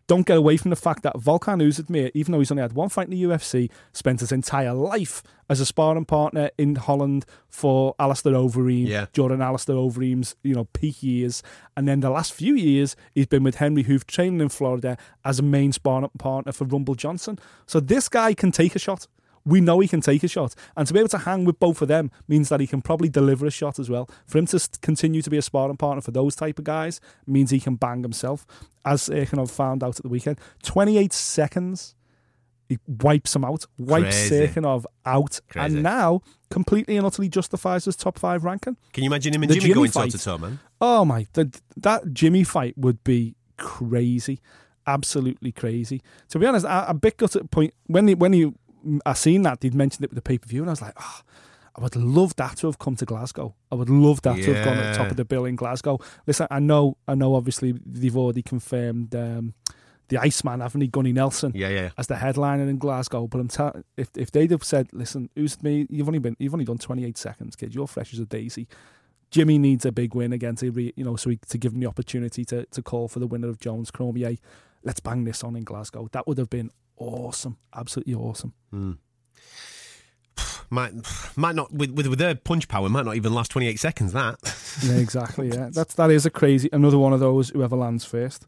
don't 0.07 0.27
get 0.27 0.37
away 0.37 0.57
from 0.57 0.71
the 0.71 0.77
fact 0.77 1.03
that 1.05 1.15
Volkan 1.17 1.63
Oezdemir, 1.63 2.11
even 2.15 2.33
though 2.33 2.39
he's 2.41 2.51
only 2.51 2.63
had 2.63 2.73
one 2.73 2.89
fight 2.89 3.09
in 3.09 3.11
the 3.13 3.23
UFC, 3.23 3.71
spent 3.93 4.21
his 4.21 4.33
entire 4.33 4.75
life 4.75 5.23
as 5.49 5.61
a 5.61 5.67
sparring 5.67 6.05
partner 6.05 6.51
in 6.59 6.75
Holland 6.77 7.25
for 7.49 7.95
Alistair 7.99 8.33
Overeem, 8.33 8.87
Yeah. 8.89 9.07
during 9.13 9.41
Alistair 9.41 9.77
Overeem's, 9.77 10.35
you 10.43 10.55
know, 10.55 10.65
peak 10.73 11.03
years. 11.03 11.43
And 11.77 11.87
then 11.87 12.01
the 12.01 12.11
last 12.11 12.33
few 12.33 12.55
years, 12.55 12.97
he's 13.15 13.27
been 13.27 13.45
with 13.45 13.57
Henri 13.57 13.85
Hooft 13.85 14.07
training 14.07 14.41
in 14.41 14.49
Florida 14.49 14.97
as 15.25 15.39
a 15.39 15.43
main 15.43 15.73
sparring 15.73 16.09
partner 16.19 16.53
for 16.53 16.65
Rumble 16.65 16.95
Johnson. 16.95 17.39
So 17.67 17.81
this 17.81 18.09
guy 18.09 18.35
can 18.35 18.51
take 18.53 18.75
a 18.75 18.79
shot. 18.79 19.07
We 19.45 19.61
know 19.61 19.81
he 19.81 19.89
can 19.89 20.01
take 20.01 20.23
a 20.23 20.29
shot. 20.29 20.55
And 20.77 20.87
to 20.87 20.95
be 20.95 21.01
able 21.01 21.09
to 21.11 21.19
hang 21.19 21.45
with 21.45 21.59
both 21.59 21.83
of 21.83 21.89
them 21.89 22.11
means 22.29 22.49
that 22.49 22.61
he 22.61 22.67
can 22.67 22.81
probably 22.83 23.09
deliver 23.09 23.47
a 23.47 23.51
shot 23.51 23.79
as 23.79 23.91
well. 23.91 24.09
For 24.27 24.39
him 24.39 24.47
to 24.47 24.69
continue 24.81 25.23
to 25.23 25.31
be 25.31 25.37
a 25.39 25.43
sparring 25.43 25.77
partner 25.77 26.01
for 26.01 26.13
those 26.13 26.37
type 26.37 26.59
of 26.59 26.65
guys 26.65 27.01
means 27.27 27.51
he 27.51 27.61
can 27.61 27.75
bang 27.77 28.03
himself. 28.03 28.47
As 28.85 29.09
Ekanov 29.09 29.51
found 29.51 29.83
out 29.83 29.97
at 29.97 30.03
the 30.03 30.09
weekend, 30.09 30.39
28 30.63 31.13
seconds, 31.13 31.95
he 32.69 32.79
wipes 32.87 33.37
him 33.37 33.45
out, 33.45 33.67
wipes 33.79 34.29
Crazy. 34.29 34.65
Out, 35.05 35.41
Crazy. 35.49 35.75
and 35.75 35.83
now 35.83 36.23
completely 36.51 36.97
and 36.97 37.07
utterly 37.07 37.29
justifies 37.29 37.85
his 37.85 37.97
top 37.97 38.19
five 38.19 38.45
ranking. 38.45 38.77
Can 38.93 39.05
you 39.05 39.11
imagine 39.11 39.35
him 39.35 39.43
and 39.43 39.51
The 39.51 39.55
Jimmy, 39.57 39.67
Jimmy 39.67 39.75
going 39.75 39.91
toe 39.91 40.01
fight. 40.01 40.11
to 40.13 40.19
toe, 40.19 40.39
man? 40.39 40.59
Oh 40.81 41.05
my, 41.05 41.27
the, 41.35 41.53
that 41.77 42.13
Jimmy 42.13 42.45
fight 42.45 42.77
would 42.79 43.05
be 43.05 43.35
crazy, 43.59 44.41
absolutely 44.87 45.53
crazy. 45.53 46.03
To 46.31 46.39
be 46.39 46.47
honest, 46.47 46.65
I, 46.65 46.85
am 46.85 46.97
a 46.97 46.99
bit 46.99 47.19
got 47.19 47.37
at 47.37 47.43
the 47.43 47.49
point 47.49 47.75
when 47.87 48.09
he, 48.09 48.15
when 48.15 48.33
he, 48.33 48.53
I 49.07 49.13
seen 49.15 49.43
that 49.43 49.61
they'd 49.61 49.75
mentioned 49.75 50.05
it 50.05 50.11
with 50.11 50.17
the 50.17 50.23
pay 50.23 50.39
per 50.39 50.47
view, 50.47 50.63
and 50.63 50.71
I 50.71 50.73
was 50.73 50.83
like, 50.83 50.95
oh, 51.01 51.21
I 51.75 51.81
would 51.81 51.97
love 51.97 52.37
that 52.37 52.59
to 52.59 52.67
have 52.67 52.79
come 52.79 52.97
to 52.97 53.05
Glasgow. 53.05 53.55
I 53.71 53.77
would 53.77 53.89
love 53.89 54.23
that 54.23 54.37
to 54.37 54.55
have 54.55 54.65
gone 54.65 54.79
at 54.79 54.93
the 54.93 54.99
top 54.99 55.11
of 55.11 55.17
the 55.17 55.25
bill 55.25 55.47
in 55.47 55.57
Glasgow. 55.57 55.99
Listen, 56.27 56.47
I 56.51 56.61
know, 56.61 56.97
I 57.09 57.15
know. 57.15 57.35
Obviously, 57.35 57.75
they've 57.85 58.17
already 58.17 58.43
confirmed 58.43 59.15
um, 59.15 59.55
the 60.09 60.19
Iceman, 60.19 60.61
haven't 60.61 60.83
he, 60.83 60.89
Gunny 60.89 61.13
Nelson? 61.13 61.53
Yeah, 61.55 61.69
yeah. 61.69 61.91
as 61.97 62.09
the 62.09 62.17
headliner 62.17 62.69
in 62.69 62.77
Glasgow. 62.77 63.27
But 63.27 63.41
I'm 63.41 63.49
telling, 63.49 63.85
if 63.97 64.11
if 64.17 64.31
they'd 64.31 64.51
have 64.51 64.65
said, 64.65 64.89
"Listen, 64.93 65.31
who's 65.35 65.63
me? 65.63 65.87
You've 65.89 66.09
only 66.09 66.19
been, 66.19 66.37
you've 66.39 66.53
only 66.53 66.67
done 66.67 66.79
28 66.79 67.17
seconds, 67.17 67.57
kid. 67.57 67.75
You're 67.75 67.87
fresh 67.87 68.13
as 68.13 68.21
a 68.21 68.27
daisy." 68.27 68.69
Jimmy 69.31 69.57
needs 69.57 69.87
a 69.87 69.93
big 69.93 70.15
win 70.15 70.35
again 70.35 70.57
to, 70.57 70.71
re, 70.71 70.93
you 70.95 71.05
know, 71.05 71.17
so 71.17 71.31
he, 71.31 71.39
to 71.49 71.57
give 71.57 71.73
him 71.73 71.81
the 71.81 71.87
opportunity 71.87 72.45
to 72.45 72.67
to 72.67 72.83
call 72.83 73.09
for 73.09 73.19
the 73.19 73.27
winner 73.27 73.49
of 73.49 73.59
Jones 73.59 73.91
Cormier. 73.91 74.37
Let's 74.85 75.01
bang 75.01 75.25
this 75.25 75.43
on 75.43 75.57
in 75.57 75.65
Glasgow. 75.65 76.09
That 76.13 76.27
would 76.27 76.37
have 76.37 76.51
been 76.51 76.71
awesome, 77.03 77.57
absolutely 77.75 78.15
awesome. 78.15 78.53
Might 80.71 80.93
might 81.37 81.55
not 81.55 81.71
with 81.73 81.91
with, 81.91 82.07
with 82.07 82.19
their 82.19 82.35
punch 82.35 82.67
power 82.67 82.89
might 82.89 83.05
not 83.05 83.17
even 83.17 83.35
last 83.35 83.51
twenty 83.51 83.67
eight 83.69 83.79
seconds. 83.79 84.13
That 84.15 84.37
Yeah, 84.83 84.97
exactly. 84.97 85.49
Yeah, 85.49 85.69
that's 85.71 85.95
that 85.95 86.11
is 86.11 86.25
a 86.25 86.31
crazy 86.31 86.71
another 86.73 86.99
one 86.99 87.13
of 87.13 87.21
those. 87.21 87.51
Whoever 87.51 87.77
lands 87.77 88.07
first. 88.07 88.47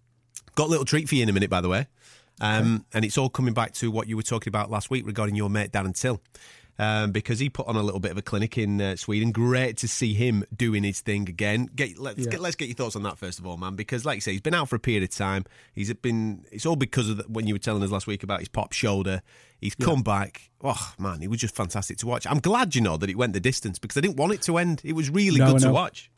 got 0.54 0.68
a 0.68 0.70
little 0.70 0.86
treat 0.86 1.06
for 1.08 1.16
you 1.16 1.22
in 1.22 1.28
a 1.28 1.32
minute, 1.34 1.50
by 1.50 1.60
the 1.60 1.68
way. 1.68 1.86
Um, 2.40 2.84
and 2.92 3.04
it's 3.04 3.16
all 3.18 3.28
coming 3.28 3.54
back 3.54 3.74
to 3.74 3.90
what 3.90 4.08
you 4.08 4.16
were 4.16 4.22
talking 4.22 4.50
about 4.50 4.70
last 4.70 4.90
week 4.90 5.06
regarding 5.06 5.36
your 5.36 5.50
mate 5.50 5.70
Darren 5.70 5.94
Till. 5.98 6.20
Um, 6.76 7.12
because 7.12 7.38
he 7.38 7.48
put 7.48 7.68
on 7.68 7.76
a 7.76 7.82
little 7.84 8.00
bit 8.00 8.10
of 8.10 8.18
a 8.18 8.22
clinic 8.22 8.58
in 8.58 8.80
uh, 8.80 8.96
Sweden. 8.96 9.30
Great 9.30 9.76
to 9.76 9.86
see 9.86 10.12
him 10.12 10.44
doing 10.56 10.82
his 10.82 11.00
thing 11.02 11.28
again. 11.28 11.70
Get, 11.76 11.98
let's 11.98 12.18
Yeah. 12.18 12.30
get 12.32 12.40
let's 12.40 12.56
get 12.56 12.66
your 12.66 12.74
thoughts 12.74 12.96
on 12.96 13.04
that 13.04 13.16
first 13.16 13.38
of 13.38 13.46
all, 13.46 13.56
man. 13.56 13.76
Because 13.76 14.04
like 14.04 14.16
you 14.16 14.20
say, 14.20 14.32
he's 14.32 14.40
been 14.40 14.54
out 14.54 14.68
for 14.68 14.74
a 14.74 14.80
period 14.80 15.04
of 15.04 15.10
time. 15.10 15.44
He's 15.72 15.92
been. 15.94 16.44
It's 16.50 16.66
all 16.66 16.74
because 16.74 17.08
of 17.08 17.18
the, 17.18 17.22
when 17.28 17.46
you 17.46 17.54
were 17.54 17.60
telling 17.60 17.84
us 17.84 17.90
last 17.92 18.08
week 18.08 18.24
about 18.24 18.40
his 18.40 18.48
pop 18.48 18.72
shoulder. 18.72 19.22
He's 19.60 19.76
come 19.76 20.02
back. 20.02 20.50
Oh 20.62 20.92
man, 20.98 21.20
he 21.20 21.28
was 21.28 21.38
just 21.40 21.54
fantastic 21.54 21.96
to 21.98 22.06
watch. 22.08 22.26
I'm 22.26 22.40
glad 22.40 22.74
you 22.74 22.80
know 22.80 22.96
that 22.96 23.08
it 23.08 23.16
went 23.16 23.34
the 23.34 23.40
distance 23.40 23.78
because 23.78 23.96
I 23.96 24.00
didn't 24.00 24.16
want 24.16 24.32
it 24.32 24.42
to 24.42 24.58
end. 24.58 24.82
It 24.84 24.94
was 24.94 25.10
really 25.10 25.38
No, 25.38 25.52
good 25.52 25.62
to 25.62 25.70
watch. 25.72 26.10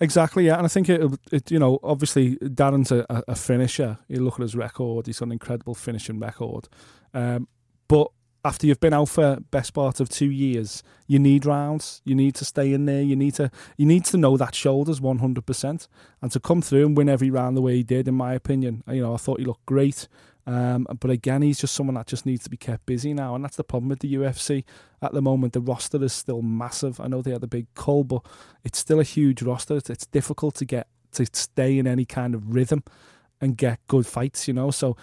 Exactly, 0.00 0.46
yeah, 0.46 0.56
and 0.56 0.64
I 0.64 0.68
think 0.68 0.88
it, 0.88 1.00
it 1.30 1.50
you 1.50 1.58
know, 1.58 1.78
obviously 1.82 2.36
Darren's 2.36 2.90
a, 2.90 3.04
a- 3.10 3.24
a 3.28 3.34
finisher. 3.34 3.98
You 4.08 4.20
look 4.20 4.34
at 4.34 4.42
his 4.42 4.54
record; 4.54 5.06
he's 5.06 5.18
got 5.18 5.26
an 5.26 5.32
incredible 5.32 5.74
finishing 5.74 6.18
record. 6.20 6.68
Um, 7.12 7.48
but 7.86 8.08
after 8.44 8.66
you've 8.66 8.80
been 8.80 8.94
out 8.94 9.08
for 9.08 9.38
best 9.50 9.74
part 9.74 10.00
of 10.00 10.08
two 10.08 10.30
years, 10.30 10.82
you 11.06 11.18
need 11.18 11.44
rounds. 11.44 12.00
You 12.04 12.14
need 12.14 12.34
to 12.36 12.44
stay 12.44 12.72
in 12.72 12.86
there. 12.86 13.02
You 13.02 13.16
need 13.16 13.34
to 13.34 13.50
you 13.76 13.86
need 13.86 14.04
to 14.06 14.16
know 14.16 14.36
that 14.36 14.54
shoulders 14.54 15.00
one 15.00 15.18
hundred 15.18 15.46
percent, 15.46 15.88
and 16.22 16.30
to 16.32 16.40
come 16.40 16.62
through 16.62 16.86
and 16.86 16.96
win 16.96 17.08
every 17.08 17.30
round 17.30 17.56
the 17.56 17.62
way 17.62 17.76
he 17.76 17.82
did, 17.82 18.08
in 18.08 18.14
my 18.14 18.34
opinion, 18.34 18.82
you 18.88 19.02
know, 19.02 19.14
I 19.14 19.18
thought 19.18 19.40
he 19.40 19.44
looked 19.44 19.66
great. 19.66 20.08
Um, 20.46 20.86
but 20.98 21.10
again, 21.10 21.42
he's 21.42 21.60
just 21.60 21.74
someone 21.74 21.94
that 21.94 22.06
just 22.06 22.26
needs 22.26 22.42
to 22.44 22.50
be 22.50 22.56
kept 22.56 22.86
busy 22.86 23.12
now, 23.12 23.34
and 23.34 23.44
that's 23.44 23.56
the 23.56 23.64
problem 23.64 23.90
with 23.90 24.00
the 24.00 24.14
UFC 24.14 24.64
at 25.02 25.12
the 25.12 25.22
moment. 25.22 25.52
The 25.52 25.60
roster 25.60 26.02
is 26.02 26.12
still 26.12 26.42
massive. 26.42 26.98
I 26.98 27.08
know 27.08 27.22
they 27.22 27.32
had 27.32 27.42
the 27.42 27.46
big 27.46 27.66
cull, 27.74 28.04
but 28.04 28.22
it's 28.64 28.78
still 28.78 29.00
a 29.00 29.04
huge 29.04 29.42
roster. 29.42 29.76
It's, 29.76 29.90
it's 29.90 30.06
difficult 30.06 30.54
to 30.56 30.64
get 30.64 30.88
to 31.12 31.26
stay 31.32 31.78
in 31.78 31.86
any 31.86 32.04
kind 32.04 32.34
of 32.34 32.54
rhythm 32.54 32.82
and 33.40 33.56
get 33.56 33.80
good 33.86 34.06
fights, 34.06 34.48
you 34.48 34.54
know. 34.54 34.70
So 34.70 34.96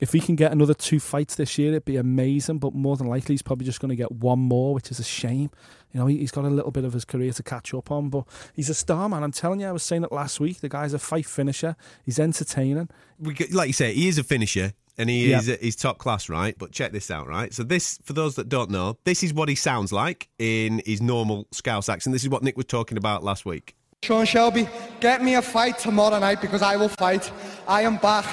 if 0.00 0.12
he 0.12 0.20
can 0.20 0.34
get 0.36 0.52
another 0.52 0.74
two 0.74 0.98
fights 1.00 1.36
this 1.36 1.56
year, 1.58 1.70
it'd 1.70 1.84
be 1.84 1.96
amazing. 1.96 2.58
But 2.58 2.74
more 2.74 2.96
than 2.96 3.06
likely, 3.06 3.34
he's 3.34 3.42
probably 3.42 3.64
just 3.66 3.80
going 3.80 3.90
to 3.90 3.96
get 3.96 4.10
one 4.12 4.38
more, 4.40 4.74
which 4.74 4.90
is 4.90 4.98
a 4.98 5.04
shame. 5.04 5.50
You 5.92 6.00
know, 6.00 6.06
he, 6.06 6.18
he's 6.18 6.32
got 6.32 6.44
a 6.44 6.48
little 6.50 6.72
bit 6.72 6.84
of 6.84 6.92
his 6.92 7.04
career 7.04 7.32
to 7.32 7.42
catch 7.42 7.72
up 7.72 7.90
on, 7.90 8.10
but 8.10 8.24
he's 8.54 8.68
a 8.68 8.74
star, 8.74 9.08
man. 9.08 9.22
I'm 9.22 9.30
telling 9.32 9.60
you, 9.60 9.68
I 9.68 9.72
was 9.72 9.82
saying 9.84 10.02
it 10.04 10.10
last 10.12 10.40
week. 10.40 10.60
The 10.60 10.68
guy's 10.68 10.92
a 10.92 10.98
fight 10.98 11.26
finisher. 11.26 11.76
He's 12.04 12.18
entertaining. 12.18 12.88
we 13.20 13.34
like 13.52 13.68
you 13.68 13.72
say, 13.72 13.94
he 13.94 14.08
is 14.08 14.18
a 14.18 14.24
finisher 14.24 14.72
and 14.98 15.08
he 15.08 15.30
Yeah. 15.30 15.38
is 15.38 15.46
he's 15.60 15.76
top 15.76 15.98
class, 15.98 16.28
right? 16.28 16.56
But 16.58 16.72
check 16.72 16.90
this 16.92 17.10
out, 17.10 17.28
right? 17.28 17.54
So 17.54 17.62
this, 17.62 17.98
for 18.02 18.12
those 18.12 18.34
that 18.34 18.48
don't 18.48 18.70
know, 18.70 18.98
this 19.04 19.22
is 19.22 19.32
what 19.32 19.48
he 19.48 19.54
sounds 19.54 19.92
like 19.92 20.28
in 20.40 20.82
his 20.84 21.00
normal 21.00 21.46
Scouse 21.52 21.88
accent. 21.88 22.12
This 22.12 22.22
is 22.24 22.28
what 22.28 22.42
Nick 22.42 22.56
was 22.56 22.66
talking 22.66 22.98
about 22.98 23.22
last 23.22 23.46
week. 23.46 23.76
Sean 24.02 24.24
Shelby, 24.26 24.68
get 25.00 25.22
me 25.22 25.34
a 25.36 25.42
fight 25.42 25.78
tomorrow 25.78 26.18
night 26.18 26.40
because 26.40 26.60
I 26.60 26.76
will 26.76 26.90
fight. 26.90 27.30
I 27.66 27.82
am 27.82 27.96
back, 27.98 28.26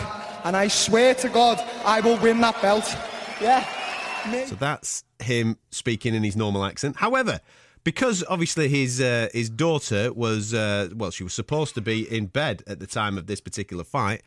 and 0.43 0.55
I 0.55 0.67
swear 0.67 1.15
to 1.15 1.29
God, 1.29 1.59
I 1.85 2.01
will 2.01 2.17
win 2.19 2.41
that 2.41 2.61
belt. 2.61 2.85
Yeah. 3.41 3.65
Me. 4.31 4.45
So 4.45 4.55
that's 4.55 5.03
him 5.19 5.57
speaking 5.71 6.13
in 6.13 6.23
his 6.23 6.35
normal 6.35 6.63
accent. 6.63 6.95
However, 6.97 7.39
because 7.83 8.23
obviously 8.29 8.67
his 8.67 9.01
uh, 9.01 9.29
his 9.33 9.49
daughter 9.49 10.13
was 10.13 10.53
uh, 10.53 10.89
well, 10.95 11.11
she 11.11 11.23
was 11.23 11.33
supposed 11.33 11.73
to 11.75 11.81
be 11.81 12.01
in 12.01 12.27
bed 12.27 12.63
at 12.67 12.79
the 12.79 12.87
time 12.87 13.17
of 13.17 13.27
this 13.27 13.41
particular 13.41 13.83
fight. 13.83 14.21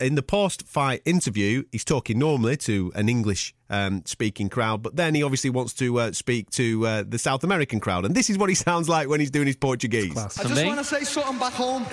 In 0.00 0.14
the 0.14 0.22
post 0.22 0.66
fight 0.66 1.02
interview, 1.04 1.64
he's 1.72 1.84
talking 1.84 2.18
normally 2.18 2.56
to 2.58 2.92
an 2.94 3.08
English 3.08 3.54
um, 3.70 4.02
speaking 4.06 4.48
crowd, 4.48 4.82
but 4.82 4.96
then 4.96 5.14
he 5.14 5.22
obviously 5.22 5.50
wants 5.50 5.74
to 5.74 5.98
uh, 6.00 6.12
speak 6.12 6.50
to 6.50 6.86
uh, 6.86 7.04
the 7.06 7.18
South 7.18 7.44
American 7.44 7.80
crowd, 7.80 8.04
and 8.04 8.14
this 8.14 8.30
is 8.30 8.38
what 8.38 8.48
he 8.48 8.54
sounds 8.54 8.88
like 8.88 9.08
when 9.08 9.20
he's 9.20 9.30
doing 9.30 9.46
his 9.46 9.56
Portuguese. 9.56 10.16
I 10.16 10.28
just 10.44 10.66
want 10.66 10.78
to 10.78 10.84
say 10.84 11.04
something 11.04 11.38
back 11.38 11.52
home 11.52 11.84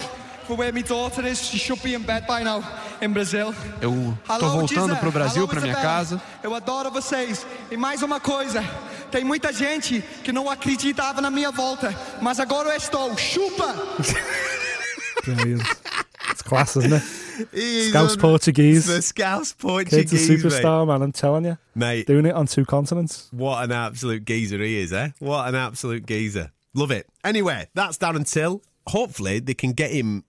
for 0.46 0.56
where 0.56 0.72
my 0.72 0.82
daughter 0.82 1.26
is. 1.26 1.42
She 1.42 1.58
should 1.58 1.82
be 1.84 1.94
in 1.94 2.04
bed 2.04 2.26
by 2.28 2.44
now 2.44 2.64
in 3.02 3.12
Brazil. 3.14 3.54
Eu 3.82 3.92
tô 4.26 4.34
Hello, 4.34 4.50
voltando 4.60 4.68
Gisele. 4.94 5.00
pro 5.00 5.12
Brasil, 5.12 5.48
pra 5.48 5.62
minha 5.62 5.76
casa. 5.76 6.22
Eu 6.44 6.54
adoro 6.54 6.92
vocês. 6.92 7.46
E 7.72 7.76
mais 7.78 8.02
uma 8.04 8.20
coisa, 8.20 8.64
tem 9.12 9.24
muita 9.24 9.52
gente 9.52 10.04
que 10.24 10.32
não 10.32 10.50
acreditava 10.50 11.20
na 11.22 11.30
minha 11.32 11.52
volta, 11.52 11.94
mas 12.22 12.40
agora 12.40 12.70
eu 12.70 12.78
estou. 12.78 13.18
Chupa! 13.18 13.76
Brilliant. 15.26 15.64
it's 16.30 16.42
class, 16.44 16.76
isn't 16.78 16.94
it? 16.94 17.04
He's 17.54 17.90
Scouse 17.90 18.14
on- 18.14 18.20
Portuguese. 18.20 18.86
The 18.86 19.02
Scouse 19.02 19.52
Kid's 19.52 19.62
Portuguese, 19.62 20.30
a 20.30 20.34
superstar, 20.38 20.88
man. 20.88 21.02
I'm 21.02 21.12
telling 21.12 21.46
you. 21.46 21.58
mate. 21.76 21.98
mate. 22.00 22.08
Doing 22.08 22.26
it 22.26 22.34
on 22.34 22.48
two 22.48 22.66
continents. 22.66 23.28
What 23.32 23.64
an 23.64 23.72
absolute 23.72 24.26
geezer 24.26 24.58
he 24.58 24.80
is, 24.80 24.94
eh? 24.94 25.10
What 25.20 25.48
an 25.48 25.56
absolute 25.56 26.06
geezer. 26.06 26.52
Love 26.74 26.92
it. 26.92 27.08
Anyway, 27.24 27.68
that's 27.74 27.98
Darren 27.98 28.30
Till. 28.30 28.62
Hopefully, 28.88 29.40
they 29.40 29.54
can 29.54 29.72
get 29.74 29.92
him 29.92 30.24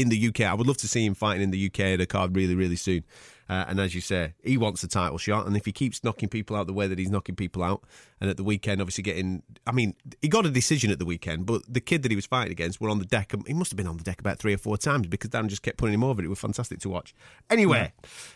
in 0.00 0.08
the 0.08 0.28
UK. 0.28 0.40
I 0.42 0.54
would 0.54 0.66
love 0.66 0.78
to 0.78 0.88
see 0.88 1.04
him 1.04 1.14
fighting 1.14 1.42
in 1.42 1.50
the 1.50 1.66
UK 1.66 1.80
at 1.80 2.00
a 2.00 2.06
card 2.06 2.36
really, 2.36 2.54
really 2.54 2.76
soon. 2.76 3.04
Uh, 3.50 3.64
and 3.66 3.80
as 3.80 3.96
you 3.96 4.00
say, 4.00 4.32
he 4.44 4.56
wants 4.56 4.84
a 4.84 4.88
title 4.88 5.18
shot. 5.18 5.44
And 5.44 5.56
if 5.56 5.64
he 5.64 5.72
keeps 5.72 6.04
knocking 6.04 6.28
people 6.28 6.54
out 6.54 6.68
the 6.68 6.72
way 6.72 6.86
that 6.86 7.00
he's 7.00 7.10
knocking 7.10 7.34
people 7.34 7.64
out, 7.64 7.82
and 8.20 8.30
at 8.30 8.36
the 8.36 8.44
weekend, 8.44 8.80
obviously 8.80 9.02
getting. 9.02 9.42
I 9.66 9.72
mean, 9.72 9.96
he 10.22 10.28
got 10.28 10.46
a 10.46 10.50
decision 10.50 10.92
at 10.92 11.00
the 11.00 11.04
weekend, 11.04 11.46
but 11.46 11.62
the 11.68 11.80
kid 11.80 12.04
that 12.04 12.12
he 12.12 12.16
was 12.16 12.26
fighting 12.26 12.52
against 12.52 12.80
were 12.80 12.88
on 12.88 13.00
the 13.00 13.04
deck. 13.04 13.32
He 13.48 13.52
must 13.52 13.72
have 13.72 13.76
been 13.76 13.88
on 13.88 13.96
the 13.96 14.04
deck 14.04 14.20
about 14.20 14.38
three 14.38 14.54
or 14.54 14.58
four 14.58 14.78
times 14.78 15.08
because 15.08 15.30
Darren 15.30 15.48
just 15.48 15.62
kept 15.62 15.78
putting 15.78 15.94
him 15.94 16.04
over. 16.04 16.22
It 16.22 16.28
was 16.28 16.38
fantastic 16.38 16.78
to 16.80 16.88
watch. 16.88 17.12
Anyway, 17.50 17.92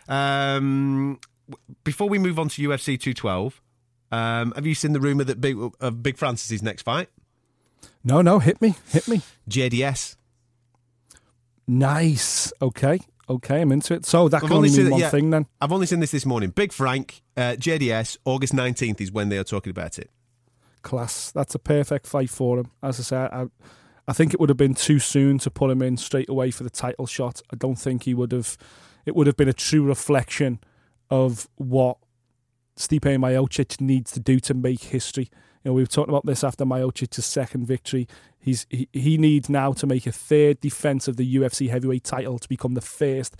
um, 0.09 1.17
before 1.85 2.09
we 2.09 2.19
move 2.19 2.37
on 2.37 2.49
to 2.49 2.61
UFC 2.61 2.99
212, 2.99 3.61
um, 4.11 4.51
have 4.51 4.65
you 4.65 4.75
seen 4.75 4.91
the 4.91 4.99
rumour 4.99 5.23
that 5.23 5.39
Big, 5.39 5.57
of 5.79 6.03
Big 6.03 6.17
Francis's 6.17 6.61
next 6.61 6.81
fight? 6.81 7.07
No, 8.03 8.21
no, 8.21 8.39
hit 8.39 8.61
me, 8.61 8.75
hit 8.89 9.07
me. 9.07 9.21
JDS. 9.49 10.17
Nice. 11.67 12.53
Okay, 12.61 12.99
okay, 13.29 13.61
I'm 13.61 13.71
into 13.71 13.93
it. 13.93 14.05
So 14.05 14.29
that 14.29 14.37
I've 14.37 14.49
can 14.49 14.57
only 14.57 14.69
seen 14.69 14.85
mean 14.85 14.91
one 14.91 15.01
yeah, 15.01 15.09
thing 15.09 15.29
then. 15.29 15.47
I've 15.59 15.71
only 15.71 15.87
seen 15.87 15.99
this 15.99 16.11
this 16.11 16.25
morning. 16.25 16.51
Big 16.51 16.71
Frank, 16.71 17.21
uh, 17.35 17.55
JDS, 17.57 18.17
August 18.25 18.53
19th 18.53 19.01
is 19.01 19.11
when 19.11 19.29
they 19.29 19.37
are 19.37 19.43
talking 19.43 19.71
about 19.71 19.97
it. 19.99 20.11
Class. 20.81 21.31
That's 21.31 21.55
a 21.55 21.59
perfect 21.59 22.05
fight 22.05 22.29
for 22.29 22.59
him. 22.59 22.71
As 22.83 22.99
I 22.99 23.03
said, 23.03 23.29
I, 23.31 23.45
I 24.07 24.13
think 24.13 24.33
it 24.33 24.39
would 24.39 24.49
have 24.49 24.57
been 24.57 24.75
too 24.75 24.99
soon 24.99 25.39
to 25.39 25.49
put 25.49 25.71
him 25.71 25.81
in 25.81 25.97
straight 25.97 26.29
away 26.29 26.51
for 26.51 26.63
the 26.63 26.69
title 26.69 27.07
shot. 27.07 27.41
I 27.51 27.55
don't 27.55 27.77
think 27.77 28.03
he 28.03 28.13
would 28.13 28.31
have. 28.31 28.57
it 29.05 29.15
would 29.15 29.27
have 29.27 29.37
been 29.37 29.49
a 29.49 29.53
true 29.53 29.83
reflection 29.83 30.59
of 31.09 31.47
what 31.55 31.97
Stipe 32.77 33.01
Miocic 33.01 33.79
needs 33.81 34.11
to 34.11 34.19
do 34.19 34.39
to 34.41 34.53
make 34.53 34.83
history. 34.83 35.29
You 35.65 35.71
know, 35.71 35.73
we 35.73 35.81
were 35.81 35.87
talking 35.87 36.13
about 36.13 36.27
this 36.27 36.43
after 36.43 36.63
Miocic's 36.63 37.25
second 37.25 37.65
victory. 37.65 38.07
He's 38.39 38.67
he, 38.69 38.87
he 38.93 39.17
needs 39.17 39.49
now 39.49 39.73
to 39.73 39.87
make 39.87 40.05
a 40.05 40.11
third 40.11 40.61
defense 40.61 41.07
of 41.07 41.17
the 41.17 41.35
UFC 41.37 41.69
heavyweight 41.71 42.03
title 42.03 42.37
to 42.37 42.47
become 42.47 42.75
the 42.75 42.81
first 42.81 43.35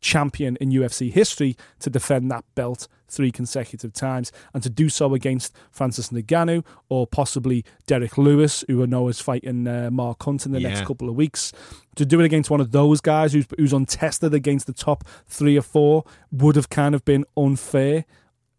champion 0.00 0.56
in 0.56 0.70
UFC 0.70 1.12
history 1.12 1.56
to 1.78 1.90
defend 1.90 2.30
that 2.30 2.42
belt 2.54 2.88
three 3.06 3.30
consecutive 3.30 3.92
times 3.92 4.32
and 4.54 4.62
to 4.62 4.70
do 4.70 4.88
so 4.88 5.14
against 5.14 5.54
Francis 5.70 6.08
Ngannou 6.08 6.64
or 6.88 7.06
possibly 7.06 7.64
Derrick 7.86 8.16
Lewis, 8.18 8.64
who 8.66 8.82
I 8.82 8.86
know 8.86 9.08
is 9.08 9.20
fighting 9.20 9.68
uh, 9.68 9.90
Mark 9.92 10.22
Hunt 10.24 10.46
in 10.46 10.52
the 10.52 10.60
Yeah. 10.60 10.68
next 10.70 10.86
couple 10.86 11.08
of 11.08 11.14
weeks. 11.16 11.52
To 11.96 12.04
do 12.06 12.18
it 12.20 12.24
against 12.24 12.50
one 12.50 12.60
of 12.62 12.72
those 12.72 13.00
guys 13.00 13.32
who's, 13.34 13.46
who's 13.58 13.72
untested 13.74 14.32
against 14.34 14.66
the 14.66 14.72
top 14.72 15.04
three 15.28 15.56
or 15.58 15.62
four 15.62 16.04
would 16.32 16.56
have 16.56 16.70
kind 16.70 16.94
of 16.94 17.04
been 17.04 17.24
unfair 17.36 18.06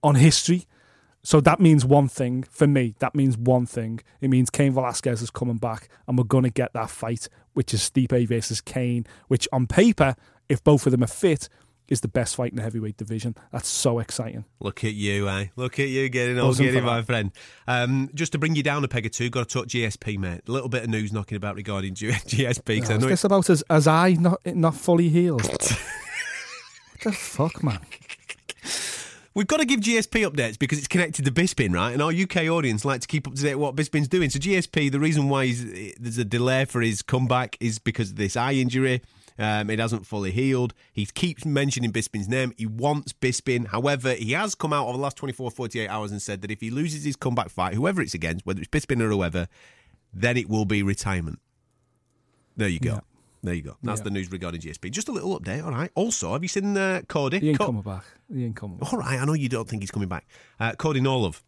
on 0.04 0.16
history. 0.16 0.66
So 1.24 1.40
that 1.42 1.60
means 1.60 1.86
one 1.86 2.08
thing 2.08 2.44
for 2.44 2.68
me. 2.68 2.96
That 3.00 3.14
means 3.14 3.38
one 3.38 3.66
thing. 3.66 4.02
It 4.22 4.30
means 4.30 4.50
Cain 4.50 4.74
Velasquez 4.74 5.22
is 5.22 5.30
coming 5.30 5.58
back, 5.58 5.88
and 6.08 6.18
we're 6.18 6.24
going 6.24 6.44
to 6.44 6.50
get 6.50 6.74
that 6.74 6.90
fight, 6.90 7.28
which 7.54 7.74
is 7.74 7.82
Stipe 7.82 8.28
versus 8.28 8.62
Kane, 8.62 9.06
which 9.28 9.48
on 9.52 9.68
paper, 9.68 10.16
if 10.50 10.64
both 10.64 10.86
of 10.86 10.92
them 10.92 11.04
are 11.04 11.08
fit, 11.08 11.48
is 11.92 12.02
the 12.02 12.08
best 12.08 12.38
fight 12.38 12.52
in 12.52 12.56
the 12.56 12.64
heavyweight 12.64 12.96
division. 12.96 13.36
That's 13.52 13.68
so 13.68 14.00
exciting. 14.00 14.46
Look 14.62 14.84
at 14.86 14.94
you, 14.94 15.28
eh? 15.28 15.48
Look 15.58 15.78
at 15.78 15.90
you 15.90 16.08
getting 16.08 16.40
all 16.40 16.54
giddy, 16.54 16.80
my 16.80 17.02
friend. 17.02 17.32
Um, 17.68 18.10
just 18.16 18.32
to 18.32 18.38
bring 18.38 18.56
you 18.56 18.64
down 18.64 18.84
a 18.84 18.88
peg 18.88 19.06
or 19.06 19.10
two, 19.10 19.30
got 19.30 19.50
to 19.50 19.54
talk 19.54 19.68
GSP, 19.68 20.18
mate. 20.18 20.42
A 20.48 20.52
little 20.52 20.70
bit 20.70 20.84
of 20.84 20.90
news 20.90 21.12
knocking 21.12 21.36
about 21.36 21.56
regarding 21.56 21.94
GSP. 21.94 22.46
I 22.90 22.96
Is 22.96 23.04
this 23.04 23.24
about 23.26 23.50
as, 23.50 23.62
as 23.70 23.88
I 23.88 24.14
not 24.14 24.40
not 24.46 24.76
fully 24.76 25.10
healed? 25.10 25.42
what 25.52 25.70
the 27.04 27.12
fuck, 27.12 27.62
man? 27.62 27.80
We've 29.34 29.48
got 29.48 29.58
to 29.58 29.66
give 29.66 29.80
GSP 29.80 30.30
updates 30.30 30.60
because 30.60 30.78
it's 30.78 30.90
connected 30.90 31.24
to 31.24 31.32
Bisping, 31.32 31.74
right? 31.74 31.94
And 31.94 32.02
our 32.02 32.12
UK 32.12 32.50
audience 32.50 32.84
like 32.84 33.00
to 33.02 33.08
keep 33.08 33.28
up 33.28 33.36
to 33.36 33.42
date 33.42 33.56
with 33.56 33.64
what 33.64 33.76
Bisping's 33.76 34.10
doing. 34.10 34.30
So 34.30 34.40
GSP, 34.40 34.92
the 34.92 35.00
reason 35.00 35.30
why 35.30 35.46
he's, 35.46 35.96
there's 35.98 36.18
a 36.18 36.26
delay 36.26 36.66
for 36.66 36.82
his 36.82 37.02
comeback 37.02 37.56
is 37.62 37.80
because 37.80 38.12
of 38.12 38.18
this 38.18 38.36
eye 38.36 38.54
injury. 38.54 39.02
Um, 39.40 39.70
it 39.70 39.80
hasn't 39.80 40.06
fully 40.06 40.32
healed. 40.32 40.74
He 40.92 41.06
keeps 41.06 41.46
mentioning 41.46 41.94
Bisping's 41.94 42.28
name. 42.28 42.54
He 42.58 42.66
wants 42.66 43.14
Bisping. 43.14 43.68
However, 43.68 44.14
he 44.14 44.34
has 44.34 44.54
come 44.54 44.74
out 44.74 44.88
over 44.88 44.98
the 44.98 45.04
last 45.04 45.16
24, 45.16 45.50
48 45.52 45.88
hours 45.88 46.12
and 46.12 46.22
said 46.22 46.42
that 46.42 46.52
if 46.52 46.60
he 46.60 46.70
loses 46.70 47.06
his 47.06 47.16
comeback 47.16 47.50
fight, 47.50 47.74
whoever 47.74 48.02
it's 48.02 48.14
against, 48.14 48.46
whether 48.46 48.60
it's 48.60 48.70
Bisping 48.70 49.02
or 49.02 49.10
whoever, 49.10 49.48
then 50.14 50.36
it 50.36 50.50
will 50.50 50.66
be 50.66 50.84
retirement. 50.84 51.40
There 52.58 52.68
you 52.68 52.80
go. 52.80 52.96
Yeah. 52.96 53.00
There 53.44 53.54
you 53.56 53.62
go. 53.64 53.78
That's 53.82 54.00
Yeah. 54.00 54.04
the 54.04 54.10
news 54.12 54.32
regarding 54.32 54.62
GSP. 54.62 54.92
Just 54.92 55.08
a 55.10 55.12
little 55.12 55.40
update, 55.40 55.64
all 55.66 55.72
right. 55.72 55.90
Also, 55.96 56.34
have 56.34 56.44
you 56.44 56.48
seen 56.48 56.78
uh, 56.78 57.02
Cody? 57.08 57.40
He 57.40 57.50
ain't 57.50 57.58
Co- 57.60 57.66
coming 57.68 57.82
back. 57.82 58.04
He 58.32 58.46
ain't 58.46 58.56
coming 58.56 58.78
back. 58.78 58.94
all 58.94 59.00
right, 59.00 59.20
I 59.20 59.26
know 59.26 59.34
you 59.34 59.50
don't 59.50 59.68
think 59.68 59.82
he's 59.82 59.92
coming 59.92 60.10
back. 60.10 60.28
Uh, 60.60 60.74
Cody 60.74 61.02
No 61.02 61.18
Love. 61.20 61.44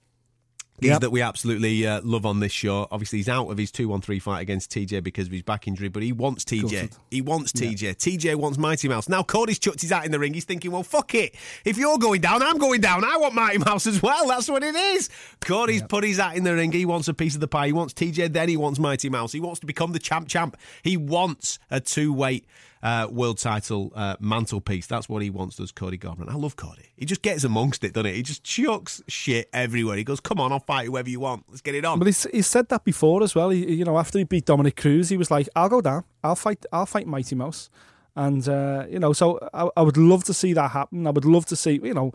Yep. 0.89 1.01
that 1.01 1.09
we 1.11 1.21
absolutely 1.21 1.85
uh, 1.85 2.01
love 2.03 2.25
on 2.25 2.39
this 2.39 2.51
show. 2.51 2.87
Obviously, 2.91 3.19
he's 3.19 3.29
out 3.29 3.49
of 3.49 3.57
his 3.57 3.71
2 3.71 3.87
1 3.87 4.01
3 4.01 4.19
fight 4.19 4.41
against 4.41 4.71
TJ 4.71 5.03
because 5.03 5.27
of 5.27 5.33
his 5.33 5.41
back 5.43 5.67
injury, 5.67 5.87
but 5.87 6.03
he 6.03 6.11
wants 6.11 6.43
TJ. 6.43 6.95
He 7.09 7.21
wants 7.21 7.51
TJ. 7.51 7.95
TJ 7.95 8.35
wants 8.35 8.57
Mighty 8.57 8.87
Mouse. 8.87 9.09
Now, 9.09 9.23
Cody's 9.23 9.59
chucked 9.59 9.81
his 9.81 9.91
hat 9.91 10.05
in 10.05 10.11
the 10.11 10.19
ring. 10.19 10.33
He's 10.33 10.45
thinking, 10.45 10.71
well, 10.71 10.83
fuck 10.83 11.13
it. 11.15 11.35
If 11.65 11.77
you're 11.77 11.97
going 11.97 12.21
down, 12.21 12.41
I'm 12.41 12.57
going 12.57 12.81
down. 12.81 13.03
I 13.03 13.17
want 13.17 13.33
Mighty 13.33 13.59
Mouse 13.59 13.87
as 13.87 14.01
well. 14.01 14.27
That's 14.27 14.49
what 14.49 14.63
it 14.63 14.75
is. 14.75 15.09
Cody's 15.41 15.83
put 15.83 16.03
his 16.03 16.17
hat 16.17 16.35
in 16.35 16.43
the 16.43 16.53
ring. 16.53 16.71
He 16.71 16.85
wants 16.85 17.07
a 17.07 17.13
piece 17.13 17.35
of 17.35 17.41
the 17.41 17.47
pie. 17.47 17.67
He 17.67 17.73
wants 17.73 17.93
TJ, 17.93 18.33
then 18.33 18.49
he 18.49 18.57
wants 18.57 18.79
Mighty 18.79 19.09
Mouse. 19.09 19.31
He 19.31 19.39
wants 19.39 19.59
to 19.61 19.65
become 19.65 19.91
the 19.93 19.99
champ 19.99 20.27
champ. 20.27 20.57
He 20.81 20.97
wants 20.97 21.59
a 21.69 21.79
two 21.79 22.13
weight 22.13 22.45
uh, 22.83 23.07
world 23.09 23.37
title 23.37 23.91
uh, 23.95 24.17
mantelpiece. 24.19 24.85
That's 24.85 25.07
what 25.07 25.23
he 25.23 25.29
wants, 25.29 25.55
does 25.55 25.71
Cody 25.71 25.97
Garbrandt. 25.97 26.29
I 26.29 26.35
love 26.35 26.57
Cody. 26.57 26.91
He 26.97 27.05
just 27.05 27.21
gets 27.21 27.45
amongst 27.45 27.83
it, 27.85 27.93
doesn't 27.93 28.11
he? 28.11 28.17
He 28.17 28.23
just 28.23 28.43
chucks 28.43 29.01
shit 29.07 29.49
everywhere. 29.53 29.95
He 29.95 30.03
goes, 30.03 30.19
come 30.19 30.39
on, 30.39 30.51
I'll 30.51 30.59
fight 30.59 30.87
whoever 30.87 31.09
you 31.09 31.21
want. 31.21 31.45
Let's 31.47 31.61
get 31.61 31.75
it 31.75 31.85
on. 31.85 31.97
But 31.97 32.07
he's, 32.07 32.27
he 32.31 32.41
said 32.41 32.67
that 32.69 32.83
before 32.83 33.23
as 33.23 33.33
well. 33.33 33.49
He, 33.49 33.73
you 33.73 33.85
know, 33.85 33.97
after 33.97 34.17
he 34.17 34.25
beat 34.25 34.45
Dominick 34.45 34.75
Cruz, 34.75 35.07
he 35.07 35.17
was 35.17 35.31
like, 35.31 35.47
"I'll 35.55 35.69
go 35.69 35.79
down. 35.79 36.03
I'll 36.23 36.35
fight. 36.35 36.65
I'll 36.73 36.85
fight 36.85 37.07
Mighty 37.07 37.35
Mouse." 37.35 37.69
And 38.15 38.47
uh, 38.47 38.85
you 38.89 38.99
know, 38.99 39.13
so 39.13 39.39
I, 39.53 39.69
I 39.77 39.81
would 39.81 39.97
love 39.97 40.25
to 40.25 40.33
see 40.33 40.53
that 40.53 40.71
happen. 40.71 41.07
I 41.07 41.11
would 41.11 41.25
love 41.25 41.45
to 41.47 41.55
see. 41.55 41.79
You 41.81 41.93
know, 41.93 42.11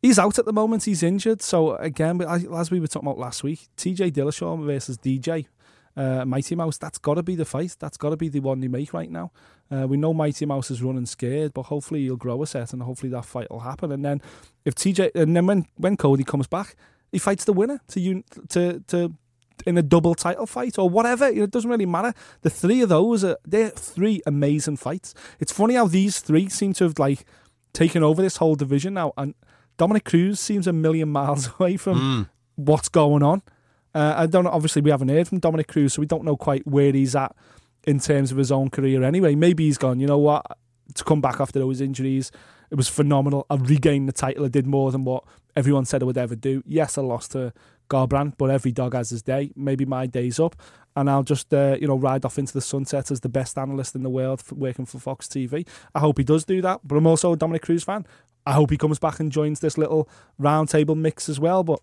he's 0.00 0.18
out 0.18 0.38
at 0.38 0.44
the 0.44 0.52
moment. 0.52 0.84
He's 0.84 1.02
injured. 1.02 1.42
So 1.42 1.74
again, 1.76 2.22
as 2.22 2.70
we 2.70 2.80
were 2.80 2.86
talking 2.86 3.08
about 3.08 3.18
last 3.18 3.42
week, 3.42 3.68
T.J. 3.76 4.12
Dillashaw 4.12 4.64
versus 4.64 4.98
DJ. 4.98 5.46
Uh, 5.96 6.24
Mighty 6.24 6.54
Mouse, 6.54 6.78
that's 6.78 6.98
got 6.98 7.14
to 7.14 7.22
be 7.22 7.34
the 7.34 7.44
fight. 7.44 7.76
That's 7.78 7.96
got 7.96 8.10
to 8.10 8.16
be 8.16 8.28
the 8.28 8.40
one 8.40 8.60
they 8.60 8.68
make 8.68 8.92
right 8.92 9.10
now. 9.10 9.30
Uh, 9.70 9.86
we 9.86 9.96
know 9.96 10.12
Mighty 10.12 10.46
Mouse 10.46 10.70
is 10.70 10.82
running 10.82 11.06
scared, 11.06 11.52
but 11.54 11.64
hopefully 11.64 12.02
he'll 12.02 12.16
grow 12.16 12.42
a 12.42 12.46
set 12.46 12.72
and 12.72 12.82
hopefully 12.82 13.10
that 13.10 13.24
fight 13.24 13.50
will 13.50 13.60
happen. 13.60 13.92
And 13.92 14.04
then 14.04 14.22
if 14.64 14.74
TJ, 14.74 15.10
and 15.14 15.36
then 15.36 15.46
when, 15.46 15.66
when 15.76 15.96
Cody 15.96 16.24
comes 16.24 16.46
back, 16.46 16.76
he 17.10 17.18
fights 17.18 17.44
the 17.44 17.52
winner 17.52 17.80
to 17.88 18.00
un, 18.00 18.24
to 18.48 18.80
to 18.88 19.12
in 19.66 19.78
a 19.78 19.82
double 19.82 20.14
title 20.14 20.46
fight 20.46 20.78
or 20.78 20.88
whatever. 20.88 21.30
You 21.30 21.38
know, 21.38 21.44
it 21.44 21.50
doesn't 21.50 21.70
really 21.70 21.86
matter. 21.86 22.14
The 22.40 22.50
three 22.50 22.80
of 22.80 22.88
those 22.88 23.22
are 23.22 23.36
they're 23.44 23.70
three 23.70 24.22
amazing 24.26 24.78
fights. 24.78 25.14
It's 25.38 25.52
funny 25.52 25.74
how 25.74 25.86
these 25.86 26.20
three 26.20 26.48
seem 26.48 26.72
to 26.74 26.84
have 26.84 26.98
like 26.98 27.24
taken 27.72 28.02
over 28.02 28.22
this 28.22 28.38
whole 28.38 28.54
division 28.54 28.94
now, 28.94 29.12
and 29.16 29.34
Dominick 29.76 30.04
Cruz 30.04 30.40
seems 30.40 30.66
a 30.66 30.72
million 30.72 31.10
miles 31.10 31.50
away 31.60 31.76
from 31.76 32.28
what's 32.56 32.88
going 32.88 33.22
on. 33.22 33.42
Uh, 33.94 34.14
I 34.16 34.26
don't. 34.26 34.46
Obviously, 34.46 34.82
we 34.82 34.90
haven't 34.90 35.08
heard 35.08 35.28
from 35.28 35.38
Dominick 35.38 35.68
Cruz, 35.68 35.94
so 35.94 36.00
we 36.00 36.06
don't 36.06 36.24
know 36.24 36.36
quite 36.36 36.66
where 36.66 36.92
he's 36.92 37.14
at 37.14 37.34
in 37.84 37.98
terms 37.98 38.30
of 38.30 38.38
his 38.38 38.52
own 38.52 38.70
career. 38.70 39.02
Anyway, 39.02 39.34
maybe 39.34 39.64
he's 39.64 39.78
gone. 39.78 40.00
You 40.00 40.06
know 40.06 40.18
what? 40.18 40.46
To 40.94 41.04
come 41.04 41.20
back 41.20 41.40
after 41.40 41.58
those 41.58 41.80
injuries, 41.80 42.30
it 42.70 42.76
was 42.76 42.88
phenomenal. 42.88 43.46
I 43.50 43.56
regained 43.56 44.08
the 44.08 44.12
title. 44.12 44.44
I 44.44 44.48
did 44.48 44.66
more 44.66 44.92
than 44.92 45.04
what 45.04 45.24
everyone 45.56 45.84
said 45.84 46.02
I 46.02 46.06
would 46.06 46.18
ever 46.18 46.34
do. 46.34 46.62
Yes, 46.66 46.96
I 46.96 47.02
lost 47.02 47.32
to 47.32 47.52
Garbrandt, 47.88 48.34
but 48.38 48.50
every 48.50 48.72
dog 48.72 48.94
has 48.94 49.10
his 49.10 49.22
day. 49.22 49.50
Maybe 49.54 49.84
my 49.84 50.06
day's 50.06 50.40
up, 50.40 50.56
and 50.96 51.10
I'll 51.10 51.22
just 51.22 51.52
uh, 51.52 51.76
you 51.80 51.86
know 51.86 51.96
ride 51.96 52.24
off 52.24 52.38
into 52.38 52.52
the 52.52 52.60
sunset 52.60 53.10
as 53.10 53.20
the 53.20 53.28
best 53.28 53.58
analyst 53.58 53.94
in 53.94 54.02
the 54.02 54.10
world 54.10 54.42
working 54.50 54.86
for 54.86 54.98
Fox 54.98 55.26
TV. 55.26 55.66
I 55.94 56.00
hope 56.00 56.18
he 56.18 56.24
does 56.24 56.44
do 56.44 56.62
that. 56.62 56.80
But 56.84 56.96
I'm 56.96 57.06
also 57.06 57.32
a 57.32 57.36
Dominick 57.36 57.62
Cruz 57.62 57.84
fan. 57.84 58.06
I 58.44 58.52
hope 58.52 58.70
he 58.70 58.76
comes 58.78 58.98
back 58.98 59.20
and 59.20 59.30
joins 59.30 59.60
this 59.60 59.78
little 59.78 60.08
roundtable 60.40 60.96
mix 60.96 61.28
as 61.28 61.38
well. 61.38 61.62
But 61.62 61.80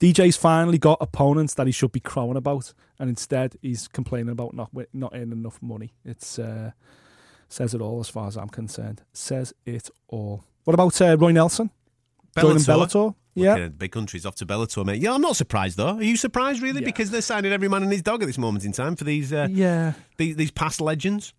DJ's 0.00 0.36
finally 0.36 0.78
got 0.78 0.98
opponents 1.00 1.54
that 1.54 1.66
he 1.66 1.72
should 1.72 1.92
be 1.92 2.00
crowing 2.00 2.36
about, 2.36 2.72
and 2.98 3.10
instead 3.10 3.56
he's 3.60 3.86
complaining 3.86 4.30
about 4.30 4.54
not 4.54 4.70
not 4.94 5.12
earning 5.14 5.32
enough 5.32 5.60
money. 5.60 5.92
It's 6.04 6.38
uh, 6.38 6.72
says 7.48 7.74
it 7.74 7.82
all 7.82 8.00
as 8.00 8.08
far 8.08 8.26
as 8.26 8.36
I'm 8.36 8.48
concerned. 8.48 9.02
Says 9.12 9.52
it 9.66 9.90
all. 10.08 10.44
What 10.64 10.74
about 10.74 11.00
uh, 11.02 11.16
Roy 11.18 11.32
Nelson 11.32 11.70
joining 12.38 12.58
Bellator? 12.58 13.14
Yeah, 13.34 13.68
Big 13.68 13.92
Country's 13.92 14.26
off 14.26 14.34
to 14.36 14.46
Bellator, 14.46 14.84
mate. 14.84 15.00
Yeah, 15.00 15.12
I'm 15.12 15.20
not 15.20 15.36
surprised 15.36 15.76
though. 15.76 15.96
Are 15.96 16.02
you 16.02 16.16
surprised, 16.16 16.62
really? 16.62 16.80
Yeah. 16.80 16.86
Because 16.86 17.10
they're 17.10 17.20
signing 17.20 17.52
every 17.52 17.68
man 17.68 17.82
and 17.82 17.92
his 17.92 18.02
dog 18.02 18.22
at 18.22 18.26
this 18.26 18.38
moment 18.38 18.64
in 18.64 18.72
time 18.72 18.96
for 18.96 19.04
these 19.04 19.32
uh, 19.32 19.48
yeah. 19.50 19.92
these, 20.16 20.36
these 20.36 20.50
past 20.50 20.80
legends. 20.80 21.34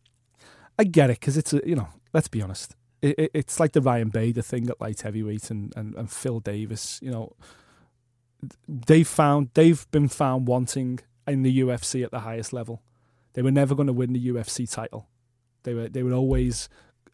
I 0.78 0.84
get 0.84 1.10
it 1.10 1.19
because 1.19 1.36
it's 1.36 1.54
a, 1.54 1.62
you 1.65 1.76
know, 1.76 1.89
let's 2.13 2.28
be 2.28 2.41
honest. 2.41 2.76
It, 3.02 3.17
it, 3.17 3.32
it's 3.34 3.60
like 3.60 3.74
the 3.74 3.82
Ryan 3.82 4.10
Bader 4.10 4.43
thing 4.43 4.69
at 4.69 4.80
light 4.80 5.02
heavyweight 5.02 5.50
and, 5.50 5.74
and, 5.76 5.95
and 5.95 6.12
Phil 6.12 6.39
Davis. 6.39 7.00
You 7.02 7.12
know, 7.12 7.36
they've 8.67 9.08
found 9.08 9.49
they've 9.54 9.89
been 9.91 10.08
found 10.08 10.47
wanting 10.47 10.99
in 11.27 11.43
the 11.43 11.60
UFC 11.62 12.04
at 12.04 12.12
the 12.12 12.21
highest 12.21 12.54
level. 12.54 12.82
They 13.34 13.41
were 13.41 13.51
never 13.51 13.75
going 13.75 13.88
to 13.88 13.93
win 13.93 14.13
the 14.13 14.27
UFC 14.30 14.69
title. 14.69 15.08
They 15.63 15.73
were 15.73 15.89
they 15.89 16.04
were 16.04 16.13
always 16.13 16.69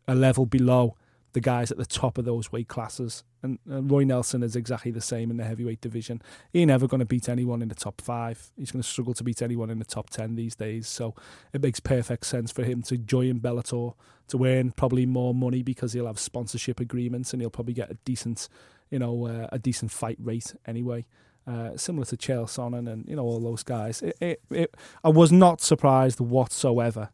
a 0.08 0.16
level 0.16 0.46
below 0.46 0.96
the 1.34 1.42
guys 1.42 1.70
at 1.70 1.78
the 1.78 1.86
top 1.86 2.18
of 2.18 2.26
those 2.26 2.52
weight 2.52 2.68
classes. 2.68 3.24
And, 3.44 3.60
Roy 3.66 4.04
Nelson 4.04 4.42
is 4.42 4.56
exactly 4.56 4.90
the 4.90 5.02
same 5.02 5.30
in 5.30 5.38
the 5.38 5.44
heavyweight 5.44 5.82
division. 5.82 6.22
He's 6.52 6.66
never 6.66 6.88
going 6.88 7.00
to 7.00 7.06
beat 7.06 7.30
anyone 7.30 7.62
in 7.62 7.68
the 7.68 7.76
top 7.76 8.02
five. 8.02 8.50
He's 8.58 8.72
going 8.72 8.82
to 8.82 8.88
struggle 8.88 9.14
to 9.14 9.24
beat 9.24 9.42
anyone 9.42 9.70
in 9.70 9.78
the 9.78 9.86
top 9.86 10.10
ten 10.10 10.36
these 10.36 10.56
days. 10.56 10.88
So 10.88 11.14
it 11.54 11.62
makes 11.62 11.80
perfect 11.80 12.26
sense 12.26 12.52
for 12.52 12.64
him 12.64 12.82
to 12.84 12.98
join 12.98 13.40
Bellator 13.40 13.94
to 14.30 14.46
earn 14.46 14.72
probably 14.72 15.06
more 15.06 15.34
money 15.34 15.62
because 15.62 15.94
he'll 15.94 16.08
have 16.08 16.20
sponsorship 16.20 16.80
agreements 16.80 17.34
and 17.34 17.42
he'll 17.42 17.52
probably 17.52 17.74
get 17.74 17.92
a 17.92 17.98
decent, 18.04 18.50
you 18.90 19.00
know, 19.00 19.28
uh, 19.28 19.48
a 19.52 19.60
decent 19.60 19.92
fight 19.92 20.18
rate 20.20 20.56
anyway. 20.66 21.06
Uh, 21.46 21.78
similar 21.78 22.06
to 22.06 22.18
Chael 22.18 22.46
Sonnen 22.46 22.92
and 22.92 23.08
you 23.08 23.16
know 23.16 23.24
all 23.24 23.40
those 23.40 23.64
guys. 23.64 24.02
It, 24.02 24.18
it, 24.20 24.42
it, 24.52 24.76
I 25.04 25.10
was 25.10 25.32
not 25.32 25.62
surprised 25.62 26.20
whatsoever 26.20 27.10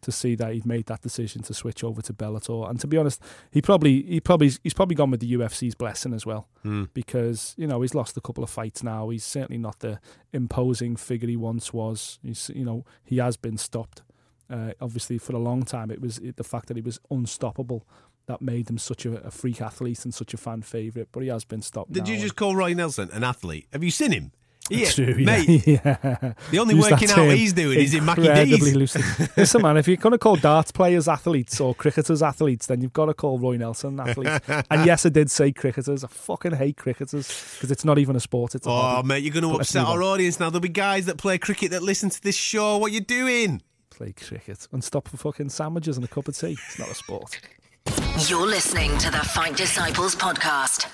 to 0.00 0.12
see 0.12 0.34
that 0.36 0.52
he'd 0.52 0.66
made 0.66 0.86
that 0.86 1.00
decision 1.00 1.42
to 1.42 1.54
switch 1.54 1.82
over 1.82 2.00
to 2.02 2.12
Bellator. 2.12 2.68
And 2.68 2.78
to 2.80 2.86
be 2.86 2.96
honest, 2.96 3.20
he 3.50 3.60
probably 3.60 4.02
he 4.02 4.20
probably 4.20 4.52
he's 4.62 4.74
probably 4.74 4.94
gone 4.94 5.10
with 5.10 5.20
the 5.20 5.32
UFC's 5.32 5.74
blessing 5.74 6.12
as 6.12 6.24
well 6.24 6.48
because 6.94 7.54
you 7.56 7.66
know 7.66 7.80
he's 7.80 7.94
lost 7.94 8.16
a 8.16 8.20
couple 8.20 8.44
of 8.44 8.50
fights 8.50 8.82
now. 8.82 9.08
He's 9.08 9.24
certainly 9.24 9.58
not 9.58 9.80
the 9.80 10.00
imposing 10.32 10.96
figure 10.96 11.28
he 11.28 11.36
once 11.36 11.72
was. 11.72 12.18
He's 12.22 12.50
you 12.54 12.64
know 12.64 12.84
he 13.04 13.18
has 13.18 13.36
been 13.36 13.56
stopped. 13.56 14.02
Uh, 14.50 14.72
obviously, 14.80 15.18
for 15.18 15.34
a 15.34 15.38
long 15.38 15.62
time, 15.62 15.90
it 15.90 16.00
was 16.00 16.18
it, 16.18 16.36
the 16.36 16.44
fact 16.44 16.68
that 16.68 16.76
he 16.76 16.82
was 16.82 16.98
unstoppable 17.10 17.86
that 18.28 18.40
made 18.40 18.70
him 18.70 18.78
such 18.78 19.04
a, 19.04 19.16
a 19.26 19.30
freak 19.30 19.60
athlete 19.60 20.04
and 20.04 20.14
such 20.14 20.32
a 20.32 20.36
fan 20.36 20.62
favorite. 20.62 21.08
But 21.10 21.24
he 21.24 21.28
has 21.30 21.44
been 21.44 21.62
stopped. 21.62 21.92
Did 21.92 22.04
now 22.06 22.12
you 22.12 22.20
just 22.20 22.36
call 22.36 22.54
Roy 22.54 22.72
Nelson 22.74 23.10
an 23.12 23.24
athlete? 23.24 23.66
Have 23.72 23.82
you 23.82 23.90
seen 23.90 24.12
him? 24.12 24.32
Yeah, 24.70 24.90
True, 24.90 25.14
yeah. 25.16 25.24
mate. 25.24 25.66
yeah. 25.66 26.34
The 26.50 26.58
only 26.58 26.74
Use 26.74 26.90
working 26.90 27.08
out 27.08 27.14
term 27.16 27.30
he's 27.30 27.54
doing 27.54 27.80
is 27.80 27.94
in 27.94 28.04
Mackie 28.04 28.24
D's. 28.28 28.76
loosely. 28.76 29.00
Listen, 29.34 29.62
man, 29.62 29.78
if 29.78 29.88
you're 29.88 29.96
going 29.96 30.12
to 30.12 30.18
call 30.18 30.36
darts 30.36 30.70
players 30.72 31.08
athletes 31.08 31.58
or 31.58 31.74
cricketers 31.74 32.22
athletes, 32.22 32.66
then 32.66 32.82
you've 32.82 32.92
got 32.92 33.06
to 33.06 33.14
call 33.14 33.38
Roy 33.38 33.56
Nelson 33.56 33.98
athletes. 33.98 34.46
and 34.70 34.84
yes, 34.84 35.06
I 35.06 35.08
did 35.08 35.30
say 35.30 35.52
cricketers. 35.52 36.04
I 36.04 36.08
fucking 36.08 36.52
hate 36.52 36.76
cricketers 36.76 37.28
because 37.54 37.70
it's 37.70 37.82
not 37.86 37.96
even 37.98 38.14
a 38.14 38.20
sport. 38.20 38.54
It's 38.54 38.66
a 38.66 38.70
Oh, 38.70 38.74
hobby. 38.74 39.08
mate, 39.08 39.22
you're 39.22 39.32
going 39.32 39.44
to 39.44 39.52
But 39.52 39.62
upset 39.62 39.86
our 39.86 40.02
audience 40.02 40.38
now. 40.38 40.50
There'll 40.50 40.60
be 40.60 40.68
guys 40.68 41.06
that 41.06 41.16
play 41.16 41.38
cricket 41.38 41.70
that 41.70 41.82
listen 41.82 42.10
to 42.10 42.20
this 42.22 42.36
show. 42.36 42.76
What 42.76 42.92
you 42.92 43.00
doing? 43.00 43.62
Play 43.88 44.12
cricket 44.12 44.68
and 44.70 44.84
stop 44.84 45.08
for 45.08 45.16
fucking 45.16 45.48
sandwiches 45.48 45.96
and 45.96 46.04
a 46.04 46.08
cup 46.08 46.28
of 46.28 46.36
tea. 46.36 46.58
It's 46.68 46.78
not 46.78 46.90
a 46.90 46.94
sport. 46.94 47.40
You're 48.28 48.46
listening 48.46 48.96
to 48.98 49.10
the 49.10 49.18
Fight 49.18 49.56
Disciples 49.56 50.14
podcast. 50.14 50.86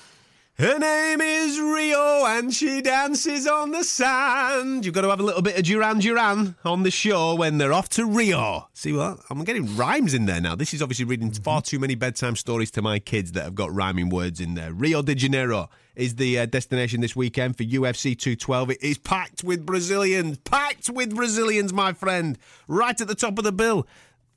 Her 0.56 0.78
name 0.78 1.20
is 1.20 1.58
Rio 1.58 2.24
and 2.26 2.54
she 2.54 2.80
dances 2.80 3.48
on 3.48 3.72
the 3.72 3.82
sand. 3.82 4.84
You've 4.84 4.94
got 4.94 5.00
to 5.00 5.10
have 5.10 5.18
a 5.18 5.24
little 5.24 5.42
bit 5.42 5.58
of 5.58 5.64
Duran 5.64 5.98
Duran 5.98 6.54
on 6.64 6.84
the 6.84 6.92
show 6.92 7.34
when 7.34 7.58
they're 7.58 7.72
off 7.72 7.88
to 7.90 8.06
Rio. 8.06 8.68
See 8.72 8.92
what? 8.92 9.18
I'm 9.30 9.42
getting 9.42 9.74
rhymes 9.74 10.14
in 10.14 10.26
there 10.26 10.40
now. 10.40 10.54
This 10.54 10.72
is 10.72 10.80
obviously 10.80 11.06
reading 11.06 11.32
far 11.32 11.60
too 11.60 11.80
many 11.80 11.96
bedtime 11.96 12.36
stories 12.36 12.70
to 12.70 12.82
my 12.82 13.00
kids 13.00 13.32
that 13.32 13.42
have 13.42 13.56
got 13.56 13.74
rhyming 13.74 14.10
words 14.10 14.40
in 14.40 14.54
there. 14.54 14.72
Rio 14.72 15.02
de 15.02 15.16
Janeiro 15.16 15.70
is 15.96 16.14
the 16.14 16.38
uh, 16.38 16.46
destination 16.46 17.00
this 17.00 17.16
weekend 17.16 17.56
for 17.56 17.64
UFC 17.64 18.16
212. 18.16 18.70
It 18.70 18.82
is 18.82 18.98
packed 18.98 19.42
with 19.42 19.66
Brazilians. 19.66 20.38
Packed 20.38 20.88
with 20.88 21.16
Brazilians, 21.16 21.72
my 21.72 21.92
friend. 21.92 22.38
Right 22.68 23.00
at 23.00 23.08
the 23.08 23.16
top 23.16 23.38
of 23.38 23.44
the 23.44 23.52
bill. 23.52 23.88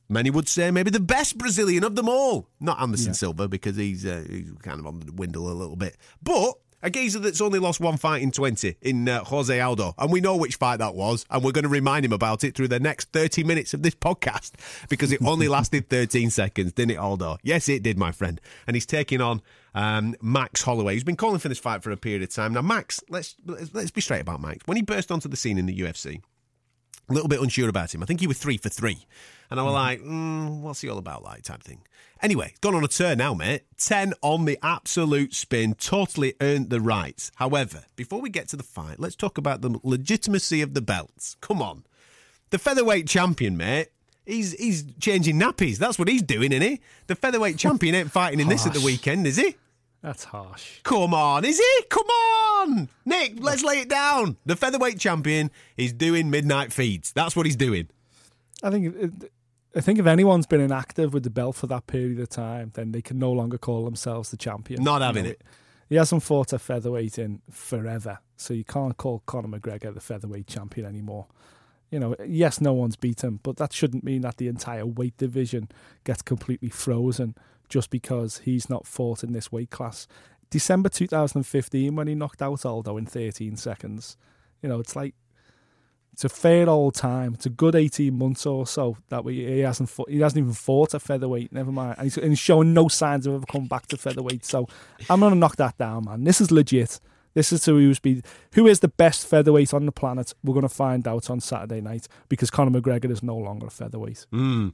Many 0.10 0.30
would 0.30 0.48
say 0.48 0.72
maybe 0.72 0.90
the 0.90 1.00
best 1.00 1.38
Brazilian 1.38 1.84
of 1.84 1.96
them 1.96 2.08
all. 2.08 2.48
Not 2.60 2.80
Anderson 2.80 3.14
Silva 3.14 3.48
because 3.48 3.76
he's, 3.76 4.06
uh, 4.06 4.24
he's 4.30 4.52
kind 4.62 4.80
of 4.80 4.88
on 4.88 5.00
the 5.02 5.12
windle 5.12 5.52
a 5.52 5.54
little 5.54 5.76
bit. 5.76 5.98
But 6.24 6.54
a 6.82 6.90
geezer 6.90 7.20
that's 7.20 7.42
only 7.42 7.60
lost 7.60 7.80
one 7.80 7.98
fight 7.98 8.22
in 8.22 8.32
20 8.32 8.78
in 8.82 9.10
uh, 9.10 9.24
Jose 9.26 9.60
Aldo. 9.60 9.96
And 9.98 10.12
we 10.12 10.22
know 10.22 10.38
which 10.38 10.56
fight 10.56 10.78
that 10.78 10.96
was. 10.96 11.26
And 11.30 11.44
we're 11.44 11.52
going 11.52 11.64
to 11.64 11.70
remind 11.70 12.06
him 12.06 12.14
about 12.14 12.44
it 12.44 12.56
through 12.56 12.68
the 12.70 12.80
next 12.80 13.12
30 13.12 13.44
minutes 13.44 13.74
of 13.74 13.82
this 13.82 13.96
podcast 13.96 14.52
because 14.88 15.12
it 15.12 15.20
only 15.26 15.48
lasted 15.48 15.90
13 15.90 16.30
seconds, 16.30 16.74
didn't 16.74 16.92
it, 16.92 16.98
Aldo? 16.98 17.38
Yes, 17.44 17.68
it 17.68 17.84
did, 17.84 17.98
my 17.98 18.12
friend. 18.12 18.40
And 18.68 18.76
he's 18.76 18.86
taking 18.86 19.22
on 19.22 19.42
um, 19.74 20.16
Max 20.22 20.62
Holloway. 20.62 20.94
He's 20.94 21.04
been 21.04 21.16
calling 21.16 21.40
for 21.40 21.50
this 21.50 21.60
fight 21.60 21.84
for 21.84 21.92
a 21.92 21.98
period 21.98 22.24
of 22.24 22.30
time. 22.30 22.54
Now, 22.54 22.62
Max, 22.62 23.02
let's, 23.10 23.36
let's 23.74 23.92
be 23.92 24.02
straight 24.02 24.22
about 24.22 24.40
Max. 24.40 24.60
When 24.66 24.78
he 24.78 24.84
burst 24.84 25.12
onto 25.12 25.28
the 25.28 25.38
scene 25.38 25.58
in 25.58 25.66
the 25.66 25.80
UFC, 25.80 26.22
a 27.10 27.14
little 27.14 27.30
bit 27.30 27.42
unsure 27.42 27.70
about 27.70 27.94
him. 27.94 28.04
I 28.04 28.06
think 28.06 28.20
he 28.20 28.28
was 28.28 28.38
three 28.38 28.58
for 28.58 28.70
three. 28.70 29.06
And 29.50 29.60
I 29.60 29.64
was 29.64 29.74
like, 29.74 30.02
mm, 30.02 30.60
what's 30.60 30.82
he 30.82 30.90
all 30.90 30.98
about, 30.98 31.24
like, 31.24 31.44
type 31.44 31.64
thing. 31.64 31.82
Anyway, 32.22 32.54
gone 32.62 32.76
on 32.76 32.84
a 32.84 32.88
turn 32.88 33.20
now, 33.20 33.34
mate. 33.34 33.64
10 33.78 34.14
on 34.22 34.46
the 34.46 34.58
absolute 34.62 35.34
spin. 35.34 35.76
Totally 35.76 36.34
earned 36.42 36.70
the 36.70 36.82
right. 36.82 37.30
However, 37.36 37.86
before 37.96 38.20
we 38.20 38.30
get 38.30 38.50
to 38.50 38.58
the 38.58 38.64
fight, 38.64 39.00
let's 39.00 39.16
talk 39.16 39.38
about 39.38 39.62
the 39.62 39.80
legitimacy 39.84 40.62
of 40.62 40.74
the 40.74 40.82
belts. 40.82 41.38
Come 41.42 41.62
on. 41.62 41.84
The 42.50 42.58
featherweight 42.58 43.08
champion, 43.08 43.56
mate. 43.56 43.90
He's 44.26 44.54
he's 44.54 44.84
changing 45.00 45.40
nappies. 45.40 45.78
That's 45.78 45.98
what 45.98 46.10
he's 46.10 46.22
doing, 46.22 46.52
isn't 46.52 46.62
he? 46.62 46.82
The 47.08 47.16
featherweight 47.16 47.58
champion 47.58 47.96
ain't 47.96 48.12
fighting 48.12 48.42
in 48.42 48.50
this 48.50 48.66
at 48.66 48.74
the 48.74 48.82
weekend, 48.82 49.26
is 49.26 49.38
he? 49.38 49.56
That's 50.02 50.26
harsh. 50.26 50.82
Come 50.84 51.14
on, 51.14 51.44
is 51.44 51.58
he? 51.58 51.84
Come 51.90 52.06
on! 52.08 52.90
Nick, 53.06 53.38
let's 53.40 53.64
lay 53.64 53.80
it 53.80 53.90
down. 53.90 54.38
The 54.46 54.56
featherweight 54.56 55.00
champion 55.00 55.52
is 55.76 55.92
doing 55.92 56.30
midnight 56.30 56.72
feeds. 56.72 57.12
That's 57.12 57.36
what 57.36 57.46
he's 57.46 57.56
doing. 57.56 57.90
I 58.64 58.70
think 58.70 59.28
I 59.76 59.82
think 59.82 60.00
if 60.00 60.08
anyone's 60.08 60.48
been 60.48 60.62
inactive 60.62 61.14
with 61.14 61.24
the 61.24 61.30
belt 61.30 61.56
for 61.56 61.68
that 61.68 61.88
period 61.88 62.20
of 62.20 62.30
time, 62.30 62.72
then 62.74 62.92
they 62.92 63.02
can 63.02 63.20
no 63.20 63.32
longer 63.32 63.58
call 63.58 63.86
themselves 63.86 64.32
the 64.32 64.38
champion. 64.38 64.84
Not 64.84 65.02
You 65.02 65.06
having 65.06 65.24
know, 65.26 65.30
it. 65.32 65.44
He 65.90 65.96
hasn't 65.96 66.24
fought 66.24 66.52
a 66.54 66.60
featherweight 66.60 67.18
in 67.18 67.42
forever, 67.50 68.20
so 68.36 68.54
you 68.54 68.64
can't 68.64 68.98
call 68.98 69.24
Conor 69.26 69.60
McGregor 69.60 69.94
the 69.94 70.02
featherweight 70.02 70.48
champion 70.48 70.86
anymore. 70.86 71.28
You 71.92 72.00
know, 72.00 72.16
yes, 72.26 72.60
no 72.60 72.74
one's 72.74 72.98
beat 72.98 73.24
him, 73.24 73.40
but 73.44 73.58
that 73.58 73.72
shouldn't 73.72 74.04
mean 74.04 74.22
that 74.22 74.38
the 74.38 74.48
entire 74.48 74.86
weight 74.86 75.16
division 75.18 75.70
gets 76.04 76.22
completely 76.22 76.70
frozen 76.70 77.36
just 77.70 77.90
because 77.90 78.40
he's 78.40 78.70
not 78.70 78.88
fought 78.88 79.24
in 79.24 79.34
this 79.34 79.52
weight 79.52 79.70
class. 79.70 80.08
December 80.50 80.90
2015, 80.90 81.96
when 81.96 82.08
he 82.08 82.16
knocked 82.16 82.42
out 82.42 82.66
Aldo 82.66 82.98
in 82.98 83.06
13 83.06 83.58
seconds, 83.58 84.18
you 84.62 84.70
know, 84.70 84.80
it's 84.80 84.96
like 84.96 85.14
it's 86.18 86.26
a 86.26 86.30
fair 86.30 86.68
old 86.68 86.96
time. 86.96 87.36
It's 87.36 87.46
a 87.46 87.50
good 87.52 87.76
eighteen 87.76 88.18
months 88.18 88.48
or 88.48 88.66
so 88.66 88.98
that 89.10 89.24
we 89.24 89.36
he 89.46 89.60
hasn't 89.60 89.88
fought, 89.88 90.10
he 90.10 90.20
hasn't 90.20 90.40
even 90.40 90.54
fought 90.54 90.96
a 90.96 91.00
featherweight. 91.00 91.54
Never 91.54 91.72
mind, 91.72 91.94
and 92.00 92.06
he's, 92.06 92.18
and 92.18 92.30
he's 92.30 92.40
showing 92.40 92.74
no 92.74 92.88
signs 92.88 93.28
of 93.28 93.36
ever 93.36 93.46
coming 93.46 93.68
back 93.68 93.86
to 93.88 93.98
featherweight. 93.98 94.44
So 94.44 94.68
I'm 95.12 95.20
gonna 95.20 95.36
knock 95.36 95.58
that 95.58 95.78
down, 95.78 96.06
man. 96.06 96.24
This 96.24 96.42
is 96.42 96.50
legit. 96.50 97.00
This 97.38 97.52
is 97.52 97.64
who 97.66 97.76
who's 97.76 98.00
be 98.00 98.24
who 98.56 98.66
is 98.66 98.80
the 98.80 98.88
best 98.88 99.28
featherweight 99.28 99.72
on 99.72 99.86
the 99.86 99.92
planet. 99.92 100.34
We're 100.44 100.56
gonna 100.56 100.68
find 100.68 101.08
out 101.08 101.30
on 101.30 101.40
Saturday 101.40 101.82
night 101.82 102.08
because 102.30 102.50
Conor 102.50 102.82
McGregor 102.82 103.12
is 103.12 103.22
no 103.22 103.38
longer 103.38 103.68
a 103.68 103.70
featherweight. 103.70 104.26
Hmm. 104.32 104.70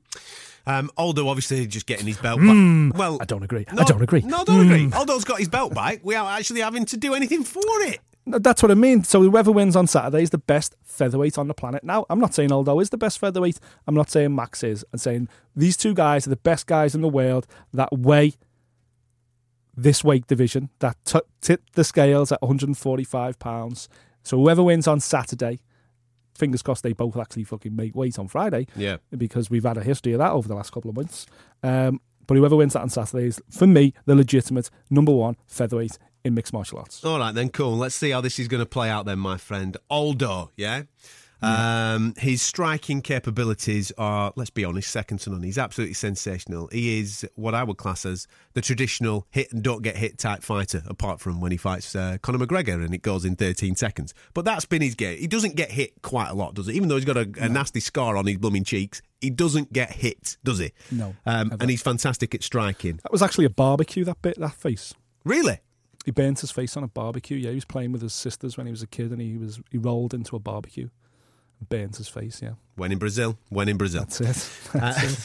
Um, 0.66 0.90
Aldo 0.96 1.28
obviously 1.28 1.68
just 1.68 1.88
getting 1.88 2.08
his 2.08 2.16
belt 2.16 2.40
back. 2.40 2.52
Hmm. 2.52 2.92
Well, 2.96 3.18
I 3.20 3.26
don't 3.26 3.44
agree. 3.44 3.66
No, 3.74 3.82
I 3.82 3.84
don't 3.84 4.02
agree. 4.02 4.22
No, 4.22 4.38
I 4.38 4.44
don't 4.46 4.66
agree. 4.66 4.86
Hmm. 4.86 4.94
Aldo's 4.94 5.26
got 5.26 5.40
his 5.40 5.50
belt 5.50 5.74
back 5.74 6.06
without 6.06 6.28
actually 6.28 6.62
having 6.62 6.86
to 6.86 6.96
do 6.96 7.14
anything 7.14 7.44
for 7.44 7.62
it. 7.82 8.00
That's 8.26 8.64
what 8.64 8.72
I 8.72 8.76
mean. 8.76 9.04
So 9.04 9.22
whoever 9.22 9.52
wins 9.52 9.76
on 9.76 9.86
Saturday 9.86 10.24
is 10.24 10.30
the 10.30 10.38
best 10.38 10.78
featherweight 10.84 11.38
on 11.38 11.50
the 11.50 11.54
planet. 11.54 11.84
Now, 11.84 12.06
I'm 12.10 12.22
not 12.22 12.34
saying 12.34 12.54
Aldo 12.54 12.80
is 12.80 12.92
the 12.92 12.98
best 12.98 13.20
featherweight. 13.20 13.60
I'm 13.88 13.96
not 13.96 14.10
saying 14.10 14.34
Max 14.34 14.64
is. 14.64 14.86
I'm 14.94 15.00
saying 15.00 15.28
these 15.54 15.76
two 15.76 15.94
guys 15.94 16.26
are 16.28 16.30
the 16.30 16.38
best 16.38 16.66
guys 16.66 16.96
in 16.96 17.02
the 17.02 17.10
world 17.10 17.46
that 17.74 17.92
weigh 17.92 18.36
this 19.76 20.04
weight 20.04 20.28
division, 20.28 20.70
that 20.80 20.98
t- 21.06 21.20
tip 21.42 21.64
the 21.74 21.84
scales 21.84 22.32
at 22.32 22.42
145 22.42 23.40
pounds. 23.40 23.90
So 24.24 24.38
whoever 24.38 24.64
wins 24.64 24.88
on 24.88 25.00
Saturday, 25.00 25.60
fingers 26.36 26.62
crossed 26.62 26.84
they 26.84 26.94
both 26.94 27.18
actually 27.18 27.44
fucking 27.44 27.76
make 27.76 27.96
weight 27.96 28.18
on 28.20 28.28
Friday. 28.28 28.68
Yeah. 28.76 28.98
Because 29.16 29.50
we've 29.50 29.64
had 29.64 29.78
a 29.78 29.84
history 29.84 30.14
of 30.14 30.20
that 30.20 30.32
over 30.32 30.48
the 30.48 30.56
last 30.56 30.72
couple 30.72 30.90
of 30.90 30.96
months. 30.96 31.26
Um, 31.62 32.02
but 32.28 32.38
whoever 32.38 32.56
wins 32.56 32.74
that 32.74 32.82
on 32.82 32.90
Saturday 32.90 33.28
is, 33.28 33.42
for 33.50 33.68
me, 33.68 33.94
the 34.06 34.16
legitimate 34.16 34.70
number 34.90 35.12
one 35.12 35.36
featherweight 35.48 35.98
in 36.24 36.34
mixed 36.34 36.54
martial 36.54 36.80
arts. 36.80 37.04
All 37.04 37.20
right, 37.20 37.34
then, 37.34 37.50
cool. 37.50 37.76
Let's 37.76 37.96
see 37.96 38.12
how 38.12 38.22
this 38.22 38.40
is 38.40 38.48
going 38.48 38.62
to 38.62 38.66
play 38.66 38.90
out, 38.90 39.06
then, 39.06 39.20
my 39.20 39.38
friend. 39.38 39.76
Aldo, 39.90 40.52
yeah? 40.56 40.84
Um, 41.44 42.14
his 42.18 42.42
striking 42.42 43.02
capabilities 43.02 43.92
are, 43.98 44.34
let's 44.36 44.50
be 44.50 44.64
honest, 44.64 44.90
second 44.90 45.20
to 45.22 45.30
none. 45.30 45.44
He's 45.44 45.58
absolutely 45.58 45.94
sensational. 45.94 46.68
He 46.72 47.00
is 47.00 47.28
what 47.36 47.54
I 47.54 47.64
would 47.64 47.78
class 47.78 48.06
as 48.06 48.28
the 48.54 48.62
traditional 48.62 49.28
hit 49.30 49.52
and 49.52 49.62
don't 49.64 49.82
get 49.82 49.98
hit 49.98 50.18
type 50.18 50.44
fighter, 50.44 50.84
apart 50.88 51.20
from 51.20 51.42
when 51.42 51.52
he 51.52 51.58
fights 51.58 51.96
uh, 51.96 52.18
Conor 52.22 52.46
McGregor 52.46 52.84
and 52.84 52.94
it 52.94 53.02
goes 53.02 53.26
in 53.26 53.36
13 53.36 53.76
seconds. 53.76 54.14
But 54.34 54.46
that's 54.46 54.66
been 54.66 54.82
his 54.82 54.96
game. 54.96 55.18
He 55.20 55.28
doesn't 55.28 55.56
get 55.56 55.72
hit 55.72 56.02
quite 56.02 56.30
a 56.30 56.34
lot, 56.34 56.54
does 56.56 56.68
he? 56.68 56.74
Even 56.76 56.90
though 56.90 56.96
he's 56.96 57.06
got 57.06 57.18
a, 57.18 57.30
a 57.40 57.50
nasty 57.50 57.80
scar 57.80 58.18
on 58.18 58.26
his 58.26 58.38
blooming 58.38 58.64
cheeks, 58.64 59.02
he 59.22 59.30
doesn't 59.30 59.72
get 59.74 59.92
hit, 59.92 60.38
does 60.44 60.60
he? 60.60 60.72
No, 60.92 61.16
Um, 61.26 61.52
and 61.60 61.70
he's 61.70 61.82
fantastic 61.82 62.34
at 62.36 62.44
striking. 62.44 63.00
That 63.04 63.12
was 63.12 63.22
actually 63.22 63.46
a 63.46 63.50
barbecue, 63.50 64.04
that 64.06 64.22
bit, 64.22 64.40
that 64.40 64.54
face. 64.54 64.94
Really? 65.24 65.60
He 66.06 66.12
burnt 66.12 66.42
his 66.42 66.52
face 66.52 66.76
on 66.76 66.84
a 66.84 66.88
barbecue. 66.88 67.38
Yeah, 67.38 67.50
he 67.50 67.56
was 67.56 67.64
playing 67.66 67.94
with 67.94 68.02
his 68.02 68.14
sisters 68.14 68.58
when 68.58 68.66
he 68.68 68.72
was 68.72 68.82
a 68.82 68.88
kid, 68.88 69.12
and 69.12 69.22
he 69.22 69.38
was 69.38 69.62
he 69.72 69.78
rolled 69.78 70.14
into 70.14 70.36
a 70.36 70.40
barbecue, 70.40 70.90
and 71.64 71.70
burnt 71.70 71.98
his 71.98 72.08
face. 72.08 72.42
Yeah, 72.42 72.52
When 72.76 72.92
in 72.92 72.98
Brazil? 73.00 73.38
When 73.50 73.70
in 73.70 73.78
Brazil? 73.78 74.02
that's 74.02 74.22
it. 74.22 74.26
That's 74.74 75.04
Uh, 75.04 75.08
it. 75.08 75.20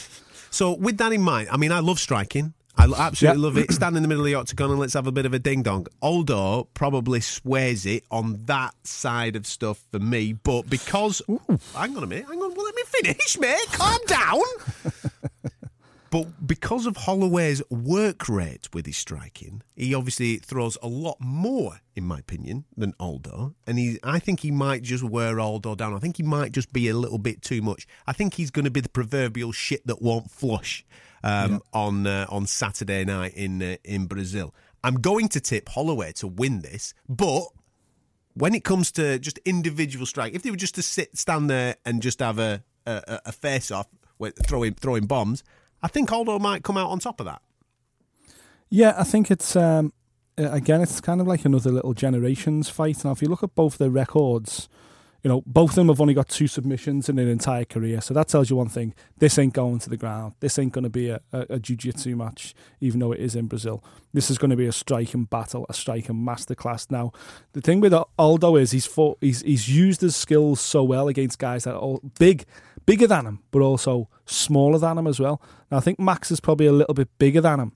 So, 0.51 0.73
with 0.75 0.97
that 0.99 1.13
in 1.13 1.21
mind, 1.23 1.49
I 1.53 1.57
mean, 1.59 1.73
I 1.73 1.81
love 1.81 1.99
striking. 1.99 2.55
I 2.77 2.85
absolutely 2.85 3.41
Yeah. 3.41 3.45
love 3.45 3.59
it. 3.59 3.73
Stand 3.73 3.97
in 3.97 4.03
the 4.03 4.09
middle 4.09 4.23
of 4.23 4.27
the 4.27 4.35
octagon 4.37 4.71
and 4.71 4.79
let's 4.79 4.95
have 4.95 5.07
a 5.09 5.13
bit 5.13 5.27
of 5.27 5.35
a 5.35 5.39
ding 5.41 5.63
dong. 5.63 5.87
Aldo 6.01 6.69
probably 6.75 7.21
swears 7.21 7.85
it 7.85 8.05
on 8.11 8.41
that 8.47 8.73
side 8.85 9.35
of 9.37 9.47
stuff 9.47 9.81
for 9.91 9.99
me, 9.99 10.33
but 10.33 10.71
because. 10.71 11.21
Hang 11.75 11.97
on 11.97 12.03
a 12.05 12.07
minute. 12.07 12.27
Hang 12.29 12.41
on. 12.41 12.55
Well, 12.55 12.65
let 12.65 12.75
me 12.77 12.83
finish, 12.87 13.37
mate. 13.39 13.67
Calm 13.73 13.99
down. 14.07 14.41
But 16.11 16.47
because 16.47 16.87
of 16.87 16.97
Holloway's 16.97 17.63
work 17.71 18.29
rate 18.29 18.69
with 18.73 18.87
his 18.87 18.97
striking, 18.97 19.63
he 19.77 19.95
obviously 19.95 20.37
throws 20.37 20.79
a 20.83 20.89
lot 20.89 21.17
more, 21.21 21.81
in 21.95 22.05
my 22.05 22.19
opinion, 22.19 22.65
than 22.77 22.95
Aldo. 22.99 23.55
And 23.67 23.79
he, 23.79 23.99
I 24.03 24.19
think 24.19 24.41
he 24.41 24.51
might 24.51 24.83
just 24.83 25.05
wear 25.05 25.39
Aldo 25.39 25.75
down. 25.75 25.95
I 25.95 25.99
think 25.99 26.17
he 26.17 26.23
might 26.23 26.53
just 26.53 26.73
be 26.73 26.89
a 26.89 26.95
little 26.95 27.19
bit 27.19 27.43
too 27.43 27.61
much. 27.61 27.87
I 28.07 28.13
think 28.13 28.35
he's 28.35 28.51
going 28.51 28.65
to 28.65 28.71
be 28.71 28.81
the 28.81 28.89
proverbial 28.89 29.53
shit 29.53 29.87
that 29.87 30.01
won't 30.01 30.31
flush 30.31 30.87
um, 31.23 31.61
on 31.73 32.07
uh, 32.07 32.27
on 32.29 32.47
Saturday 32.47 33.05
night 33.05 33.35
in 33.35 33.63
uh, 33.63 33.77
in 33.85 34.07
Brazil. 34.07 34.55
I'm 34.83 34.97
going 34.97 35.29
to 35.31 35.41
tip 35.41 35.69
Holloway 35.69 36.13
to 36.13 36.27
win 36.27 36.61
this, 36.61 36.95
but 37.09 37.45
when 38.35 38.55
it 38.55 38.63
comes 38.63 38.93
to 38.93 39.19
just 39.19 39.39
individual 39.39 40.07
strike, 40.07 40.35
if 40.35 40.43
they 40.43 40.51
were 40.51 40.57
just 40.57 40.77
to 40.77 40.83
sit, 40.83 41.19
stand 41.19 41.51
there, 41.51 41.77
and 41.85 42.01
just 42.01 42.21
have 42.21 42.39
a 42.39 42.63
a, 42.87 43.21
a 43.27 43.33
face 43.33 43.71
off, 43.71 43.89
throwing 44.47 44.75
throwing 44.75 45.07
bombs, 45.07 45.43
I 45.83 45.89
think 45.89 46.11
Aldo 46.11 46.39
might 46.39 46.63
come 46.63 46.77
out 46.77 46.91
on 46.91 46.99
top 46.99 47.21
of 47.21 47.27
that. 47.27 47.41
Yeah, 48.71 48.95
I 48.99 49.05
think 49.05 49.31
it's 49.31 49.57
um, 49.57 49.93
uh, 50.37 50.51
again, 50.51 50.81
it's 50.81 51.01
kind 51.01 51.21
of 51.21 51.27
like 51.27 51.45
another 51.45 51.71
little 51.71 51.95
generations 51.95 52.69
fight. 52.69 53.05
Now, 53.05 53.13
if 53.13 53.23
you 53.23 53.29
look 53.29 53.43
at 53.43 53.55
both 53.55 53.79
their 53.79 53.91
records, 53.91 54.69
You 55.25 55.29
know, 55.29 55.43
both 55.47 55.71
of 55.71 55.75
them 55.75 55.89
have 55.89 56.01
only 56.01 56.15
got 56.15 56.29
two 56.29 56.47
submissions 56.47 57.09
in 57.09 57.17
their 57.17 57.29
entire 57.29 57.65
career. 57.65 58.01
So 58.01 58.15
that 58.15 58.29
tells 58.29 58.51
you 58.51 58.57
one 58.57 58.69
thing. 58.69 58.95
This 59.19 59.37
ain't 59.37 59.53
going 59.53 59.81
to 59.81 59.91
the 59.91 59.97
ground. 59.97 60.35
This 60.39 60.59
ain't 60.59 60.73
going 60.73 60.85
to 60.85 60.91
be 60.91 61.09
a, 61.09 61.21
a, 61.33 61.47
a 61.51 61.59
jiu-jitsu 61.59 62.15
match, 62.15 62.55
even 62.81 63.01
though 63.01 63.11
it 63.11 63.19
is 63.19 63.35
in 63.35 63.49
Brazil. 63.49 63.83
This 64.13 64.31
is 64.31 64.39
going 64.39 64.51
to 64.51 64.57
be 64.57 64.67
a 64.67 64.73
striking 64.73 65.25
battle, 65.25 65.67
a 65.69 65.75
striking 65.75 66.15
masterclass. 66.15 66.89
Now, 66.89 67.11
the 67.53 67.61
thing 67.61 67.81
with 67.81 67.93
Aldo 68.17 68.57
is 68.57 68.71
he's 68.71 68.87
fought, 68.87 69.19
he's 69.21 69.43
he's 69.43 69.69
used 69.69 70.03
his 70.03 70.15
skills 70.15 70.61
so 70.61 70.85
well 70.85 71.09
against 71.09 71.41
guys 71.41 71.65
that 71.65 71.75
are 71.75 71.81
all 71.81 72.01
big, 72.19 72.45
bigger 72.89 73.07
than 73.07 73.27
him, 73.27 73.39
but 73.51 73.61
also 73.61 74.09
smaller 74.25 74.79
than 74.79 74.97
him 74.97 75.07
as 75.07 75.21
well. 75.21 75.43
Now, 75.71 75.77
I 75.77 75.81
think 75.81 76.01
Max 76.01 76.31
is 76.31 76.41
probably 76.41 76.65
a 76.65 76.73
little 76.73 76.95
bit 76.95 77.11
bigger 77.19 77.43
than 77.43 77.61
him. 77.61 77.73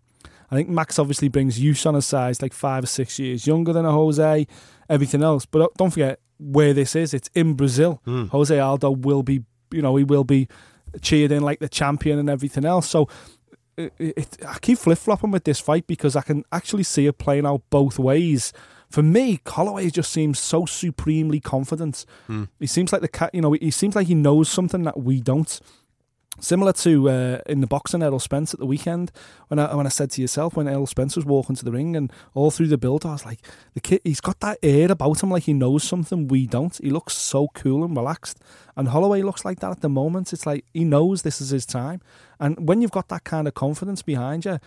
I 0.50 0.54
think 0.54 0.70
Max 0.70 0.98
obviously 0.98 1.28
brings 1.28 1.60
use 1.60 1.84
on 1.84 1.94
his 1.94 2.06
size, 2.06 2.40
like 2.40 2.54
five 2.54 2.84
or 2.84 2.86
six 2.86 3.18
years 3.18 3.46
younger 3.46 3.74
than 3.74 3.84
a 3.84 3.92
Jose, 3.92 4.46
everything 4.88 5.22
else. 5.22 5.44
But 5.44 5.74
don't 5.76 5.90
forget, 5.90 6.18
where 6.38 6.72
this 6.72 6.96
is. 6.96 7.12
It's 7.12 7.28
in 7.34 7.52
Brazil. 7.54 8.00
Mm. 8.06 8.30
Jose 8.30 8.58
Aldo 8.58 8.90
will 8.90 9.22
be, 9.22 9.42
you 9.70 9.82
know, 9.82 9.96
he 9.96 10.04
will 10.04 10.24
be 10.24 10.48
cheered 11.02 11.30
in 11.30 11.42
like 11.42 11.60
the 11.60 11.68
champion 11.68 12.18
and 12.18 12.30
everything 12.30 12.64
else. 12.64 12.88
So 12.88 13.06
it, 13.76 13.92
it, 13.98 14.36
I 14.48 14.58
keep 14.60 14.78
flip 14.78 14.98
flopping 14.98 15.30
with 15.30 15.44
this 15.44 15.60
fight 15.60 15.86
because 15.86 16.16
I 16.16 16.22
can 16.22 16.42
actually 16.52 16.84
see 16.84 17.06
it 17.06 17.18
playing 17.18 17.46
out 17.46 17.62
both 17.68 17.98
ways. 17.98 18.52
For 18.92 19.02
me, 19.02 19.40
Holloway 19.46 19.88
just 19.88 20.12
seems 20.12 20.38
so 20.38 20.66
supremely 20.66 21.40
confident. 21.40 22.04
Mm. 22.28 22.48
He 22.60 22.66
seems 22.66 22.92
like 22.92 23.00
the 23.00 23.08
cat, 23.08 23.34
you 23.34 23.40
know, 23.40 23.52
he 23.52 23.70
seems 23.70 23.96
like 23.96 24.06
he 24.06 24.14
knows 24.14 24.50
something 24.50 24.82
that 24.82 25.00
we 25.00 25.18
don't. 25.22 25.58
Similar 26.40 26.74
to 26.74 27.08
uh, 27.08 27.38
in 27.46 27.62
the 27.62 27.66
boxing, 27.66 28.02
Errol 28.02 28.18
Spence 28.18 28.52
at 28.52 28.60
the 28.60 28.66
weekend, 28.66 29.10
when 29.48 29.58
I 29.58 29.74
when 29.74 29.86
I 29.86 29.90
said 29.90 30.10
to 30.12 30.20
yourself 30.20 30.56
when 30.56 30.68
Errol 30.68 30.86
Spence 30.86 31.16
was 31.16 31.24
walking 31.24 31.56
to 31.56 31.64
the 31.64 31.72
ring 31.72 31.96
and 31.96 32.12
all 32.34 32.50
through 32.50 32.68
the 32.68 32.76
build, 32.76 33.06
I 33.06 33.12
was 33.12 33.24
like, 33.24 33.40
the 33.72 33.80
kid, 33.80 34.02
he's 34.04 34.20
got 34.20 34.40
that 34.40 34.58
air 34.62 34.92
about 34.92 35.22
him, 35.22 35.30
like 35.30 35.44
he 35.44 35.54
knows 35.54 35.84
something 35.84 36.28
we 36.28 36.46
don't. 36.46 36.76
He 36.76 36.90
looks 36.90 37.14
so 37.14 37.48
cool 37.54 37.84
and 37.84 37.96
relaxed, 37.96 38.40
and 38.76 38.88
Holloway 38.88 39.22
looks 39.22 39.44
like 39.44 39.60
that 39.60 39.70
at 39.70 39.80
the 39.80 39.88
moment. 39.88 40.34
It's 40.34 40.44
like 40.44 40.66
he 40.74 40.84
knows 40.84 41.22
this 41.22 41.40
is 41.40 41.48
his 41.48 41.64
time, 41.64 42.02
and 42.38 42.68
when 42.68 42.82
you've 42.82 42.90
got 42.90 43.08
that 43.08 43.24
kind 43.24 43.48
of 43.48 43.54
confidence 43.54 44.02
behind 44.02 44.44
you, 44.44 44.58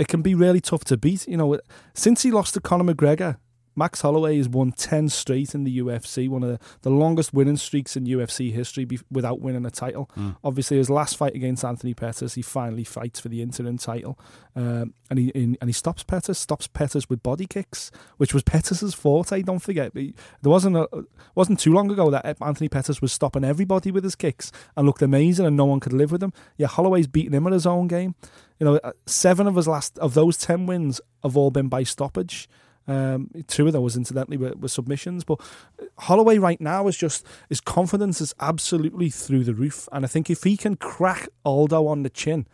it 0.00 0.08
can 0.08 0.22
be 0.22 0.34
really 0.34 0.60
tough 0.60 0.84
to 0.86 0.96
beat. 0.96 1.28
You 1.28 1.36
know, 1.36 1.60
since 1.94 2.22
he 2.22 2.32
lost 2.32 2.54
to 2.54 2.60
Conor 2.60 2.92
McGregor 2.92 3.38
Max 3.78 4.00
Holloway 4.00 4.36
has 4.36 4.48
won 4.48 4.72
10 4.72 5.08
straight 5.08 5.54
in 5.54 5.64
the 5.64 5.78
UFC, 5.78 6.28
one 6.28 6.42
of 6.42 6.50
the, 6.50 6.58
the 6.82 6.90
longest 6.90 7.32
winning 7.32 7.56
streaks 7.56 7.96
in 7.96 8.04
UFC 8.04 8.52
history 8.52 8.84
be, 8.84 8.98
without 9.10 9.40
winning 9.40 9.64
a 9.64 9.70
title. 9.70 10.10
Mm. 10.18 10.36
Obviously, 10.42 10.76
his 10.76 10.90
last 10.90 11.16
fight 11.16 11.34
against 11.34 11.64
Anthony 11.64 11.94
Pettis, 11.94 12.34
he 12.34 12.42
finally 12.42 12.84
fights 12.84 13.20
for 13.20 13.28
the 13.28 13.40
interim 13.40 13.78
title. 13.78 14.18
Um, 14.56 14.94
and 15.08 15.18
he 15.18 15.28
in, 15.28 15.56
and 15.60 15.70
he 15.70 15.72
stops 15.72 16.02
Pettis, 16.02 16.38
stops 16.38 16.66
Pettis 16.66 17.08
with 17.08 17.22
body 17.22 17.46
kicks, 17.46 17.92
which 18.16 18.34
was 18.34 18.42
Pettis's 18.42 18.94
forte, 18.94 19.42
don't 19.42 19.60
forget. 19.60 19.94
There 19.94 20.12
wasn't 20.42 20.76
a, 20.76 20.88
wasn't 21.36 21.60
too 21.60 21.72
long 21.72 21.90
ago 21.90 22.10
that 22.10 22.36
Anthony 22.42 22.68
Pettis 22.68 23.00
was 23.00 23.12
stopping 23.12 23.44
everybody 23.44 23.92
with 23.92 24.02
his 24.02 24.16
kicks 24.16 24.50
and 24.76 24.84
looked 24.84 25.02
amazing 25.02 25.46
and 25.46 25.56
no 25.56 25.64
one 25.64 25.78
could 25.78 25.92
live 25.92 26.10
with 26.10 26.22
him. 26.22 26.32
Yeah, 26.56 26.66
Holloway's 26.66 27.06
beaten 27.06 27.34
him 27.34 27.46
at 27.46 27.52
his 27.52 27.66
own 27.66 27.86
game. 27.86 28.16
You 28.58 28.64
know, 28.64 28.76
uh, 28.82 28.92
seven 29.06 29.46
of 29.46 29.54
his 29.54 29.68
last 29.68 29.96
of 29.98 30.14
those 30.14 30.36
10 30.36 30.66
wins 30.66 31.00
have 31.22 31.36
all 31.36 31.52
been 31.52 31.68
by 31.68 31.84
stoppage. 31.84 32.48
Um, 32.88 33.30
two 33.46 33.66
of 33.66 33.74
those, 33.74 33.96
incidentally, 33.96 34.38
were, 34.38 34.54
were, 34.58 34.68
submissions. 34.68 35.22
But 35.22 35.40
Holloway 35.98 36.38
right 36.38 36.58
now 36.58 36.88
is 36.88 36.96
just 36.96 37.24
his 37.50 37.60
confidence 37.60 38.22
is 38.22 38.34
absolutely 38.40 39.10
through 39.10 39.44
the 39.44 39.52
roof, 39.52 39.88
and 39.92 40.06
I 40.06 40.08
think 40.08 40.30
if 40.30 40.42
he 40.42 40.56
can 40.56 40.74
crack 40.76 41.28
Aldo 41.44 41.86
on 41.86 42.02
the 42.02 42.08
chin, 42.08 42.46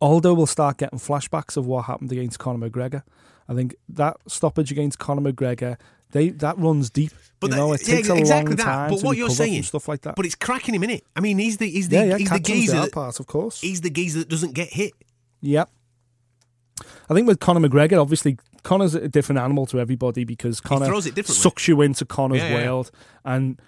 Aldo 0.00 0.32
will 0.32 0.46
start 0.46 0.78
getting 0.78 0.98
flashbacks 0.98 1.58
of 1.58 1.66
what 1.66 1.84
happened 1.84 2.10
against 2.10 2.38
Conor 2.38 2.70
McGregor. 2.70 3.02
I 3.48 3.54
think 3.54 3.74
that 3.90 4.16
stoppage 4.26 4.72
against 4.72 4.98
Conor 4.98 5.30
McGregor. 5.30 5.76
They, 6.12 6.30
that 6.30 6.58
runs 6.58 6.88
deep, 6.88 7.12
but 7.38 7.50
you 7.50 7.56
know, 7.56 7.72
it 7.72 7.82
takes 7.82 8.08
yeah, 8.08 8.14
exactly 8.14 8.54
a 8.54 8.56
long 8.56 8.56
that. 8.56 8.64
time. 8.64 8.90
But 8.90 9.02
what 9.02 9.16
you're 9.16 9.30
saying, 9.30 9.62
stuff 9.64 9.88
like 9.88 10.00
that. 10.02 10.16
But 10.16 10.24
it's 10.24 10.34
cracking 10.34 10.74
him 10.74 10.82
in 10.84 10.90
it. 10.90 11.04
I 11.14 11.20
mean, 11.20 11.38
he's 11.38 11.58
the 11.58 11.68
he's 11.68 11.88
the 11.88 11.96
yeah, 11.96 12.04
yeah, 12.04 12.16
he's 12.16 12.30
the 12.30 12.40
geezer 12.40 12.80
that 12.80 12.92
part, 12.92 13.20
of 13.20 13.26
course. 13.26 13.60
He's 13.60 13.82
the 13.82 13.90
geezer 13.90 14.20
that 14.20 14.28
doesn't 14.28 14.54
get 14.54 14.72
hit. 14.72 14.94
Yep. 15.42 15.70
I 17.08 17.14
think 17.14 17.26
with 17.26 17.40
Conor 17.40 17.68
McGregor, 17.68 18.00
obviously 18.00 18.38
Conor's 18.62 18.94
a 18.94 19.08
different 19.08 19.40
animal 19.40 19.66
to 19.66 19.80
everybody 19.80 20.24
because 20.24 20.60
Conor 20.60 21.00
sucks 21.24 21.68
you 21.68 21.80
into 21.80 22.04
Conor's 22.04 22.40
yeah, 22.40 22.48
yeah. 22.48 22.66
world. 22.66 22.90
And 23.24 23.60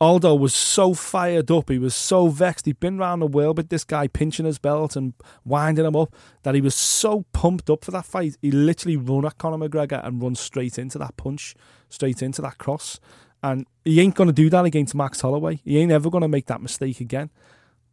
Aldo 0.00 0.34
was 0.34 0.54
so 0.54 0.94
fired 0.94 1.50
up, 1.50 1.68
he 1.68 1.78
was 1.78 1.94
so 1.94 2.28
vexed. 2.28 2.64
He'd 2.64 2.80
been 2.80 2.98
around 2.98 3.20
the 3.20 3.26
world 3.26 3.58
with 3.58 3.68
this 3.68 3.84
guy 3.84 4.08
pinching 4.08 4.46
his 4.46 4.58
belt 4.58 4.96
and 4.96 5.12
winding 5.44 5.84
him 5.84 5.94
up 5.94 6.14
that 6.42 6.54
he 6.54 6.62
was 6.62 6.74
so 6.74 7.26
pumped 7.32 7.68
up 7.68 7.84
for 7.84 7.90
that 7.90 8.06
fight. 8.06 8.36
He 8.40 8.50
literally 8.50 8.96
run 8.96 9.26
at 9.26 9.36
Conor 9.36 9.68
McGregor 9.68 10.04
and 10.04 10.22
run 10.22 10.34
straight 10.36 10.78
into 10.78 10.96
that 10.98 11.18
punch, 11.18 11.54
straight 11.90 12.22
into 12.22 12.40
that 12.40 12.56
cross. 12.56 12.98
And 13.42 13.66
he 13.84 14.00
ain't 14.00 14.14
going 14.14 14.28
to 14.28 14.32
do 14.32 14.48
that 14.48 14.64
against 14.64 14.94
Max 14.94 15.20
Holloway. 15.20 15.60
He 15.64 15.78
ain't 15.78 15.92
ever 15.92 16.08
going 16.08 16.22
to 16.22 16.28
make 16.28 16.46
that 16.46 16.62
mistake 16.62 17.00
again. 17.00 17.28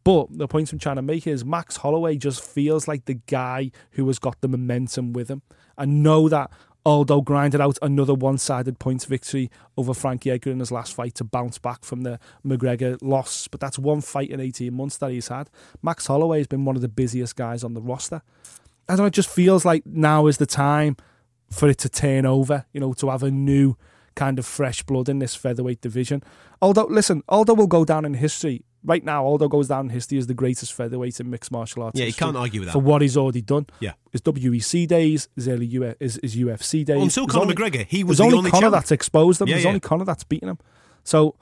But 0.08 0.38
the 0.38 0.48
point 0.48 0.72
I'm 0.72 0.78
trying 0.78 0.96
to 0.96 1.02
make 1.02 1.26
is 1.26 1.44
Max 1.44 1.76
Holloway 1.76 2.16
just 2.16 2.42
feels 2.42 2.88
like 2.88 3.04
the 3.04 3.20
guy 3.26 3.70
who 3.90 4.06
has 4.06 4.18
got 4.18 4.40
the 4.40 4.48
momentum 4.48 5.12
with 5.12 5.28
him. 5.28 5.42
I 5.76 5.84
know 5.84 6.30
that 6.30 6.50
Aldo 6.86 7.20
grinded 7.20 7.60
out 7.60 7.76
another 7.82 8.14
one-sided 8.14 8.78
points 8.78 9.04
victory 9.04 9.50
over 9.76 9.92
Frankie 9.92 10.30
Edgar 10.30 10.50
in 10.50 10.60
his 10.60 10.72
last 10.72 10.94
fight 10.94 11.14
to 11.16 11.24
bounce 11.24 11.58
back 11.58 11.84
from 11.84 12.04
the 12.04 12.18
McGregor 12.42 12.96
loss, 13.02 13.48
but 13.48 13.60
that's 13.60 13.78
one 13.78 14.00
fight 14.00 14.30
in 14.30 14.40
18 14.40 14.72
months 14.72 14.96
that 14.96 15.10
he's 15.10 15.28
had. 15.28 15.50
Max 15.82 16.06
Holloway 16.06 16.38
has 16.38 16.46
been 16.46 16.64
one 16.64 16.74
of 16.74 16.80
the 16.80 16.88
busiest 16.88 17.36
guys 17.36 17.62
on 17.62 17.74
the 17.74 17.82
roster. 17.82 18.22
I 18.88 18.96
don't 18.96 19.00
know, 19.00 19.04
it 19.08 19.12
just 19.12 19.28
feels 19.28 19.66
like 19.66 19.84
now 19.84 20.26
is 20.26 20.38
the 20.38 20.46
time 20.46 20.96
for 21.50 21.68
it 21.68 21.76
to 21.80 21.90
turn 21.90 22.24
over, 22.24 22.64
you 22.72 22.80
know, 22.80 22.94
to 22.94 23.10
have 23.10 23.22
a 23.22 23.30
new 23.30 23.76
kind 24.14 24.38
of 24.38 24.46
fresh 24.46 24.82
blood 24.82 25.10
in 25.10 25.18
this 25.18 25.34
featherweight 25.34 25.82
division. 25.82 26.22
Although, 26.62 26.86
listen, 26.86 27.22
Aldo 27.28 27.52
will 27.52 27.66
go 27.66 27.84
down 27.84 28.06
in 28.06 28.14
history 28.14 28.64
right 28.84 29.04
now, 29.04 29.24
Aldo 29.24 29.48
goes 29.48 29.68
down 29.68 29.86
in 29.86 29.90
history 29.90 30.18
as 30.18 30.26
the 30.26 30.34
greatest 30.34 30.72
featherweight 30.72 31.20
in 31.20 31.30
mixed 31.30 31.50
martial 31.50 31.82
arts. 31.82 31.98
Yeah, 31.98 32.06
you 32.06 32.12
can't 32.12 32.36
argue 32.36 32.60
with 32.60 32.68
that. 32.68 32.72
For 32.72 32.80
what 32.80 33.02
he's 33.02 33.16
already 33.16 33.42
done. 33.42 33.66
Yeah. 33.80 33.92
His 34.10 34.20
WEC 34.22 34.86
days, 34.86 35.28
his 35.34 35.48
early 35.48 35.66
U- 35.66 35.94
his, 36.00 36.18
his 36.22 36.36
UFC 36.36 36.84
days. 36.84 36.90
Oh, 36.90 36.94
well, 36.96 37.04
until 37.04 37.26
Conor 37.26 37.42
only, 37.42 37.54
McGregor, 37.54 37.86
he 37.86 38.04
was 38.04 38.18
the 38.18 38.24
only, 38.24 38.38
only 38.38 38.50
Conor 38.50 38.62
champ. 38.62 38.74
that's 38.74 38.92
exposed 38.92 39.40
him. 39.40 39.48
Yeah, 39.48 39.54
There's 39.54 39.64
yeah. 39.64 39.68
only 39.68 39.80
Conor 39.80 40.04
that's 40.04 40.24
beaten 40.24 40.48
him. 40.48 40.58
So 41.04 41.34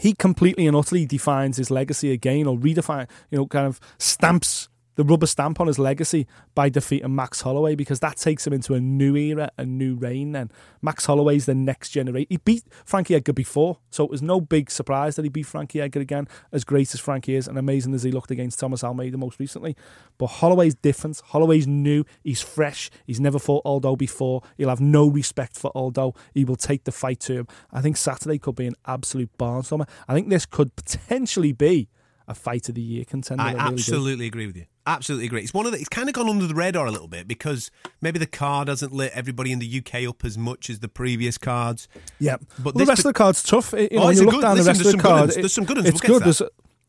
he 0.00 0.12
completely 0.12 0.66
and 0.66 0.76
utterly 0.76 1.06
defines 1.06 1.56
his 1.56 1.70
legacy 1.70 2.12
again 2.12 2.46
or 2.46 2.56
redefine, 2.58 3.08
you 3.30 3.38
know, 3.38 3.46
kind 3.46 3.66
of 3.66 3.80
stamps 3.98 4.68
the 4.96 5.04
rubber 5.04 5.26
stamp 5.26 5.60
on 5.60 5.66
his 5.66 5.78
legacy 5.78 6.26
by 6.54 6.68
defeating 6.68 7.14
Max 7.14 7.40
Holloway 7.40 7.74
because 7.74 8.00
that 8.00 8.16
takes 8.16 8.46
him 8.46 8.52
into 8.52 8.74
a 8.74 8.80
new 8.80 9.16
era, 9.16 9.50
a 9.58 9.64
new 9.64 9.94
reign. 9.94 10.36
And 10.36 10.52
Max 10.82 11.06
Holloway's 11.06 11.46
the 11.46 11.54
next 11.54 11.90
generation. 11.90 12.26
He 12.30 12.36
beat 12.38 12.64
Frankie 12.84 13.14
Edgar 13.14 13.32
before, 13.32 13.78
so 13.90 14.04
it 14.04 14.10
was 14.10 14.22
no 14.22 14.40
big 14.40 14.70
surprise 14.70 15.16
that 15.16 15.24
he 15.24 15.28
beat 15.28 15.46
Frankie 15.46 15.80
Edgar 15.80 16.00
again, 16.00 16.28
as 16.52 16.64
great 16.64 16.92
as 16.94 17.00
Frankie 17.00 17.34
is 17.34 17.48
and 17.48 17.58
amazing 17.58 17.94
as 17.94 18.02
he 18.02 18.12
looked 18.12 18.30
against 18.30 18.58
Thomas 18.58 18.84
Almeida 18.84 19.16
most 19.16 19.38
recently. 19.38 19.76
But 20.18 20.26
Holloway's 20.26 20.74
different. 20.74 21.20
Holloway's 21.26 21.66
new. 21.66 22.04
He's 22.22 22.40
fresh. 22.40 22.90
He's 23.06 23.20
never 23.20 23.38
fought 23.38 23.62
Aldo 23.64 23.96
before. 23.96 24.42
He'll 24.56 24.68
have 24.68 24.80
no 24.80 25.08
respect 25.08 25.58
for 25.58 25.70
Aldo. 25.74 26.14
He 26.32 26.44
will 26.44 26.56
take 26.56 26.84
the 26.84 26.92
fight 26.92 27.20
to 27.20 27.34
him. 27.34 27.48
I 27.72 27.80
think 27.80 27.96
Saturday 27.96 28.38
could 28.38 28.56
be 28.56 28.66
an 28.66 28.74
absolute 28.86 29.30
barnstormer. 29.38 29.88
I 30.08 30.14
think 30.14 30.28
this 30.28 30.46
could 30.46 30.74
potentially 30.76 31.52
be 31.52 31.88
a 32.26 32.34
fight 32.34 32.68
of 32.68 32.74
the 32.74 32.82
year 32.82 33.04
contender. 33.04 33.42
I, 33.42 33.48
I 33.48 33.52
really 33.52 33.74
absolutely 33.74 34.24
do. 34.26 34.28
agree 34.28 34.46
with 34.46 34.56
you. 34.56 34.64
Absolutely 34.86 35.26
agree. 35.26 35.42
It's 35.42 35.54
one 35.54 35.64
of 35.64 35.72
the, 35.72 35.78
it's 35.78 35.88
kind 35.88 36.08
of 36.08 36.14
gone 36.14 36.28
under 36.28 36.46
the 36.46 36.54
radar 36.54 36.86
a 36.86 36.90
little 36.90 37.08
bit 37.08 37.26
because 37.26 37.70
maybe 38.02 38.18
the 38.18 38.26
card 38.26 38.68
hasn't 38.68 38.92
lit 38.92 39.12
everybody 39.14 39.50
in 39.50 39.58
the 39.58 39.78
UK 39.78 40.06
up 40.06 40.24
as 40.24 40.36
much 40.36 40.68
as 40.68 40.80
the 40.80 40.88
previous 40.88 41.38
cards. 41.38 41.88
Yeah, 42.20 42.36
but 42.58 42.74
well, 42.74 42.84
the 42.84 42.88
rest 42.90 43.00
of 43.00 43.04
the 43.04 43.14
card's 43.14 43.42
tough. 43.42 43.72
You 43.72 43.88
oh, 43.92 43.96
know, 43.96 44.02
oh, 44.02 44.06
when 44.06 44.16
you 44.16 44.22
look 44.24 44.34
good, 44.34 44.40
down 44.42 44.56
listen, 44.56 44.64
the 44.64 44.78
rest 44.78 44.86
of 44.86 44.92
the 44.92 45.08
card, 45.08 45.30
there's 45.30 45.54
some 45.54 45.64
good 45.64 45.78
ones. 45.78 45.88
It's 45.88 46.02
we'll 46.06 46.18
good. 46.18 46.24
There's 46.26 46.42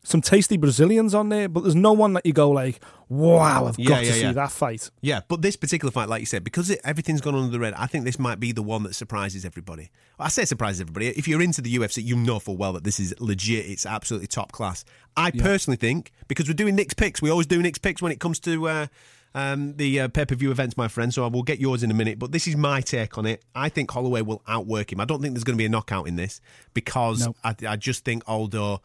some 0.06 0.20
tasty 0.20 0.56
Brazilians 0.56 1.14
on 1.14 1.30
there, 1.30 1.48
but 1.48 1.62
there's 1.62 1.74
no 1.74 1.92
one 1.92 2.12
that 2.12 2.24
you 2.24 2.32
go 2.32 2.50
like, 2.50 2.80
wow, 3.08 3.66
I've 3.66 3.78
Yeah, 3.78 3.88
got 3.88 4.04
yeah, 4.04 4.12
to 4.12 4.18
yeah. 4.20 4.28
see 4.28 4.34
that 4.34 4.52
fight. 4.52 4.90
Yeah, 5.00 5.20
but 5.26 5.42
this 5.42 5.56
particular 5.56 5.90
fight, 5.90 6.08
like 6.08 6.20
you 6.20 6.26
said, 6.26 6.44
because 6.44 6.70
it, 6.70 6.80
everything's 6.84 7.20
gone 7.20 7.34
under 7.34 7.50
the 7.50 7.58
red, 7.58 7.74
I 7.74 7.86
think 7.86 8.04
this 8.04 8.18
might 8.18 8.38
be 8.38 8.52
the 8.52 8.62
one 8.62 8.84
that 8.84 8.94
surprises 8.94 9.44
everybody. 9.44 9.90
I 10.18 10.28
say 10.28 10.44
surprises 10.44 10.80
everybody. 10.80 11.08
If 11.08 11.26
you're 11.26 11.42
into 11.42 11.60
the 11.60 11.74
UFC, 11.76 12.04
you 12.04 12.14
know 12.16 12.38
full 12.38 12.56
well 12.56 12.72
that 12.74 12.84
this 12.84 13.00
is 13.00 13.14
legit. 13.18 13.66
It's 13.66 13.84
absolutely 13.84 14.28
top 14.28 14.52
class. 14.52 14.84
I 15.16 15.32
personally 15.32 15.76
think 15.76 16.12
because 16.28 16.46
we're 16.46 16.54
doing 16.54 16.76
Nick's 16.76 16.94
picks, 16.94 17.20
we 17.20 17.28
always 17.30 17.46
do 17.46 17.60
Nick's 17.60 17.78
picks 17.78 18.00
when 18.00 18.12
it 18.12 18.20
comes 18.20 18.38
to. 18.40 18.68
Uh, 18.68 18.86
um, 19.34 19.76
the 19.76 20.00
uh, 20.00 20.08
pay 20.08 20.24
per 20.24 20.34
view 20.34 20.50
events, 20.50 20.78
my 20.78 20.88
friend. 20.88 21.12
So 21.12 21.22
I 21.22 21.28
will 21.28 21.42
get 21.42 21.58
yours 21.60 21.82
in 21.82 21.90
a 21.90 21.94
minute. 21.94 22.18
But 22.18 22.32
this 22.32 22.46
is 22.46 22.56
my 22.56 22.80
take 22.80 23.18
on 23.18 23.26
it. 23.26 23.44
I 23.54 23.68
think 23.68 23.90
Holloway 23.90 24.22
will 24.22 24.40
outwork 24.48 24.90
him. 24.92 24.98
I 25.00 25.04
don't 25.04 25.20
think 25.20 25.34
there's 25.34 25.44
going 25.44 25.56
to 25.58 25.60
be 25.60 25.66
a 25.66 25.68
knockout 25.68 26.08
in 26.08 26.16
this 26.16 26.40
because 26.72 27.26
No. 27.26 27.34
I, 27.44 27.54
I 27.68 27.76
just 27.76 28.02
think 28.02 28.22
Aldo 28.26 28.80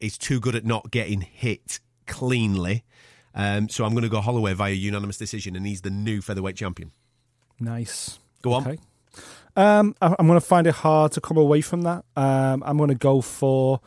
is 0.00 0.16
too 0.18 0.40
good 0.40 0.54
at 0.54 0.64
not 0.64 0.90
getting 0.90 1.20
hit 1.22 1.80
cleanly. 2.06 2.84
Um, 3.34 3.68
so 3.68 3.84
I'm 3.84 3.92
going 3.92 4.02
to 4.02 4.08
go 4.08 4.20
Holloway 4.20 4.54
via 4.54 4.72
unanimous 4.72 5.16
decision, 5.18 5.54
and 5.56 5.66
he's 5.66 5.82
the 5.82 5.90
new 5.90 6.20
featherweight 6.20 6.56
champion. 6.56 6.92
Nice. 7.60 8.18
Go 8.42 8.52
on. 8.54 8.66
Okay. 8.66 8.78
Um, 9.56 9.94
I, 10.00 10.14
I'm 10.18 10.26
going 10.26 10.38
to 10.40 10.44
find 10.46 10.66
it 10.66 10.74
hard 10.74 11.12
to 11.12 11.20
come 11.20 11.36
away 11.36 11.60
from 11.60 11.82
that. 11.82 12.04
Um, 12.16 12.62
I'm 12.64 12.76
going 12.76 12.88
to 12.88 12.94
go 12.94 13.20
for. 13.20 13.80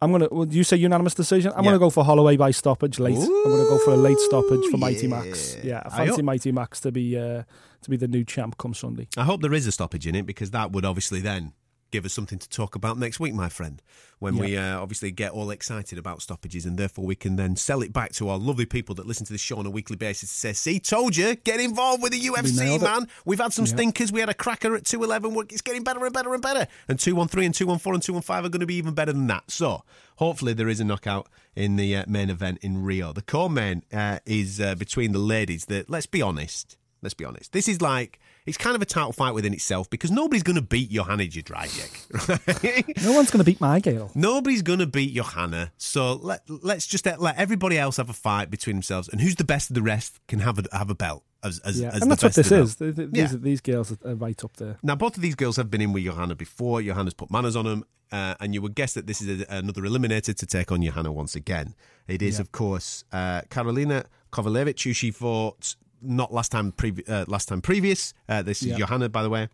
I'm 0.00 0.10
going 0.10 0.22
to. 0.22 0.28
Well, 0.30 0.46
you 0.48 0.64
say 0.64 0.76
unanimous 0.76 1.14
decision. 1.14 1.52
I'm 1.52 1.58
Yeah. 1.64 1.70
going 1.70 1.74
to 1.74 1.78
go 1.80 1.90
for 1.90 2.04
Holloway 2.04 2.36
by 2.36 2.50
stoppage 2.50 2.98
late. 2.98 3.16
I'm 3.16 3.26
going 3.26 3.62
to 3.64 3.68
go 3.68 3.78
for 3.78 3.90
a 3.90 3.96
late 3.96 4.18
stoppage 4.18 4.64
for 4.70 4.76
Mighty 4.78 5.06
yeah. 5.08 5.08
Max. 5.08 5.56
Yeah, 5.62 5.82
I 5.84 5.88
I 5.88 5.96
fancy 5.98 6.12
hope- 6.16 6.24
Mighty 6.24 6.52
Max 6.52 6.80
to 6.80 6.92
be 6.92 7.16
uh, 7.18 7.42
to 7.82 7.90
be 7.90 7.96
the 7.96 8.08
new 8.08 8.24
champ 8.24 8.56
come 8.58 8.74
Sunday. 8.74 9.08
I 9.16 9.24
hope 9.24 9.42
there 9.42 9.54
is 9.54 9.66
a 9.66 9.72
stoppage 9.72 10.06
in 10.06 10.14
it 10.14 10.24
because 10.26 10.50
that 10.52 10.72
would 10.72 10.84
obviously 10.84 11.20
then 11.20 11.52
give 11.90 12.04
us 12.04 12.12
something 12.12 12.38
to 12.38 12.48
talk 12.48 12.74
about 12.74 12.98
next 12.98 13.18
week, 13.18 13.34
my 13.34 13.48
friend, 13.48 13.80
when 14.18 14.36
we 14.36 14.56
uh, 14.56 14.78
obviously 14.78 15.10
get 15.10 15.32
all 15.32 15.50
excited 15.50 15.98
about 15.98 16.20
stoppages 16.20 16.66
and 16.66 16.76
therefore 16.76 17.04
we 17.04 17.14
can 17.14 17.36
then 17.36 17.56
sell 17.56 17.82
it 17.82 17.92
back 17.92 18.12
to 18.12 18.28
our 18.28 18.36
lovely 18.38 18.66
people 18.66 18.94
that 18.96 19.06
listen 19.06 19.24
to 19.24 19.32
the 19.32 19.38
show 19.38 19.58
on 19.58 19.66
a 19.66 19.70
weekly 19.70 19.96
basis 19.96 20.30
to 20.30 20.36
say, 20.36 20.52
see, 20.52 20.80
told 20.80 21.16
you, 21.16 21.34
get 21.36 21.60
involved 21.60 22.02
with 22.02 22.12
the 22.12 22.20
UFC, 22.20 22.76
it. 22.76 22.82
man. 22.82 23.08
We've 23.24 23.38
had 23.38 23.52
some 23.52 23.64
Yeah. 23.64 23.72
stinkers. 23.74 24.12
We 24.12 24.20
had 24.20 24.28
a 24.28 24.34
cracker 24.34 24.74
at 24.74 24.84
211. 24.84 25.46
It's 25.50 25.62
getting 25.62 25.84
better 25.84 26.04
and 26.04 26.12
better 26.12 26.34
and 26.34 26.42
better. 26.42 26.66
And 26.88 26.98
213 26.98 27.46
and 27.46 27.54
214 27.54 27.94
and 27.94 28.02
215 28.02 28.44
are 28.44 28.48
going 28.48 28.60
to 28.60 28.66
be 28.66 28.74
even 28.74 28.94
better 28.94 29.12
than 29.12 29.26
that. 29.28 29.50
So 29.50 29.84
hopefully 30.16 30.52
there 30.52 30.68
is 30.68 30.80
a 30.80 30.84
knockout 30.84 31.28
in 31.54 31.76
the 31.76 31.96
uh, 31.96 32.04
main 32.08 32.28
event 32.28 32.58
in 32.60 32.82
Rio. 32.82 33.12
The 33.12 33.22
co-main 33.22 33.82
uh, 33.92 34.18
is 34.26 34.60
uh, 34.60 34.74
between 34.74 35.12
the 35.12 35.18
ladies 35.18 35.66
that, 35.66 35.88
let's 35.88 36.06
be 36.06 36.20
honest, 36.22 36.76
let's 37.02 37.14
be 37.14 37.24
honest, 37.24 37.52
this 37.52 37.68
is 37.68 37.80
like, 37.80 38.18
it's 38.48 38.56
kind 38.58 38.74
of 38.74 38.82
a 38.82 38.86
title 38.86 39.12
fight 39.12 39.34
within 39.34 39.52
itself 39.52 39.88
because 39.90 40.10
nobody's 40.10 40.42
going 40.42 40.56
to 40.56 40.62
beat 40.62 40.90
Joanna 40.90 41.24
Jędrzejczyk. 41.24 42.64
right? 42.64 43.02
No 43.04 43.12
one's 43.12 43.30
going 43.30 43.38
to 43.40 43.44
beat 43.44 43.60
my 43.60 43.80
girl. 43.80 44.10
Nobody's 44.14 44.62
going 44.62 44.78
to 44.80 44.86
beat 44.86 45.14
Joanna, 45.14 45.72
so 45.76 46.14
let 46.14 46.42
let's 46.48 46.86
just 46.86 47.06
let, 47.06 47.20
let 47.20 47.36
everybody 47.36 47.78
else 47.78 47.96
have 47.98 48.10
a 48.10 48.14
fight 48.14 48.50
between 48.50 48.76
themselves, 48.76 49.08
and 49.08 49.20
who's 49.20 49.36
the 49.36 49.44
best 49.44 49.70
of 49.70 49.74
the 49.74 49.82
rest 49.82 50.18
can 50.28 50.40
have 50.40 50.58
a 50.58 50.64
have 50.76 50.90
a 50.90 50.94
belt 50.94 51.22
as 51.44 51.58
as, 51.60 51.80
Yeah, 51.80 51.90
as 51.92 52.02
and 52.02 52.10
that's 52.10 52.22
what 52.22 52.34
this 52.34 52.50
is. 52.50 52.76
Th- 52.76 52.94
th- 52.96 53.08
Yeah. 53.12 53.26
These, 53.28 53.40
these 53.40 53.60
girls 53.60 53.92
are- 54.04 54.14
right 54.14 54.42
up 54.44 54.56
there. 54.56 54.78
Now, 54.82 54.96
both 54.96 55.16
of 55.16 55.22
these 55.22 55.34
girls 55.36 55.56
have 55.56 55.70
been 55.70 55.80
in 55.80 55.92
with 55.92 56.04
Joanna 56.04 56.34
before. 56.34 56.82
Joanna's 56.82 57.14
put 57.14 57.30
manners 57.30 57.54
on 57.56 57.64
them, 57.64 57.84
uh, 58.10 58.34
and 58.40 58.54
you 58.54 58.62
would 58.62 58.74
guess 58.74 58.94
that 58.94 59.06
this 59.06 59.20
is 59.22 59.42
a, 59.42 59.46
another 59.58 59.82
eliminator 59.82 60.34
to 60.34 60.46
take 60.46 60.72
on 60.72 60.82
Joanna 60.82 61.12
once 61.12 61.36
again. 61.36 61.74
It 62.08 62.22
is, 62.22 62.40
of 62.40 62.50
course, 62.52 63.04
uh, 63.12 63.42
Karolina 63.50 64.06
Kowalkiewicz, 64.32 64.82
who 64.84 64.92
she 64.94 65.10
fought 65.10 65.76
not 66.02 66.32
last 66.32 66.50
time 66.52 66.72
uh, 67.08 67.24
last 67.28 67.48
time 67.48 67.60
previous. 67.60 68.14
Uh, 68.28 68.42
this 68.42 68.62
is 68.62 68.68
Yeah. 68.68 68.86
Joanna, 68.86 69.08
by 69.08 69.22
the 69.22 69.30
way, 69.30 69.48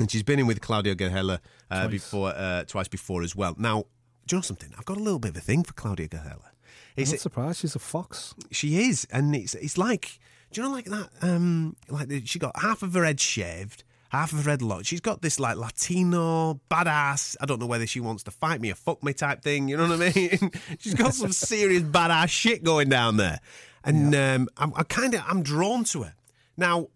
and 0.00 0.10
she's 0.10 0.22
been 0.22 0.38
in 0.38 0.46
with 0.46 0.60
Claudia 0.60 0.94
Gadelha 0.94 1.38
uh, 1.70 1.80
Twice. 1.82 1.90
before 1.90 2.28
uh, 2.30 2.64
twice 2.64 2.88
before 2.88 3.22
as 3.22 3.34
well. 3.36 3.54
Now, 3.58 3.84
do 4.26 4.36
you 4.36 4.38
know 4.38 4.42
something? 4.42 4.70
I've 4.78 4.84
got 4.84 4.96
a 4.96 5.02
little 5.02 5.18
bit 5.18 5.30
of 5.32 5.36
a 5.36 5.40
thing 5.40 5.62
for 5.64 5.72
Claudia 5.74 6.08
Gadelha. 6.08 6.50
I'm 6.96 7.04
not 7.10 7.18
surprised. 7.18 7.60
She's 7.60 7.74
a 7.74 7.80
fox. 7.80 8.34
she 8.50 8.88
is, 8.88 9.06
and 9.10 9.34
it's 9.34 9.54
it's 9.54 9.76
like 9.78 10.18
do 10.52 10.60
you 10.62 10.68
know 10.68 10.72
like 10.72 10.84
that? 10.86 11.08
Um, 11.22 11.74
like 11.88 12.06
the, 12.08 12.24
she 12.24 12.38
got 12.38 12.56
half 12.60 12.84
of 12.84 12.94
her 12.94 13.04
head 13.04 13.18
shaved, 13.18 13.82
half 14.10 14.32
of 14.32 14.44
her 14.44 14.50
head 14.52 14.62
locked. 14.62 14.86
She's 14.86 15.00
got 15.00 15.20
this 15.20 15.40
like 15.40 15.56
Latino 15.56 16.60
badass. 16.70 17.34
I 17.40 17.46
don't 17.46 17.58
know 17.58 17.66
whether 17.66 17.86
she 17.88 17.98
wants 17.98 18.22
to 18.24 18.30
fight 18.30 18.60
me 18.60 18.70
or 18.70 18.76
fuck 18.76 19.02
me 19.02 19.12
type 19.14 19.42
thing. 19.42 19.66
You 19.66 19.76
know 19.76 19.88
what 19.88 20.00
I 20.00 20.12
mean? 20.14 20.50
She's 20.78 20.94
got 20.94 21.12
some 21.14 21.32
serious 21.32 21.82
badass 21.82 22.28
shit 22.28 22.62
going 22.62 22.88
down 22.88 23.16
there, 23.16 23.40
and 23.84 24.14
um, 24.14 24.48
I'm 24.56 24.72
I 24.74 24.82
kind 24.84 25.14
of 25.14 25.22
I'm 25.26 25.42
drawn 25.42 25.84
to 25.84 26.02
her 26.04 26.14
now. 26.56 26.88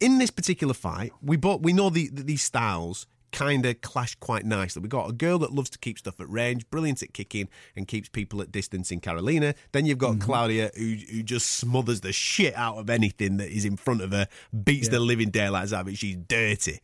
In 0.00 0.18
this 0.18 0.30
particular 0.30 0.74
fight, 0.74 1.12
we 1.20 1.36
both 1.36 1.60
we 1.62 1.72
know 1.72 1.90
the, 1.90 2.06
that 2.10 2.24
these 2.24 2.42
styles 2.42 3.08
kind 3.32 3.66
of 3.66 3.80
clash 3.80 4.14
quite 4.16 4.44
nicely. 4.44 4.80
We've 4.80 4.90
got 4.90 5.08
a 5.08 5.12
girl 5.12 5.38
that 5.40 5.52
loves 5.52 5.70
to 5.70 5.78
keep 5.78 5.98
stuff 5.98 6.20
at 6.20 6.28
range, 6.28 6.68
brilliant 6.70 7.02
at 7.02 7.12
kicking, 7.12 7.48
and 7.76 7.86
keeps 7.86 8.08
people 8.08 8.40
at 8.40 8.52
distance 8.52 8.90
in 8.90 9.00
Karolina. 9.00 9.54
Then 9.72 9.86
you've 9.86 9.98
got 9.98 10.20
Claudia, 10.20 10.70
who, 10.76 10.96
who 11.10 11.22
just 11.22 11.46
smothers 11.46 12.00
the 12.00 12.12
shit 12.12 12.56
out 12.56 12.76
of 12.76 12.90
anything 12.90 13.36
that 13.38 13.50
is 13.50 13.64
in 13.64 13.76
front 13.76 14.02
of 14.02 14.12
her, 14.12 14.28
beats 14.64 14.88
the 14.88 15.00
living 15.00 15.30
daylights 15.30 15.72
out 15.72 15.82
of 15.82 15.88
it. 15.88 15.98
She's 15.98 16.16
dirty. 16.16 16.80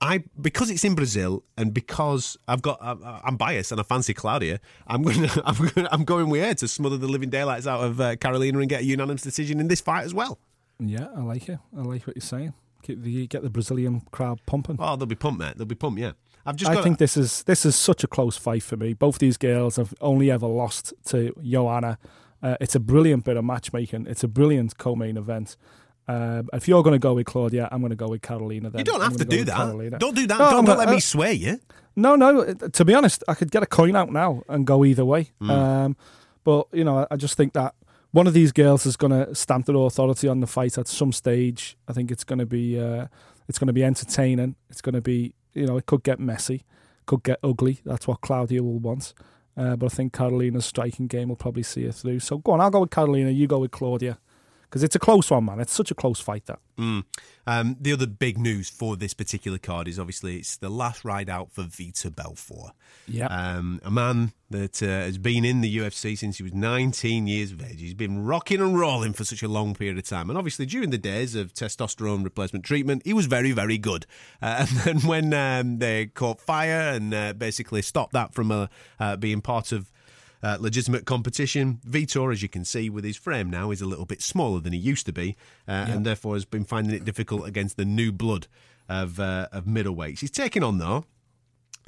I 0.00 0.24
because 0.40 0.70
it's 0.70 0.84
in 0.84 0.94
Brazil 0.94 1.42
and 1.56 1.72
because 1.72 2.36
I've 2.46 2.62
got 2.62 2.78
I'm, 2.82 3.36
biased 3.36 3.72
and 3.72 3.80
I 3.80 3.84
fancy 3.84 4.12
Claudia. 4.12 4.60
I'm 4.86 5.02
going 5.02 5.22
to 5.28 5.42
I'm, 5.44 5.68
gonna, 5.68 5.88
I'm 5.90 6.04
going 6.04 6.28
with 6.28 6.42
her 6.42 6.54
to 6.54 6.68
smother 6.68 6.96
the 6.96 7.08
living 7.08 7.30
daylights 7.30 7.66
out 7.66 7.82
of 7.82 8.00
uh, 8.00 8.16
Karolina 8.16 8.60
and 8.60 8.68
get 8.68 8.82
a 8.82 8.84
unanimous 8.84 9.22
decision 9.22 9.58
in 9.60 9.68
this 9.68 9.80
fight 9.80 10.04
as 10.04 10.12
well. 10.12 10.38
Yeah, 10.78 11.08
I 11.16 11.20
like 11.20 11.48
it. 11.48 11.58
I 11.76 11.80
like 11.80 12.06
what 12.06 12.16
you're 12.16 12.20
saying. 12.20 12.52
Get 12.82 13.02
the, 13.02 13.26
get 13.26 13.42
the 13.42 13.50
Brazilian 13.50 14.02
crowd 14.10 14.40
pumping. 14.46 14.76
Oh, 14.78 14.94
they'll 14.96 15.06
be 15.06 15.14
pumped, 15.14 15.40
mate. 15.40 15.54
They'll 15.56 15.66
be 15.66 15.74
pumped. 15.74 15.98
Yeah, 15.98 16.12
I've 16.44 16.56
just. 16.56 16.70
I 16.70 16.82
think 16.82 16.98
this 16.98 17.16
is 17.16 17.42
this 17.44 17.64
is 17.64 17.74
such 17.74 18.04
a 18.04 18.06
close 18.06 18.36
fight 18.36 18.62
for 18.62 18.76
me. 18.76 18.92
Both 18.92 19.18
these 19.18 19.36
girls 19.36 19.76
have 19.76 19.94
only 20.00 20.30
ever 20.30 20.46
lost 20.46 20.92
to 21.06 21.34
Joanna. 21.42 21.98
Uh, 22.42 22.56
it's 22.60 22.74
a 22.74 22.80
brilliant 22.80 23.24
bit 23.24 23.36
of 23.36 23.44
matchmaking. 23.44 24.06
It's 24.06 24.22
a 24.22 24.28
brilliant 24.28 24.76
co-main 24.76 25.16
event. 25.16 25.56
Uh, 26.08 26.42
if 26.52 26.68
you're 26.68 26.82
going 26.82 26.92
to 26.94 26.98
go 27.00 27.14
with 27.14 27.26
Claudia, 27.26 27.68
I'm 27.72 27.80
going 27.80 27.90
to 27.90 27.96
go 27.96 28.08
with 28.08 28.22
Karolina. 28.22 28.70
Then 28.70 28.78
You 28.78 28.84
don't 28.84 29.00
have 29.00 29.16
to 29.16 29.24
do 29.24 29.44
that. 29.44 29.56
Karolina. 29.56 29.98
Don't 29.98 30.14
do 30.14 30.26
that. 30.26 30.38
No, 30.38 30.50
don't 30.50 30.64
don't 30.64 30.78
let 30.78 30.88
me 30.88 30.96
uh, 30.96 31.00
sway 31.00 31.32
you. 31.34 31.58
No, 31.96 32.14
no. 32.14 32.40
uh, 32.42 32.54
To 32.54 32.84
be 32.84 32.94
honest, 32.94 33.24
I 33.26 33.34
could 33.34 33.50
get 33.50 33.62
a 33.62 33.66
coin 33.66 33.96
out 33.96 34.12
now 34.12 34.42
and 34.48 34.66
go 34.66 34.84
either 34.84 35.04
way. 35.04 35.30
Hmm. 35.40 35.50
Um, 35.50 35.96
but 36.44 36.68
you 36.72 36.84
know, 36.84 36.98
I- 37.00 37.06
I 37.12 37.16
just 37.16 37.36
think 37.36 37.54
that 37.54 37.74
one 38.12 38.26
of 38.28 38.34
these 38.34 38.52
girls 38.52 38.86
is 38.86 38.96
going 38.96 39.10
to 39.10 39.34
stamp 39.34 39.66
their 39.66 39.76
authority 39.76 40.28
on 40.28 40.40
the 40.40 40.46
fight 40.46 40.78
at 40.78 40.86
some 40.88 41.12
stage. 41.12 41.76
I 41.88 41.92
think 41.92 42.10
it's 42.10 42.24
going 42.24 42.38
to 42.38 42.46
be 42.46 42.78
uh, 42.78 43.06
it's 43.48 43.58
going 43.58 43.66
to 43.66 43.72
be 43.72 43.82
entertaining. 43.84 44.54
It's 44.70 44.80
going 44.80 44.94
to 44.94 45.00
be 45.02 45.34
you 45.54 45.66
know 45.66 45.76
it 45.76 45.86
could 45.86 46.04
get 46.04 46.20
messy, 46.20 46.64
could 47.06 47.24
get 47.24 47.38
ugly. 47.42 47.80
That's 47.84 48.06
what 48.06 48.20
Claudia 48.20 48.62
will 48.62 48.78
want. 48.78 49.12
Uh, 49.56 49.74
but 49.74 49.86
I 49.86 49.88
think 49.96 50.12
Karolina's 50.12 50.66
striking 50.66 51.06
game 51.08 51.30
will 51.30 51.36
probably 51.36 51.62
see 51.62 51.84
her 51.86 51.92
through. 51.92 52.20
So 52.20 52.38
go 52.38 52.52
on, 52.52 52.60
I'll 52.60 52.70
go 52.70 52.80
with 52.80 52.90
Karolina. 52.90 53.34
You 53.34 53.46
go 53.46 53.58
with 53.58 53.70
Claudia. 53.70 54.18
Because 54.68 54.82
it's 54.82 54.96
a 54.96 54.98
close 54.98 55.30
one, 55.30 55.44
man. 55.44 55.60
It's 55.60 55.72
such 55.72 55.90
a 55.90 55.94
close 55.94 56.20
fight 56.20 56.46
that. 56.46 56.58
Um, 57.46 57.76
the 57.80 57.92
other 57.92 58.06
big 58.06 58.38
news 58.38 58.68
for 58.68 58.96
this 58.96 59.14
particular 59.14 59.58
card 59.58 59.86
is 59.86 59.98
obviously 59.98 60.38
it's 60.38 60.56
the 60.56 60.68
last 60.68 61.04
ride 61.04 61.30
out 61.30 61.52
for 61.52 61.62
Vitor 61.62 62.14
Belfort. 62.14 62.72
Yeah. 63.06 63.26
Um, 63.26 63.80
a 63.84 63.90
man 63.90 64.32
that 64.50 64.82
uh, 64.82 64.86
has 64.86 65.18
been 65.18 65.44
in 65.44 65.60
the 65.60 65.78
UFC 65.78 66.18
since 66.18 66.38
he 66.38 66.42
was 66.42 66.52
19 66.52 67.26
years 67.26 67.52
of 67.52 67.62
age. 67.62 67.80
He's 67.80 67.94
been 67.94 68.24
rocking 68.24 68.60
and 68.60 68.78
rolling 68.78 69.12
for 69.12 69.24
such 69.24 69.42
a 69.42 69.48
long 69.48 69.74
period 69.74 69.96
of 69.96 70.04
time. 70.04 70.28
And 70.28 70.36
obviously, 70.36 70.66
during 70.66 70.90
the 70.90 70.98
days 70.98 71.34
of 71.34 71.54
testosterone 71.54 72.24
replacement 72.24 72.64
treatment, 72.64 73.02
he 73.04 73.12
was 73.12 73.26
very, 73.26 73.52
very 73.52 73.78
good. 73.78 74.06
Uh, 74.42 74.66
and 74.68 74.68
then 74.80 74.98
when 75.08 75.32
um, 75.32 75.78
they 75.78 76.06
caught 76.06 76.40
fire 76.40 76.92
and 76.92 77.14
uh, 77.14 77.32
basically 77.32 77.82
stopped 77.82 78.12
that 78.12 78.34
from 78.34 78.50
uh, 78.50 78.66
uh, 78.98 79.16
being 79.16 79.40
part 79.40 79.70
of 79.70 79.92
uh, 80.46 80.56
legitimate 80.60 81.06
competition. 81.06 81.80
Vitor, 81.84 82.32
as 82.32 82.42
you 82.42 82.48
can 82.48 82.64
see 82.64 82.88
with 82.88 83.04
his 83.04 83.16
frame 83.16 83.50
now, 83.50 83.70
is 83.72 83.80
a 83.80 83.86
little 83.86 84.06
bit 84.06 84.22
smaller 84.22 84.60
than 84.60 84.72
he 84.72 84.78
used 84.78 85.06
to 85.06 85.12
be, 85.12 85.36
uh, 85.66 85.86
and 85.88 86.06
therefore 86.06 86.34
has 86.34 86.44
been 86.44 86.64
finding 86.64 86.94
it 86.94 87.04
difficult 87.04 87.46
against 87.48 87.76
the 87.76 87.84
new 87.84 88.12
blood 88.12 88.46
of 88.88 89.18
uh, 89.18 89.48
of 89.50 89.64
middleweights. 89.64 90.20
He's 90.20 90.30
taking 90.30 90.62
on 90.62 90.78
though 90.78 91.04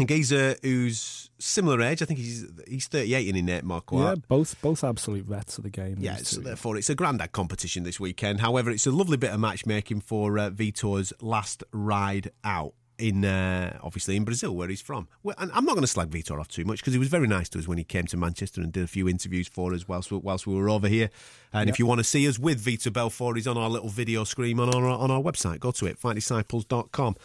a 0.01 0.05
geezer 0.05 0.57
who's 0.63 1.31
similar 1.39 1.83
age. 1.83 2.03
I 2.03 2.05
think 2.05 2.19
he's 2.21 2.47
he's 2.69 2.87
38 2.87 3.35
in 3.35 3.47
Nate 3.47 3.65
Marquardt. 3.65 4.17
Yeah, 4.17 4.23
both 4.29 4.61
both 4.61 4.85
absolute 4.85 5.25
vets 5.25 5.59
of 5.59 5.65
the 5.65 5.71
game. 5.71 5.97
Yeah, 5.99 6.17
so 6.17 6.41
therefore 6.41 6.77
it's 6.77 6.91
a 6.91 6.95
grandad 6.95 7.33
competition 7.33 7.83
this 7.83 7.99
weekend. 7.99 8.41
However, 8.41 8.71
it's 8.71 8.87
a 8.87 8.93
lovely 8.93 9.17
bit 9.17 9.31
of 9.31 9.41
matchmaking 9.41 10.01
for 10.03 10.39
uh, 10.39 10.51
Vitor's 10.51 11.13
last 11.21 11.65
ride 11.73 12.31
out 12.45 12.75
in 12.99 13.25
uh, 13.25 13.79
obviously 13.83 14.17
in 14.17 14.25
Brazil, 14.25 14.55
where 14.57 14.69
he's 14.69 14.81
from. 14.81 15.09
Well, 15.23 15.35
and 15.39 15.51
I'm 15.55 15.65
not 15.65 15.73
going 15.75 15.83
to 15.83 15.87
slag 15.89 16.11
Vitor 16.11 16.39
off 16.41 16.49
too 16.49 16.65
much 16.65 16.81
because 16.81 16.93
he 16.93 16.99
was 16.99 17.09
very 17.09 17.27
nice 17.27 17.49
to 17.51 17.59
us 17.59 17.69
when 17.69 17.79
he 17.79 17.85
came 17.85 18.07
to 18.07 18.17
Manchester 18.17 18.61
and 18.61 18.73
did 18.73 18.83
a 18.85 18.89
few 18.89 19.09
interviews 19.09 19.47
for 19.49 19.73
us 19.73 19.87
whilst 19.87 20.11
we, 20.11 20.19
whilst 20.19 20.47
we 20.47 20.55
were 20.55 20.69
over 20.69 20.89
here. 20.89 21.11
And 21.53 21.71
if 21.71 21.79
you 21.79 21.87
want 21.87 21.99
to 21.99 22.05
see 22.05 22.27
us 22.29 22.39
with 22.39 22.65
Vitor 22.65 22.93
Belfort, 22.93 23.37
he's 23.37 23.47
on 23.47 23.57
our 23.57 23.71
little 23.71 23.89
video 23.89 24.25
screen 24.25 24.59
on 24.61 24.75
our 24.75 24.85
on 24.85 25.11
our 25.11 25.21
website. 25.23 25.61
Go 25.61 25.71
to 25.73 25.87
it, 25.87 26.01
fightdisciples.com. 26.01 27.17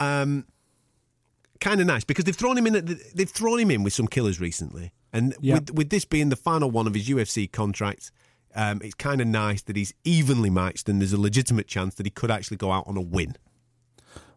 Um, 0.00 0.46
kind 1.60 1.80
of 1.80 1.86
nice 1.86 2.04
because 2.04 2.24
they've 2.24 2.36
thrown 2.36 2.56
him 2.58 2.66
in. 2.66 2.98
They've 3.14 3.28
thrown 3.30 3.58
him 3.60 3.70
in 3.70 3.82
with 3.82 3.92
some 3.92 4.06
killers 4.08 4.40
recently, 4.40 4.92
and 5.12 5.34
Yeah. 5.40 5.54
with 5.54 5.74
with 5.74 5.90
this 5.90 6.04
being 6.04 6.28
the 6.30 6.36
final 6.36 6.70
one 6.70 6.86
of 6.86 6.94
his 6.94 7.08
UFC 7.08 7.46
contract, 7.50 8.10
um, 8.54 8.80
it's 8.82 8.94
kind 8.94 9.20
of 9.20 9.26
nice 9.26 9.62
that 9.62 9.76
he's 9.76 9.92
evenly 10.04 10.50
matched, 10.50 10.88
and 10.88 11.00
there's 11.00 11.12
a 11.12 11.20
legitimate 11.20 11.68
chance 11.68 11.94
that 11.96 12.06
he 12.06 12.10
could 12.10 12.30
actually 12.30 12.56
go 12.56 12.72
out 12.72 12.86
on 12.86 12.96
a 12.96 13.00
win. 13.02 13.36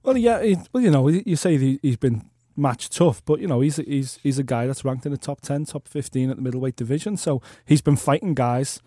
Well, 0.03 0.17
yeah. 0.17 0.41
He, 0.43 0.57
well, 0.71 0.83
you 0.83 0.91
know, 0.91 1.07
you 1.07 1.35
say 1.35 1.57
he- 1.57 1.79
he's 1.81 1.97
been 1.97 2.29
match 2.55 2.89
tough, 2.89 3.23
but 3.25 3.39
you 3.39 3.47
know, 3.47 3.61
he's 3.61 3.77
he's 3.77 4.19
he's 4.21 4.37
a 4.37 4.43
guy 4.43 4.67
that's 4.67 4.85
ranked 4.85 5.05
in 5.05 5.11
the 5.11 5.17
top 5.17 5.41
ten, 5.41 5.65
top 5.65 5.87
fifteen 5.87 6.29
at 6.29 6.35
the 6.35 6.41
middleweight 6.41 6.75
division. 6.75 7.17
So 7.17 7.41
he's 7.65 7.81
been 7.81 7.95
fighting 7.95 8.33
guys 8.33 8.79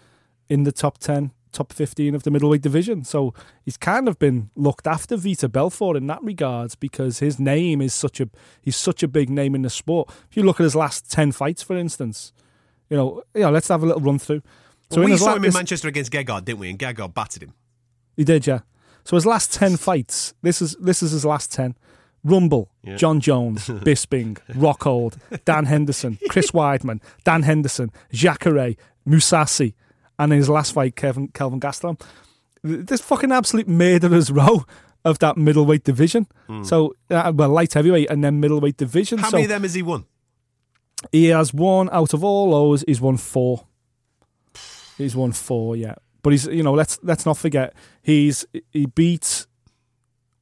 in 0.49 0.62
the 0.64 0.73
top 0.73 0.99
ten, 0.99 1.33
top 1.53 1.73
fifteen 1.73 2.14
of 2.14 2.23
the 2.23 2.31
middleweight 2.31 2.62
division. 2.62 3.03
So 3.05 3.35
he's 3.64 3.77
kind 3.77 4.07
of 4.09 4.19
been 4.19 4.51
looked 4.55 4.87
after 4.87 5.17
Vitor 5.17 5.51
Belfort 5.51 5.97
in 5.97 6.07
that 6.07 6.23
regards 6.23 6.75
because 6.77 7.19
his 7.19 7.41
name 7.41 7.81
is 7.81 7.95
such 7.95 8.21
a 8.21 8.29
he's 8.61 8.77
such 8.77 9.03
a 9.03 9.09
big 9.09 9.31
name 9.31 9.55
in 9.55 9.62
the 9.62 9.71
sport. 9.71 10.11
If 10.31 10.37
you 10.37 10.43
look 10.45 10.61
at 10.61 10.64
his 10.64 10.77
last 10.77 11.11
ten 11.11 11.33
fights, 11.33 11.62
for 11.62 11.77
instance, 11.77 12.33
you 12.89 12.97
know, 12.97 13.23
know, 13.35 13.51
let's 13.51 13.69
have 13.69 13.83
a 13.83 13.87
little 13.87 14.03
run 14.03 14.19
through. 14.19 14.43
So 14.91 15.03
we 15.03 15.11
his 15.11 15.21
saw 15.21 15.35
him 15.35 15.45
in 15.45 15.53
Manchester 15.53 15.89
against 15.89 16.12
Gegard, 16.12 16.45
didn't 16.45 16.61
we? 16.61 16.71
And 16.71 16.79
Gegard 16.79 17.14
battered 17.14 17.43
him. 17.43 17.55
He 18.17 18.23
did, 18.23 18.47
yeah. 18.47 18.61
So 19.07 19.17
his 19.17 19.25
last 19.25 19.55
ten 19.55 19.77
fights. 19.77 20.35
This 20.43 20.61
is 20.61 20.77
this 20.81 21.03
is 21.03 21.13
his 21.13 21.25
last 21.25 21.53
ten. 21.53 21.75
Rumble, 22.25 22.69
Jon 22.97 23.21
Jones, 23.21 23.67
Bisping, 23.69 24.39
Rockhold, 24.51 25.17
Dan 25.45 25.65
Henderson, 25.67 26.19
Chris 26.29 26.51
Weidman, 26.51 27.01
Dan 27.25 27.43
Henderson, 27.45 27.93
Jacare, 28.13 28.75
Mousasi, 29.09 29.75
and 30.19 30.33
in 30.33 30.39
his 30.39 30.49
last 30.49 30.73
fight, 30.73 30.97
Kevin 30.97 31.29
Kelvin 31.29 31.61
Gastelum. 31.61 32.01
This 32.65 33.01
fucking 33.01 33.31
absolute 33.31 33.69
murderer's 33.69 34.33
row 34.33 34.65
of 35.05 35.21
that 35.21 35.37
middleweight 35.37 35.85
division. 35.85 36.27
So, 36.65 36.97
uh, 37.11 37.33
well, 37.33 37.51
light 37.51 37.75
heavyweight 37.75 38.11
and 38.11 38.25
then 38.25 38.41
middleweight 38.41 38.77
division. 38.77 39.19
How 39.19 39.31
so 39.31 39.37
many 39.37 39.45
of 39.45 39.51
them 39.51 39.63
has 39.63 39.75
he 39.75 39.83
won? 39.83 40.05
he 41.13 41.27
has 41.27 41.55
won 41.55 41.89
out 41.93 42.13
of 42.13 42.25
all 42.25 42.51
those. 42.51 42.83
He's 42.89 43.01
won 43.01 43.19
four. 43.19 43.67
He's 44.99 45.15
won 45.15 45.31
four, 45.33 45.77
yeah. 45.77 45.95
But 46.27 46.33
he's 46.33 46.47
you 46.47 46.64
know 46.64 46.72
let's 46.72 46.99
let's 47.05 47.24
not 47.24 47.39
forget 47.39 47.72
he's 48.03 48.45
he 48.72 48.87
beat 48.87 49.47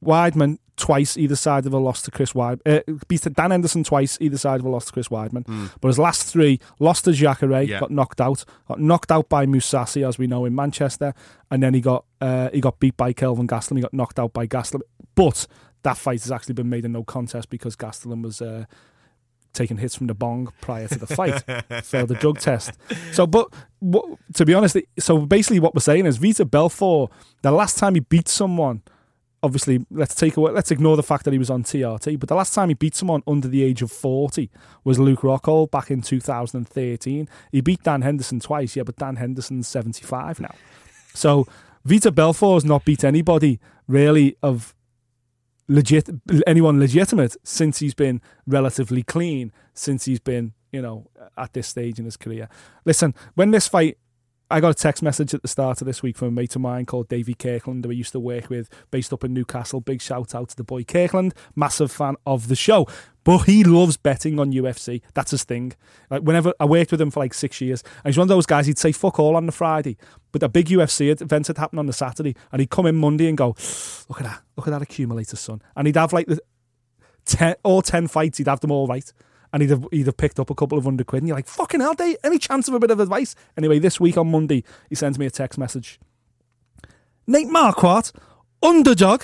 Weidman 0.03 0.57
twice 0.77 1.15
either 1.15 1.35
side 1.35 1.67
of 1.67 1.73
a 1.73 1.77
loss 1.77 2.01
to 2.01 2.09
Chris 2.09 2.33
Weidman. 2.33 2.59
Uh, 2.65 2.93
beat 3.07 3.21
Dan 3.21 3.51
Henderson 3.51 3.83
twice 3.83 4.17
either 4.19 4.39
side 4.39 4.61
of 4.61 4.65
a 4.65 4.69
loss 4.69 4.85
to 4.85 4.91
Chris 4.91 5.09
Weidman. 5.09 5.69
But 5.81 5.87
his 5.89 5.99
last 5.99 6.23
three 6.33 6.59
lost 6.79 7.05
to 7.05 7.11
Jacare, 7.11 7.61
Yeah. 7.61 7.79
got 7.81 7.91
knocked 7.91 8.19
out, 8.19 8.43
got 8.67 8.79
knocked 8.79 9.11
out 9.11 9.29
by 9.29 9.45
Mousasi 9.45 10.03
as 10.07 10.17
we 10.17 10.25
know 10.25 10.43
in 10.45 10.55
Manchester, 10.55 11.13
and 11.51 11.61
then 11.61 11.75
he 11.75 11.81
got 11.81 12.05
uh, 12.19 12.49
he 12.51 12.61
got 12.61 12.79
beat 12.79 12.97
by 12.97 13.13
Kelvin 13.13 13.47
Gastelum. 13.47 13.75
He 13.75 13.81
got 13.83 13.93
knocked 13.93 14.17
out 14.19 14.33
by 14.33 14.47
Gastelum. 14.47 14.81
But 15.13 15.45
that 15.83 15.97
fight 15.97 16.23
has 16.23 16.31
actually 16.31 16.55
been 16.55 16.69
made 16.69 16.83
a 16.85 16.89
no 16.89 17.03
contest 17.03 17.51
because 17.51 17.75
Gastelum 17.75 18.23
was. 18.23 18.41
Uh, 18.41 18.65
taking 19.55 19.77
hits 19.77 19.95
from 19.95 20.07
the 20.07 20.13
bong 20.13 20.51
prior 20.61 20.87
to 20.87 20.99
the 20.99 21.07
fight, 21.07 21.43
failed 21.83 22.09
the 22.09 22.15
drug 22.15 22.39
test. 22.39 22.71
So, 23.11 23.25
but 23.25 23.51
what, 23.79 24.05
to 24.35 24.45
be 24.45 24.53
honest, 24.53 24.77
so 24.99 25.25
basically 25.25 25.59
what 25.59 25.73
we're 25.73 25.81
saying 25.81 26.05
is 26.05 26.19
Vitor 26.19 26.49
Belfort, 26.49 27.11
the 27.41 27.51
last 27.51 27.77
time 27.77 27.95
he 27.95 28.01
beat 28.01 28.27
someone, 28.27 28.81
obviously 29.41 29.85
let's 29.91 30.15
take 30.15 30.37
away, 30.37 30.51
let's 30.51 30.71
ignore 30.71 30.95
the 30.95 31.03
fact 31.03 31.23
that 31.25 31.31
he 31.31 31.39
was 31.39 31.49
on 31.49 31.63
TRT, 31.63 32.19
but 32.19 32.29
the 32.29 32.35
last 32.35 32.53
time 32.53 32.69
he 32.69 32.75
beat 32.75 32.95
someone 32.95 33.23
under 33.27 33.47
the 33.47 33.63
age 33.63 33.81
of 33.81 33.91
40 33.91 34.49
was 34.83 34.99
Luke 34.99 35.21
Rockhold 35.21 35.71
back 35.71 35.91
in 35.91 36.01
2013. 36.01 37.29
He 37.51 37.61
beat 37.61 37.83
Dan 37.83 38.01
Henderson 38.01 38.39
twice, 38.39 38.75
yeah, 38.75 38.83
but 38.83 38.97
Dan 38.97 39.15
Henderson's 39.15 39.67
75 39.67 40.39
now. 40.39 40.55
So 41.13 41.47
Vitor 41.87 42.13
Belfort 42.13 42.55
has 42.55 42.65
not 42.65 42.85
beat 42.85 43.03
anybody 43.03 43.59
really 43.87 44.35
of 44.41 44.73
legit 45.67 46.09
anyone 46.45 46.79
legitimate 46.79 47.35
since 47.43 47.79
he's 47.79 47.93
been 47.93 48.21
relatively 48.45 49.01
clean 49.01 49.51
since 49.73 50.05
he's 50.05 50.19
been 50.19 50.53
you 50.71 50.81
know 50.81 51.07
at 51.37 51.53
this 51.53 51.67
stage 51.67 51.97
in 51.97 52.05
his 52.05 52.17
career 52.17 52.47
listen 52.85 53.15
when 53.33 53.51
this 53.51 53.67
fight 53.67 53.97
I 54.49 54.59
got 54.59 54.69
a 54.69 54.75
text 54.75 55.01
message 55.01 55.33
at 55.33 55.41
the 55.41 55.47
start 55.47 55.81
of 55.81 55.87
this 55.87 56.03
week 56.03 56.17
from 56.17 56.27
a 56.27 56.31
mate 56.31 56.55
of 56.55 56.61
mine 56.61 56.85
called 56.85 57.09
Davey 57.09 57.33
Kirkland 57.33 57.83
who 57.83 57.89
I 57.89 57.95
used 57.95 58.11
to 58.11 58.19
work 58.19 58.47
with 58.47 58.69
based 58.91 59.11
up 59.11 59.23
in 59.23 59.33
Newcastle. 59.33 59.81
Big 59.81 60.03
shout 60.03 60.35
out 60.35 60.49
to 60.49 60.55
the 60.55 60.63
boy 60.63 60.83
Kirkland, 60.83 61.33
massive 61.55 61.91
fan 61.91 62.15
of 62.27 62.47
the 62.47 62.55
show. 62.55 62.87
But 63.25 63.39
he 63.39 63.63
loves 63.63 63.97
betting 63.97 64.39
on 64.39 64.53
UFC. 64.53 65.01
That's 65.15 65.31
his 65.31 65.43
thing. 65.43 65.73
Like 66.11 66.21
whenever 66.21 66.53
I 66.59 66.65
worked 66.65 66.91
with 66.91 67.01
him 67.01 67.09
for 67.09 67.19
like 67.19 67.33
six 67.33 67.59
years, 67.59 67.83
and 68.03 68.13
he's 68.13 68.17
one 68.17 68.25
of 68.25 68.29
those 68.29 68.45
guys. 68.45 68.67
He'd 68.67 68.77
say 68.77 68.91
fuck 68.91 69.19
all 69.19 69.35
on 69.35 69.47
the 69.47 69.51
Friday, 69.51 69.97
but 70.31 70.43
a 70.43 70.47
big 70.47 70.67
UFC 70.67 71.09
event 71.19 71.47
had 71.47 71.57
happened 71.57 71.79
on 71.79 71.87
the 71.87 71.93
Saturday, 71.93 72.35
and 72.51 72.59
he'd 72.61 72.69
come 72.69 72.85
in 72.85 72.95
Monday 72.95 73.27
and 73.27 73.35
go, 73.35 73.55
"Look 74.07 74.21
at 74.21 74.27
that, 74.27 74.43
look 74.55 74.67
at 74.67 74.71
that 74.71 74.83
accumulator, 74.83 75.35
son." 75.35 75.61
And 75.75 75.87
he'd 75.87 75.95
have 75.95 76.13
like 76.13 76.27
the 76.27 76.39
ten 77.25 77.55
all 77.63 77.81
ten 77.81 78.07
fights. 78.07 78.37
He'd 78.37 78.47
have 78.47 78.59
them 78.59 78.71
all 78.71 78.85
right, 78.85 79.11
and 79.51 79.63
he'd 79.63 79.71
have, 79.71 79.87
he'd 79.91 80.05
have 80.05 80.17
picked 80.17 80.39
up 80.39 80.51
a 80.51 80.55
couple 80.55 80.77
of 80.77 80.83
hundred 80.83 81.07
quid. 81.07 81.23
And 81.23 81.27
you're 81.27 81.37
like, 81.37 81.47
"Fucking 81.47 81.79
hell, 81.79 81.95
Dave! 81.95 82.17
Any 82.23 82.37
chance 82.37 82.67
of 82.67 82.75
a 82.75 82.79
bit 82.79 82.91
of 82.91 82.99
advice?" 82.99 83.35
Anyway, 83.57 83.79
this 83.79 83.99
week 83.99 84.17
on 84.17 84.29
Monday, 84.29 84.63
he 84.87 84.93
sends 84.93 85.17
me 85.17 85.25
a 85.25 85.31
text 85.31 85.57
message. 85.57 85.99
Nate 87.25 87.47
Marquardt, 87.47 88.11
underdog 88.61 89.23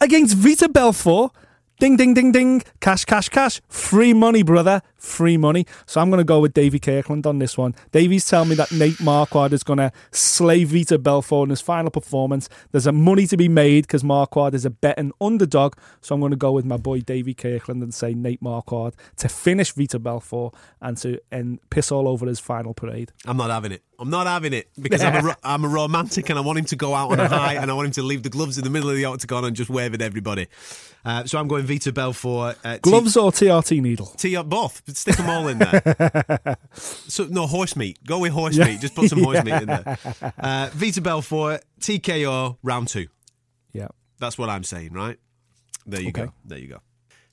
against 0.00 0.36
Vitor 0.36 0.72
Belfort. 0.72 1.32
Ding, 1.80 1.96
ding, 1.96 2.12
ding, 2.12 2.30
ding. 2.30 2.62
Cash, 2.80 3.06
cash, 3.06 3.30
cash. 3.30 3.62
Free 3.70 4.12
money, 4.12 4.42
brother. 4.42 4.82
Free 5.00 5.36
money. 5.36 5.66
So 5.86 6.00
I'm 6.00 6.10
going 6.10 6.18
to 6.18 6.24
go 6.24 6.40
with 6.40 6.54
Davy 6.54 6.78
Kirkland 6.78 7.26
on 7.26 7.38
this 7.38 7.58
one. 7.58 7.74
Davy's 7.90 8.28
telling 8.28 8.50
me 8.50 8.54
that 8.56 8.70
Nate 8.70 8.98
Marquardt 8.98 9.52
is 9.52 9.62
going 9.62 9.78
to 9.78 9.90
slay 10.10 10.64
Vitor 10.64 11.02
Belfort 11.02 11.46
in 11.46 11.50
his 11.50 11.60
final 11.60 11.90
performance. 11.90 12.48
There's 12.70 12.86
a 12.86 12.92
money 12.92 13.26
to 13.26 13.36
be 13.36 13.48
made 13.48 13.84
because 13.86 14.02
Marquardt 14.02 14.54
is 14.54 14.64
a 14.64 14.70
betting 14.70 15.12
underdog. 15.20 15.74
So 16.02 16.14
I'm 16.14 16.20
going 16.20 16.30
to 16.30 16.36
go 16.36 16.52
with 16.52 16.64
my 16.64 16.76
boy 16.76 17.00
Davy 17.00 17.34
Kirkland 17.34 17.82
and 17.82 17.92
say 17.94 18.14
Nate 18.14 18.42
Marquardt 18.42 18.92
to 19.16 19.28
finish 19.28 19.74
Vitor 19.74 20.02
Belfort 20.02 20.54
and 20.80 20.96
to 20.98 21.18
and 21.32 21.58
piss 21.70 21.90
all 21.90 22.06
over 22.06 22.26
his 22.26 22.38
final 22.38 22.74
parade. 22.74 23.12
I'm 23.26 23.36
not 23.36 23.50
having 23.50 23.72
it. 23.72 23.82
I'm 23.98 24.08
not 24.08 24.26
having 24.26 24.54
it 24.54 24.68
because 24.80 25.02
I'm 25.02 25.26
a, 25.26 25.36
I'm 25.44 25.64
a 25.64 25.68
romantic 25.68 26.30
and 26.30 26.38
I 26.38 26.42
want 26.42 26.58
him 26.58 26.64
to 26.66 26.76
go 26.76 26.94
out 26.94 27.12
on 27.12 27.20
a 27.20 27.28
high 27.36 27.54
and 27.54 27.70
I 27.70 27.74
want 27.74 27.86
him 27.86 27.92
to 27.92 28.02
leave 28.02 28.22
the 28.22 28.30
gloves 28.30 28.56
in 28.56 28.64
the 28.64 28.70
middle 28.70 28.88
of 28.88 28.96
the 28.96 29.04
octagon 29.04 29.44
and 29.44 29.54
just 29.54 29.68
wave 29.68 29.92
at 29.92 30.00
everybody. 30.00 30.46
Uh, 31.04 31.24
so 31.24 31.38
I'm 31.38 31.48
going 31.48 31.66
Vitor 31.66 31.92
Belfort. 31.92 32.56
Uh, 32.64 32.74
T- 32.74 32.80
Gloves 32.80 33.16
or 33.16 33.30
TRT 33.30 33.80
needle? 33.82 34.06
T- 34.16 34.40
both. 34.42 34.82
Stick 34.96 35.16
them 35.16 35.28
all 35.28 35.48
in 35.48 35.58
there. 35.58 36.56
so 36.72 37.24
no 37.24 37.46
horse 37.46 37.76
meat. 37.76 37.98
Go 38.06 38.18
with 38.20 38.32
horse 38.32 38.56
meat. 38.58 38.80
Just 38.80 38.94
put 38.94 39.08
some 39.10 39.22
horse 39.22 39.42
meat 39.44 39.54
in 39.62 39.66
there. 39.66 39.98
Uh, 40.38 40.68
Vitor 40.70 41.02
Belfort 41.02 41.64
TKO 41.80 42.58
round 42.62 42.88
two. 42.88 43.06
Yeah. 43.72 43.88
That's 44.18 44.36
what 44.38 44.48
I'm 44.50 44.64
saying, 44.64 44.92
right? 44.92 45.18
There 45.86 46.00
you 46.00 46.08
Okay. 46.08 46.26
go. 46.26 46.32
There 46.44 46.58
you 46.58 46.68
go. 46.68 46.80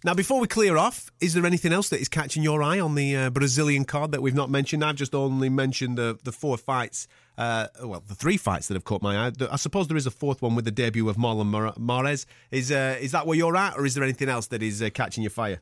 Now, 0.04 0.14
before 0.14 0.40
we 0.40 0.48
clear 0.48 0.78
off, 0.78 1.10
is 1.20 1.34
there 1.34 1.46
anything 1.46 1.74
else 1.74 1.90
that 1.90 2.00
is 2.00 2.08
catching 2.08 2.44
your 2.44 2.62
eye 2.62 2.80
on 2.80 2.94
the 2.94 3.16
uh, 3.16 3.30
Brazilian 3.32 3.84
card 3.84 4.12
that 4.12 4.22
we've 4.22 4.36
not 4.36 4.50
mentioned? 4.50 4.86
I've 4.86 4.96
just 4.96 5.16
only 5.16 5.50
mentioned 5.50 5.98
the 5.98 6.18
the 6.24 6.32
four 6.32 6.56
fights, 6.56 7.08
uh, 7.38 7.68
well, 7.84 8.04
the 8.08 8.14
three 8.14 8.38
fights 8.38 8.68
that 8.68 8.76
have 8.76 8.84
caught 8.84 9.02
my 9.02 9.28
eye. 9.28 9.32
I 9.52 9.56
suppose 9.56 9.88
there 9.88 9.98
is 9.98 10.06
a 10.06 10.12
fourth 10.12 10.42
one 10.42 10.54
with 10.56 10.66
the 10.66 10.72
debut 10.72 11.10
of 11.10 11.18
Marlon 11.18 11.48
Mar- 11.48 11.74
Mares. 11.78 12.28
Is 12.52 12.72
uh, 12.72 12.98
is 13.02 13.12
that 13.12 13.26
where 13.26 13.36
you're 13.36 13.58
at, 13.58 13.76
or 13.76 13.86
is 13.88 13.96
there 13.96 14.04
anything 14.04 14.30
else 14.30 14.48
that 14.48 14.62
is 14.62 14.82
uh, 14.84 14.90
catching 14.94 15.24
your 15.24 15.32
fire? 15.32 15.60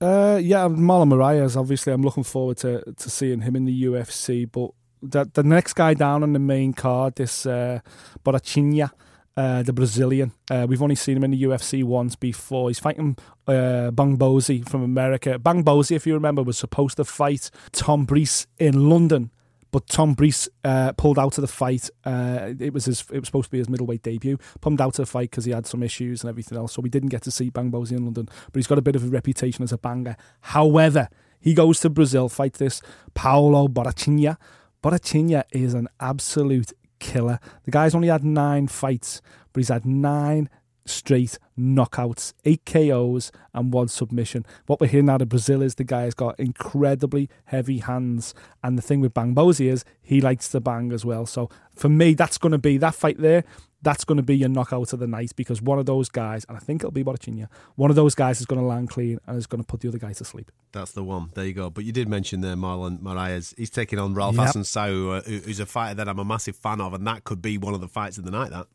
Uh, 0.00 0.38
yeah, 0.42 0.68
Marlon 0.68 1.08
Moraes. 1.08 1.56
Obviously, 1.56 1.92
I'm 1.92 2.02
looking 2.02 2.24
forward 2.24 2.58
to 2.58 2.82
to 2.96 3.10
seeing 3.10 3.42
him 3.42 3.56
in 3.56 3.64
the 3.64 3.84
UFC. 3.84 4.50
But 4.50 4.70
the 5.02 5.30
the 5.32 5.42
next 5.42 5.74
guy 5.74 5.94
down 5.94 6.22
on 6.22 6.32
the 6.32 6.38
main 6.38 6.72
card, 6.72 7.16
this 7.16 7.46
uh, 7.46 7.80
Borrachinha, 8.24 8.90
uh, 9.36 9.62
the 9.62 9.72
Brazilian. 9.72 10.32
Uh, 10.50 10.66
we've 10.68 10.82
only 10.82 10.94
seen 10.94 11.16
him 11.16 11.24
in 11.24 11.30
the 11.30 11.42
UFC 11.42 11.84
once 11.84 12.16
before. 12.16 12.70
He's 12.70 12.78
fighting 12.78 13.16
uh, 13.46 13.90
Bamgbose 13.92 14.68
from 14.68 14.82
America. 14.82 15.38
Bamgbose, 15.38 15.90
if 15.90 16.06
you 16.06 16.14
remember, 16.14 16.42
was 16.42 16.58
supposed 16.58 16.96
to 16.96 17.04
fight 17.04 17.50
Tom 17.72 18.04
Breese 18.04 18.46
in 18.58 18.88
London. 18.88 19.30
But 19.74 19.88
Tom 19.88 20.14
Breese 20.14 20.48
uh, 20.62 20.92
pulled 20.92 21.18
out 21.18 21.36
of 21.36 21.42
the 21.42 21.48
fight. 21.48 21.90
Uh, 22.04 22.52
it 22.60 22.72
was 22.72 22.84
his. 22.84 23.04
It 23.12 23.18
was 23.18 23.26
supposed 23.26 23.46
to 23.46 23.50
be 23.50 23.58
his 23.58 23.68
middleweight 23.68 24.04
debut. 24.04 24.38
Pulled 24.60 24.80
out 24.80 25.00
of 25.00 25.04
the 25.04 25.06
fight 25.06 25.32
because 25.32 25.46
he 25.46 25.50
had 25.50 25.66
some 25.66 25.82
issues 25.82 26.22
and 26.22 26.30
everything 26.30 26.56
else. 26.56 26.74
So 26.74 26.80
we 26.80 26.88
didn't 26.88 27.08
get 27.08 27.22
to 27.22 27.32
see 27.32 27.50
Bamgbose 27.50 27.90
in 27.90 28.04
London. 28.04 28.26
But 28.26 28.54
he's 28.54 28.68
got 28.68 28.78
a 28.78 28.82
bit 28.82 28.94
of 28.94 29.02
a 29.02 29.08
reputation 29.08 29.64
as 29.64 29.72
a 29.72 29.76
banger. 29.76 30.16
However, 30.42 31.08
he 31.40 31.54
goes 31.54 31.80
to 31.80 31.90
Brazil, 31.90 32.28
fight 32.28 32.52
this 32.52 32.82
Paulo 33.14 33.66
Borrachinha. 33.66 34.36
Borrachinha 34.80 35.42
is 35.50 35.74
an 35.74 35.88
absolute 35.98 36.72
killer. 37.00 37.40
The 37.64 37.72
guy's 37.72 37.96
only 37.96 38.06
had 38.06 38.22
nine 38.22 38.68
fights, 38.68 39.22
but 39.52 39.58
he's 39.58 39.70
had 39.70 39.84
nine 39.84 40.50
straight 40.86 41.38
knockouts, 41.58 42.34
eight 42.44 42.64
KOs, 42.66 43.32
and 43.52 43.72
one 43.72 43.88
submission. 43.88 44.44
What 44.66 44.80
we're 44.80 44.86
hearing 44.88 45.08
out 45.08 45.22
of 45.22 45.28
Brazil 45.28 45.62
is 45.62 45.76
the 45.76 45.84
guy's 45.84 46.14
got 46.14 46.38
incredibly 46.38 47.28
heavy 47.46 47.78
hands. 47.78 48.34
And 48.62 48.76
the 48.76 48.82
thing 48.82 49.00
with 49.00 49.14
Bamgbose 49.14 49.64
is 49.64 49.84
he 50.02 50.20
likes 50.20 50.48
to 50.50 50.60
bang 50.60 50.92
as 50.92 51.04
well. 51.04 51.26
So 51.26 51.48
for 51.74 51.88
me, 51.88 52.14
that's 52.14 52.38
going 52.38 52.52
to 52.52 52.58
be 52.58 52.76
that 52.78 52.94
fight 52.94 53.18
there. 53.18 53.44
That's 53.82 54.04
going 54.04 54.16
to 54.16 54.22
be 54.22 54.34
your 54.36 54.48
knockout 54.48 54.94
of 54.94 54.98
the 54.98 55.06
night 55.06 55.32
because 55.36 55.60
one 55.60 55.78
of 55.78 55.84
those 55.84 56.08
guys, 56.08 56.46
and 56.48 56.56
I 56.56 56.60
think 56.60 56.80
it'll 56.80 56.90
be 56.90 57.04
Borrachinha, 57.04 57.48
one 57.76 57.90
of 57.90 57.96
those 57.96 58.14
guys 58.14 58.40
is 58.40 58.46
going 58.46 58.58
to 58.60 58.66
land 58.66 58.88
clean 58.88 59.18
and 59.26 59.36
is 59.36 59.46
going 59.46 59.62
to 59.62 59.66
put 59.66 59.80
the 59.80 59.88
other 59.88 59.98
guy 59.98 60.14
to 60.14 60.24
sleep. 60.24 60.50
That's 60.72 60.92
the 60.92 61.04
one. 61.04 61.30
There 61.34 61.44
you 61.44 61.52
go. 61.52 61.68
But 61.68 61.84
you 61.84 61.92
did 61.92 62.08
mention 62.08 62.40
there 62.40 62.56
Marlon 62.56 63.00
Moraes. 63.00 63.54
He's 63.58 63.68
taking 63.68 63.98
on 63.98 64.14
Ralph 64.14 64.36
Yep. 64.36 64.46
Assunção, 64.54 65.18
uh, 65.18 65.22
who- 65.28 65.38
who's 65.40 65.60
a 65.60 65.66
fighter 65.66 65.94
that 65.96 66.08
I'm 66.08 66.18
a 66.18 66.24
massive 66.24 66.56
fan 66.56 66.80
of, 66.80 66.94
and 66.94 67.06
that 67.06 67.24
could 67.24 67.42
be 67.42 67.58
one 67.58 67.74
of 67.74 67.82
the 67.82 67.88
fights 67.88 68.16
of 68.16 68.24
the 68.24 68.30
night. 68.30 68.50
That. 68.50 68.66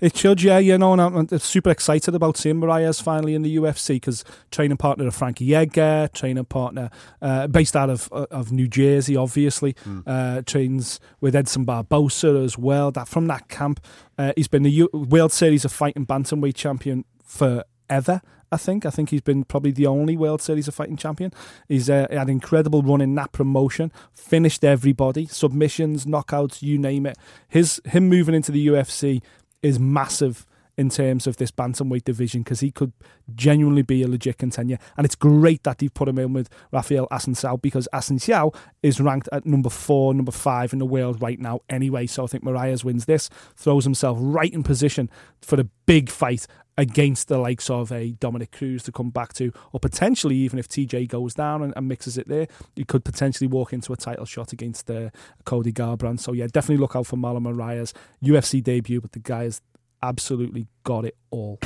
It 0.00 0.16
should, 0.16 0.42
yeah, 0.42 0.58
you 0.58 0.76
know, 0.78 0.92
and 0.92 1.00
I'm, 1.00 1.16
I'm 1.16 1.38
super 1.38 1.70
excited 1.70 2.14
about 2.14 2.36
seeing 2.36 2.56
Moraes 2.56 3.02
finally 3.02 3.34
in 3.34 3.42
the 3.42 3.56
UFC 3.56 3.96
because 3.96 4.24
training 4.50 4.76
partner 4.76 5.06
of 5.06 5.14
Frankie 5.14 5.54
Edgar, 5.54 6.08
training 6.12 6.44
partner 6.46 6.90
uh, 7.22 7.46
based 7.46 7.76
out 7.76 7.90
of 7.90 8.08
uh, 8.12 8.26
of 8.30 8.52
New 8.52 8.68
Jersey, 8.68 9.16
obviously, 9.16 9.76
uh, 10.06 10.42
trains 10.42 11.00
with 11.20 11.36
Edson 11.36 11.64
Barboza 11.64 12.28
as 12.44 12.58
well. 12.58 12.90
That 12.90 13.08
from 13.08 13.26
that 13.28 13.48
camp, 13.48 13.80
uh, 14.18 14.32
he's 14.36 14.48
been 14.48 14.62
the 14.64 14.70
U- 14.70 14.90
World 14.92 15.32
Series 15.32 15.64
of 15.64 15.72
Fighting 15.72 16.06
bantamweight 16.06 16.54
champion 16.56 17.04
forever. 17.24 18.20
I 18.52 18.56
think. 18.56 18.84
I 18.84 18.90
think 18.90 19.10
he's 19.10 19.20
been 19.20 19.44
probably 19.44 19.70
the 19.70 19.86
only 19.86 20.16
World 20.16 20.42
Series 20.42 20.66
of 20.66 20.74
Fighting 20.74 20.96
champion. 20.96 21.32
He's 21.68 21.88
uh, 21.88 22.08
had 22.10 22.22
an 22.26 22.30
incredible 22.30 22.82
run 22.82 23.00
in 23.00 23.14
that 23.14 23.30
promotion. 23.30 23.92
Finished 24.12 24.64
everybody, 24.64 25.26
submissions, 25.26 26.04
knockouts, 26.04 26.60
you 26.60 26.76
name 26.76 27.06
it. 27.06 27.16
His 27.48 27.80
him 27.84 28.08
moving 28.08 28.34
into 28.34 28.50
the 28.50 28.66
UFC 28.66 29.22
is 29.62 29.78
massive 29.78 30.46
in 30.80 30.88
terms 30.88 31.26
of 31.26 31.36
this 31.36 31.50
bantamweight 31.50 32.04
division 32.04 32.42
because 32.42 32.60
he 32.60 32.70
could 32.70 32.94
genuinely 33.34 33.82
be 33.82 34.02
a 34.02 34.08
legit 34.08 34.38
contender. 34.38 34.78
And 34.96 35.04
it's 35.04 35.14
great 35.14 35.62
that 35.64 35.76
they've 35.76 35.92
put 35.92 36.08
him 36.08 36.18
in 36.18 36.32
with 36.32 36.48
Rafael 36.72 37.06
Assunção 37.08 37.60
because 37.60 37.86
Assunção 37.92 38.56
is 38.82 38.98
ranked 38.98 39.28
at 39.30 39.44
number 39.44 39.68
four, 39.68 40.14
number 40.14 40.32
five 40.32 40.72
in 40.72 40.78
the 40.78 40.86
world 40.86 41.20
right 41.20 41.38
now 41.38 41.60
anyway. 41.68 42.06
So 42.06 42.24
I 42.24 42.28
think 42.28 42.44
Moraes 42.44 42.82
wins 42.82 43.04
this, 43.04 43.28
throws 43.56 43.84
himself 43.84 44.16
right 44.22 44.50
in 44.50 44.62
position 44.62 45.10
for 45.42 45.56
the 45.56 45.68
big 45.84 46.08
fight 46.08 46.46
against 46.78 47.28
the 47.28 47.36
likes 47.36 47.68
of 47.68 47.92
a 47.92 48.12
Dominick 48.12 48.52
Cruz 48.52 48.82
to 48.84 48.92
come 48.92 49.10
back 49.10 49.34
to, 49.34 49.52
or 49.72 49.80
potentially 49.80 50.36
even 50.36 50.58
if 50.58 50.66
TJ 50.66 51.08
goes 51.08 51.34
down 51.34 51.62
and, 51.62 51.74
and 51.76 51.86
mixes 51.86 52.16
it 52.16 52.26
there, 52.26 52.46
he 52.74 52.84
could 52.84 53.04
potentially 53.04 53.48
walk 53.48 53.74
into 53.74 53.92
a 53.92 53.96
title 53.96 54.24
shot 54.24 54.54
against 54.54 54.90
uh, 54.90 55.10
Cody 55.44 55.72
Garbrandt. 55.72 56.20
So 56.20 56.32
yeah, 56.32 56.46
definitely 56.46 56.80
look 56.80 56.96
out 56.96 57.06
for 57.06 57.18
Marlon 57.18 57.42
Moraes 57.42 57.92
UFC 58.24 58.62
debut, 58.62 59.02
but 59.02 59.12
the 59.12 59.18
guy 59.18 59.42
has 59.42 59.60
absolutely 60.02 60.66
got 60.84 61.04
it 61.04 61.16
all. 61.30 61.58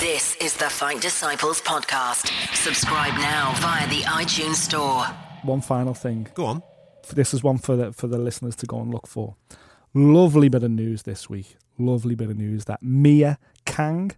This 0.00 0.36
is 0.36 0.54
the 0.56 0.68
Fight 0.70 1.00
Disciples 1.00 1.60
podcast. 1.62 2.30
Subscribe 2.54 3.14
now 3.14 3.52
via 3.58 3.88
the 3.88 4.02
iTunes 4.02 4.56
Store. 4.56 5.04
One 5.42 5.60
final 5.60 5.94
thing. 5.94 6.28
Go 6.34 6.46
on. 6.46 6.62
This 7.14 7.32
is 7.32 7.42
one 7.42 7.58
for 7.58 7.76
the 7.76 7.92
for 7.92 8.06
the 8.06 8.18
listeners 8.18 8.54
to 8.56 8.66
go 8.66 8.80
and 8.80 8.92
look 8.92 9.06
for. 9.06 9.36
Lovely 9.94 10.48
bit 10.48 10.62
of 10.62 10.70
news 10.70 11.04
this 11.04 11.30
week. 11.30 11.56
Lovely 11.78 12.14
bit 12.14 12.28
of 12.30 12.36
news 12.36 12.66
that 12.66 12.82
Mia 12.82 13.38
Kang, 13.64 14.10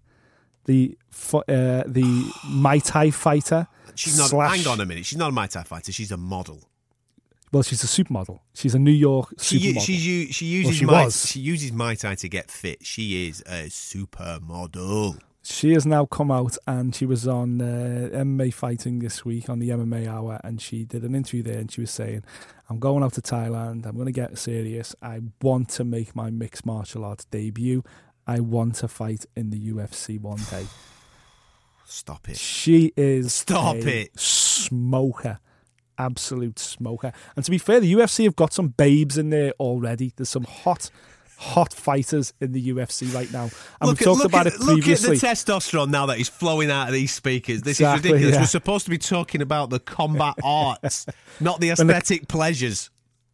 the 0.64 0.97
uh, 1.33 1.85
the 1.87 2.03
Muay 2.47 2.83
Thai 2.85 3.11
fighter. 3.11 3.68
She's 3.95 4.18
not. 4.18 4.31
slash- 4.31 4.57
Hang 4.64 4.66
on 4.73 4.81
a 4.81 4.87
minute. 4.87 5.07
She's 5.07 5.18
not 5.18 5.31
a 5.31 5.35
Muay 5.35 5.49
Thai 5.49 5.62
fighter. 5.62 5.93
She's 5.93 6.11
a 6.11 6.16
model. 6.16 6.68
Well, 7.53 7.62
she's 7.64 7.82
a 7.82 7.86
supermodel. 7.88 8.38
She's 8.55 8.74
a 8.74 8.78
New 8.78 8.92
York 8.92 9.34
She 9.40 9.59
supermodel. 9.74 9.80
she's 9.82 10.07
u- 10.07 10.32
she 10.32 10.46
uses 10.46 10.76
she 10.76 10.84
Muay, 10.86 11.05
was. 11.07 11.26
she 11.28 11.40
uses 11.40 11.72
Muay 11.72 11.98
Thai 11.98 12.14
to 12.16 12.28
get 12.28 12.51
fit. 12.51 12.86
She 12.86 13.28
is 13.28 13.40
a 13.46 13.64
supermodel. 13.68 15.18
She 15.42 15.72
has 15.72 15.86
now 15.86 16.05
come 16.05 16.30
out 16.30 16.57
and 16.66 16.94
she 16.94 17.07
was 17.07 17.26
on 17.26 17.61
uh, 17.62 18.11
MMA 18.12 18.53
fighting 18.53 18.98
this 18.98 19.24
week 19.24 19.48
on 19.48 19.59
the 19.59 19.70
MMA 19.70 20.07
Hour, 20.07 20.38
and 20.44 20.61
she 20.61 20.84
did 20.84 21.03
an 21.03 21.14
interview 21.14 21.42
there, 21.42 21.59
and 21.59 21.72
she 21.72 21.80
was 21.80 21.90
saying, 21.90 22.22
"I'm 22.68 22.78
going 22.78 23.03
out 23.03 23.14
to 23.14 23.22
Thailand. 23.22 23.86
I'm 23.86 23.94
going 23.94 24.07
to 24.07 24.12
get 24.12 24.36
serious. 24.38 24.94
I 25.03 25.20
want 25.40 25.70
to 25.70 25.84
make 25.84 26.14
my 26.14 26.30
mixed 26.30 26.66
martial 26.66 27.05
arts 27.07 27.24
debut. 27.24 27.82
I 28.26 28.40
want 28.40 28.74
to 28.76 28.88
fight 28.88 29.24
in 29.34 29.48
the 29.51 29.72
UFC 29.72 30.20
one 30.20 30.40
day." 30.51 30.66
Stop 31.86 32.28
it. 32.28 32.36
She 32.36 32.92
is 32.96 33.32
Stop 33.34 33.76
a 33.76 34.03
it. 34.03 34.20
smoker, 34.20 35.40
absolute 36.01 36.59
smoker. 36.59 37.12
And 37.36 37.44
to 37.44 37.51
be 37.51 37.59
fair, 37.59 37.78
the 37.80 37.92
UFC 37.92 38.24
have 38.24 38.36
got 38.36 38.53
some 38.53 38.68
babes 38.68 39.18
in 39.18 39.30
there 39.30 39.53
already. 39.61 40.12
There's 40.16 40.28
some 40.30 40.44
hot. 40.44 40.90
Hot 41.42 41.72
fighters 41.72 42.34
in 42.42 42.53
the 42.53 42.68
UFC 42.68 43.14
right 43.14 43.32
now, 43.32 43.44
and 43.80 43.88
Look 43.88 43.98
we 43.98 44.05
at, 44.05 44.05
talked 44.05 44.18
look 44.18 44.26
about 44.26 44.46
at, 44.46 44.53
it 44.57 44.61
look 44.61 44.80
at 44.86 44.98
the 44.98 45.12
testosterone 45.12 45.88
now 45.88 46.05
that 46.05 46.18
is 46.18 46.28
flowing 46.28 46.70
out 46.70 46.88
of 46.88 46.92
these 46.92 47.14
speakers. 47.14 47.62
This 47.62 47.80
Exactly, 47.80 48.11
is 48.11 48.12
ridiculous. 48.12 48.34
yeah. 48.34 48.40
We're 48.42 48.46
supposed 48.46 48.84
to 48.84 48.90
be 48.90 48.98
talking 48.98 49.40
about 49.40 49.70
the 49.70 49.80
combat 49.80 50.34
arts, 50.44 51.07
not 51.40 51.59
the 51.59 51.72
When 51.72 51.86
the- 51.86 51.94
aesthetic 51.96 52.28
pleasures. 52.28 52.90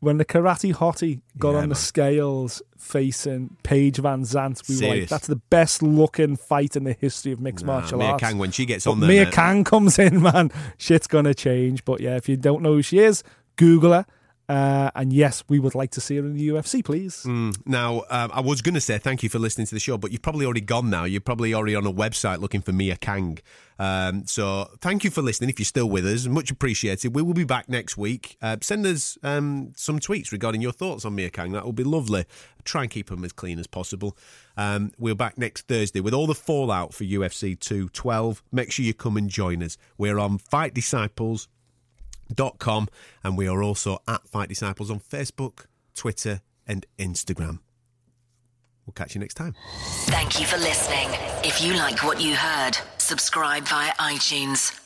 When 0.07 0.19
the 0.19 0.25
karate 0.25 0.73
hottie 0.73 1.21
got 1.37 1.51
Yeah, 1.51 1.59
on 1.59 1.69
the 1.69 1.75
scales 1.75 2.63
facing 2.79 3.57
Paige 3.65 3.97
Van 3.99 4.23
Zant, 4.23 4.67
we 4.69 4.81
were 4.89 4.95
like, 4.95 5.09
that's 5.09 5.27
the 5.27 5.35
best 5.37 5.83
looking 5.83 6.37
fight 6.37 6.77
in 6.77 6.85
the 6.85 6.93
history 6.93 7.33
of 7.33 7.41
mixed 7.41 7.65
Nah, 7.67 7.81
martial 7.81 7.99
Mia 7.99 8.11
arts. 8.11 8.23
Mia 8.23 8.31
Kang, 8.31 8.39
when 8.39 8.53
she 8.53 8.65
gets 8.67 8.85
but 8.85 8.93
on 8.93 9.01
there, 9.01 9.09
Mia 9.09 9.25
mate. 9.25 9.35
Kang 9.35 9.65
comes 9.73 9.99
in, 9.99 10.23
man, 10.23 10.53
shit's 10.79 11.09
gonna 11.09 11.35
change. 11.35 11.85
But 11.85 12.01
yeah, 12.01 12.15
if 12.15 12.29
you 12.29 12.37
don't 12.37 12.63
know 12.63 12.75
who 12.75 12.83
she 12.83 13.01
is, 13.01 13.25
Google 13.57 13.93
her. 13.93 14.07
Uh, 14.49 14.91
and 14.95 15.13
yes, 15.13 15.43
we 15.49 15.59
would 15.59 15.75
like 15.75 15.91
to 15.91 16.01
see 16.01 16.17
her 16.17 16.25
in 16.25 16.35
the 16.35 16.49
UFC, 16.49 16.85
please. 16.85 17.25
Mm, 17.25 17.57
Now, 17.67 18.05
um, 18.11 18.31
I 18.33 18.41
was 18.41 18.63
going 18.63 18.75
to 18.77 18.81
say 18.81 18.97
thank 18.99 19.23
you 19.25 19.29
for 19.29 19.41
listening 19.41 19.67
to 19.67 19.75
the 19.75 19.81
show, 19.81 19.99
but 19.99 20.13
you've 20.13 20.23
probably 20.23 20.45
already 20.45 20.61
gone 20.61 20.89
now. 20.89 21.05
You're 21.05 21.21
probably 21.21 21.53
already 21.53 21.75
on 21.75 21.85
a 21.85 21.93
website 21.93 22.41
looking 22.41 22.61
for 22.63 22.73
Mia 22.73 22.97
Kang. 22.97 23.39
Um, 23.79 24.25
so 24.27 24.71
thank 24.81 25.03
you 25.05 25.11
for 25.11 25.21
listening. 25.21 25.51
If 25.51 25.59
you're 25.59 25.65
still 25.65 25.91
with 25.91 26.07
us, 26.07 26.27
much 26.27 26.51
appreciated. 26.51 27.15
We 27.15 27.23
will 27.23 27.35
be 27.35 27.45
back 27.45 27.69
next 27.69 27.97
week. 27.97 28.37
Uh, 28.41 28.57
send 28.61 28.87
us 28.87 29.19
um, 29.25 29.73
some 29.77 29.99
tweets 29.99 30.31
regarding 30.31 30.63
your 30.63 30.73
thoughts 30.73 31.05
on 31.05 31.15
Mia 31.17 31.29
Kang. 31.31 31.53
That 31.53 31.65
will 31.65 31.73
be 31.73 31.85
lovely. 31.85 32.25
Try 32.65 32.83
and 32.83 32.91
keep 32.91 33.09
them 33.09 33.25
as 33.25 33.33
clean 33.33 33.59
as 33.59 33.67
possible. 33.67 34.17
Um, 34.57 34.93
we're 34.97 35.15
back 35.15 35.37
next 35.39 35.67
Thursday 35.69 36.01
with 36.01 36.15
all 36.15 36.27
the 36.27 36.35
fallout 36.35 36.95
for 36.95 37.05
UFC 37.05 37.59
212. 37.59 38.43
Make 38.53 38.71
sure 38.73 38.85
you 38.85 38.95
come 38.95 39.17
and 39.17 39.29
join 39.29 39.63
us. 39.63 39.77
We're 39.99 40.19
on 40.19 40.39
Fight 40.39 40.73
Disciples 40.73 41.49
dot 42.35 42.59
com 42.59 42.89
and 43.23 43.37
we 43.37 43.49
are 43.49 43.63
also 43.63 43.99
at 44.07 44.27
Fight 44.29 44.49
Disciples 44.49 44.91
on 44.91 45.01
Facebook, 45.01 45.67
Twitter, 45.95 46.41
and 46.67 46.87
Instagram. 46.99 47.61
We'll 48.87 48.95
catch 48.95 49.15
you 49.15 49.21
next 49.21 49.35
time. 49.35 49.55
Thank 50.05 50.41
you 50.41 50.47
for 50.47 50.59
listening. 50.59 51.09
If 51.45 51.61
you 51.61 51.75
like 51.75 52.05
what 52.05 52.21
you 52.21 52.37
heard, 52.37 52.79
subscribe 52.99 53.65
via 53.65 53.93
iTunes. 53.95 54.86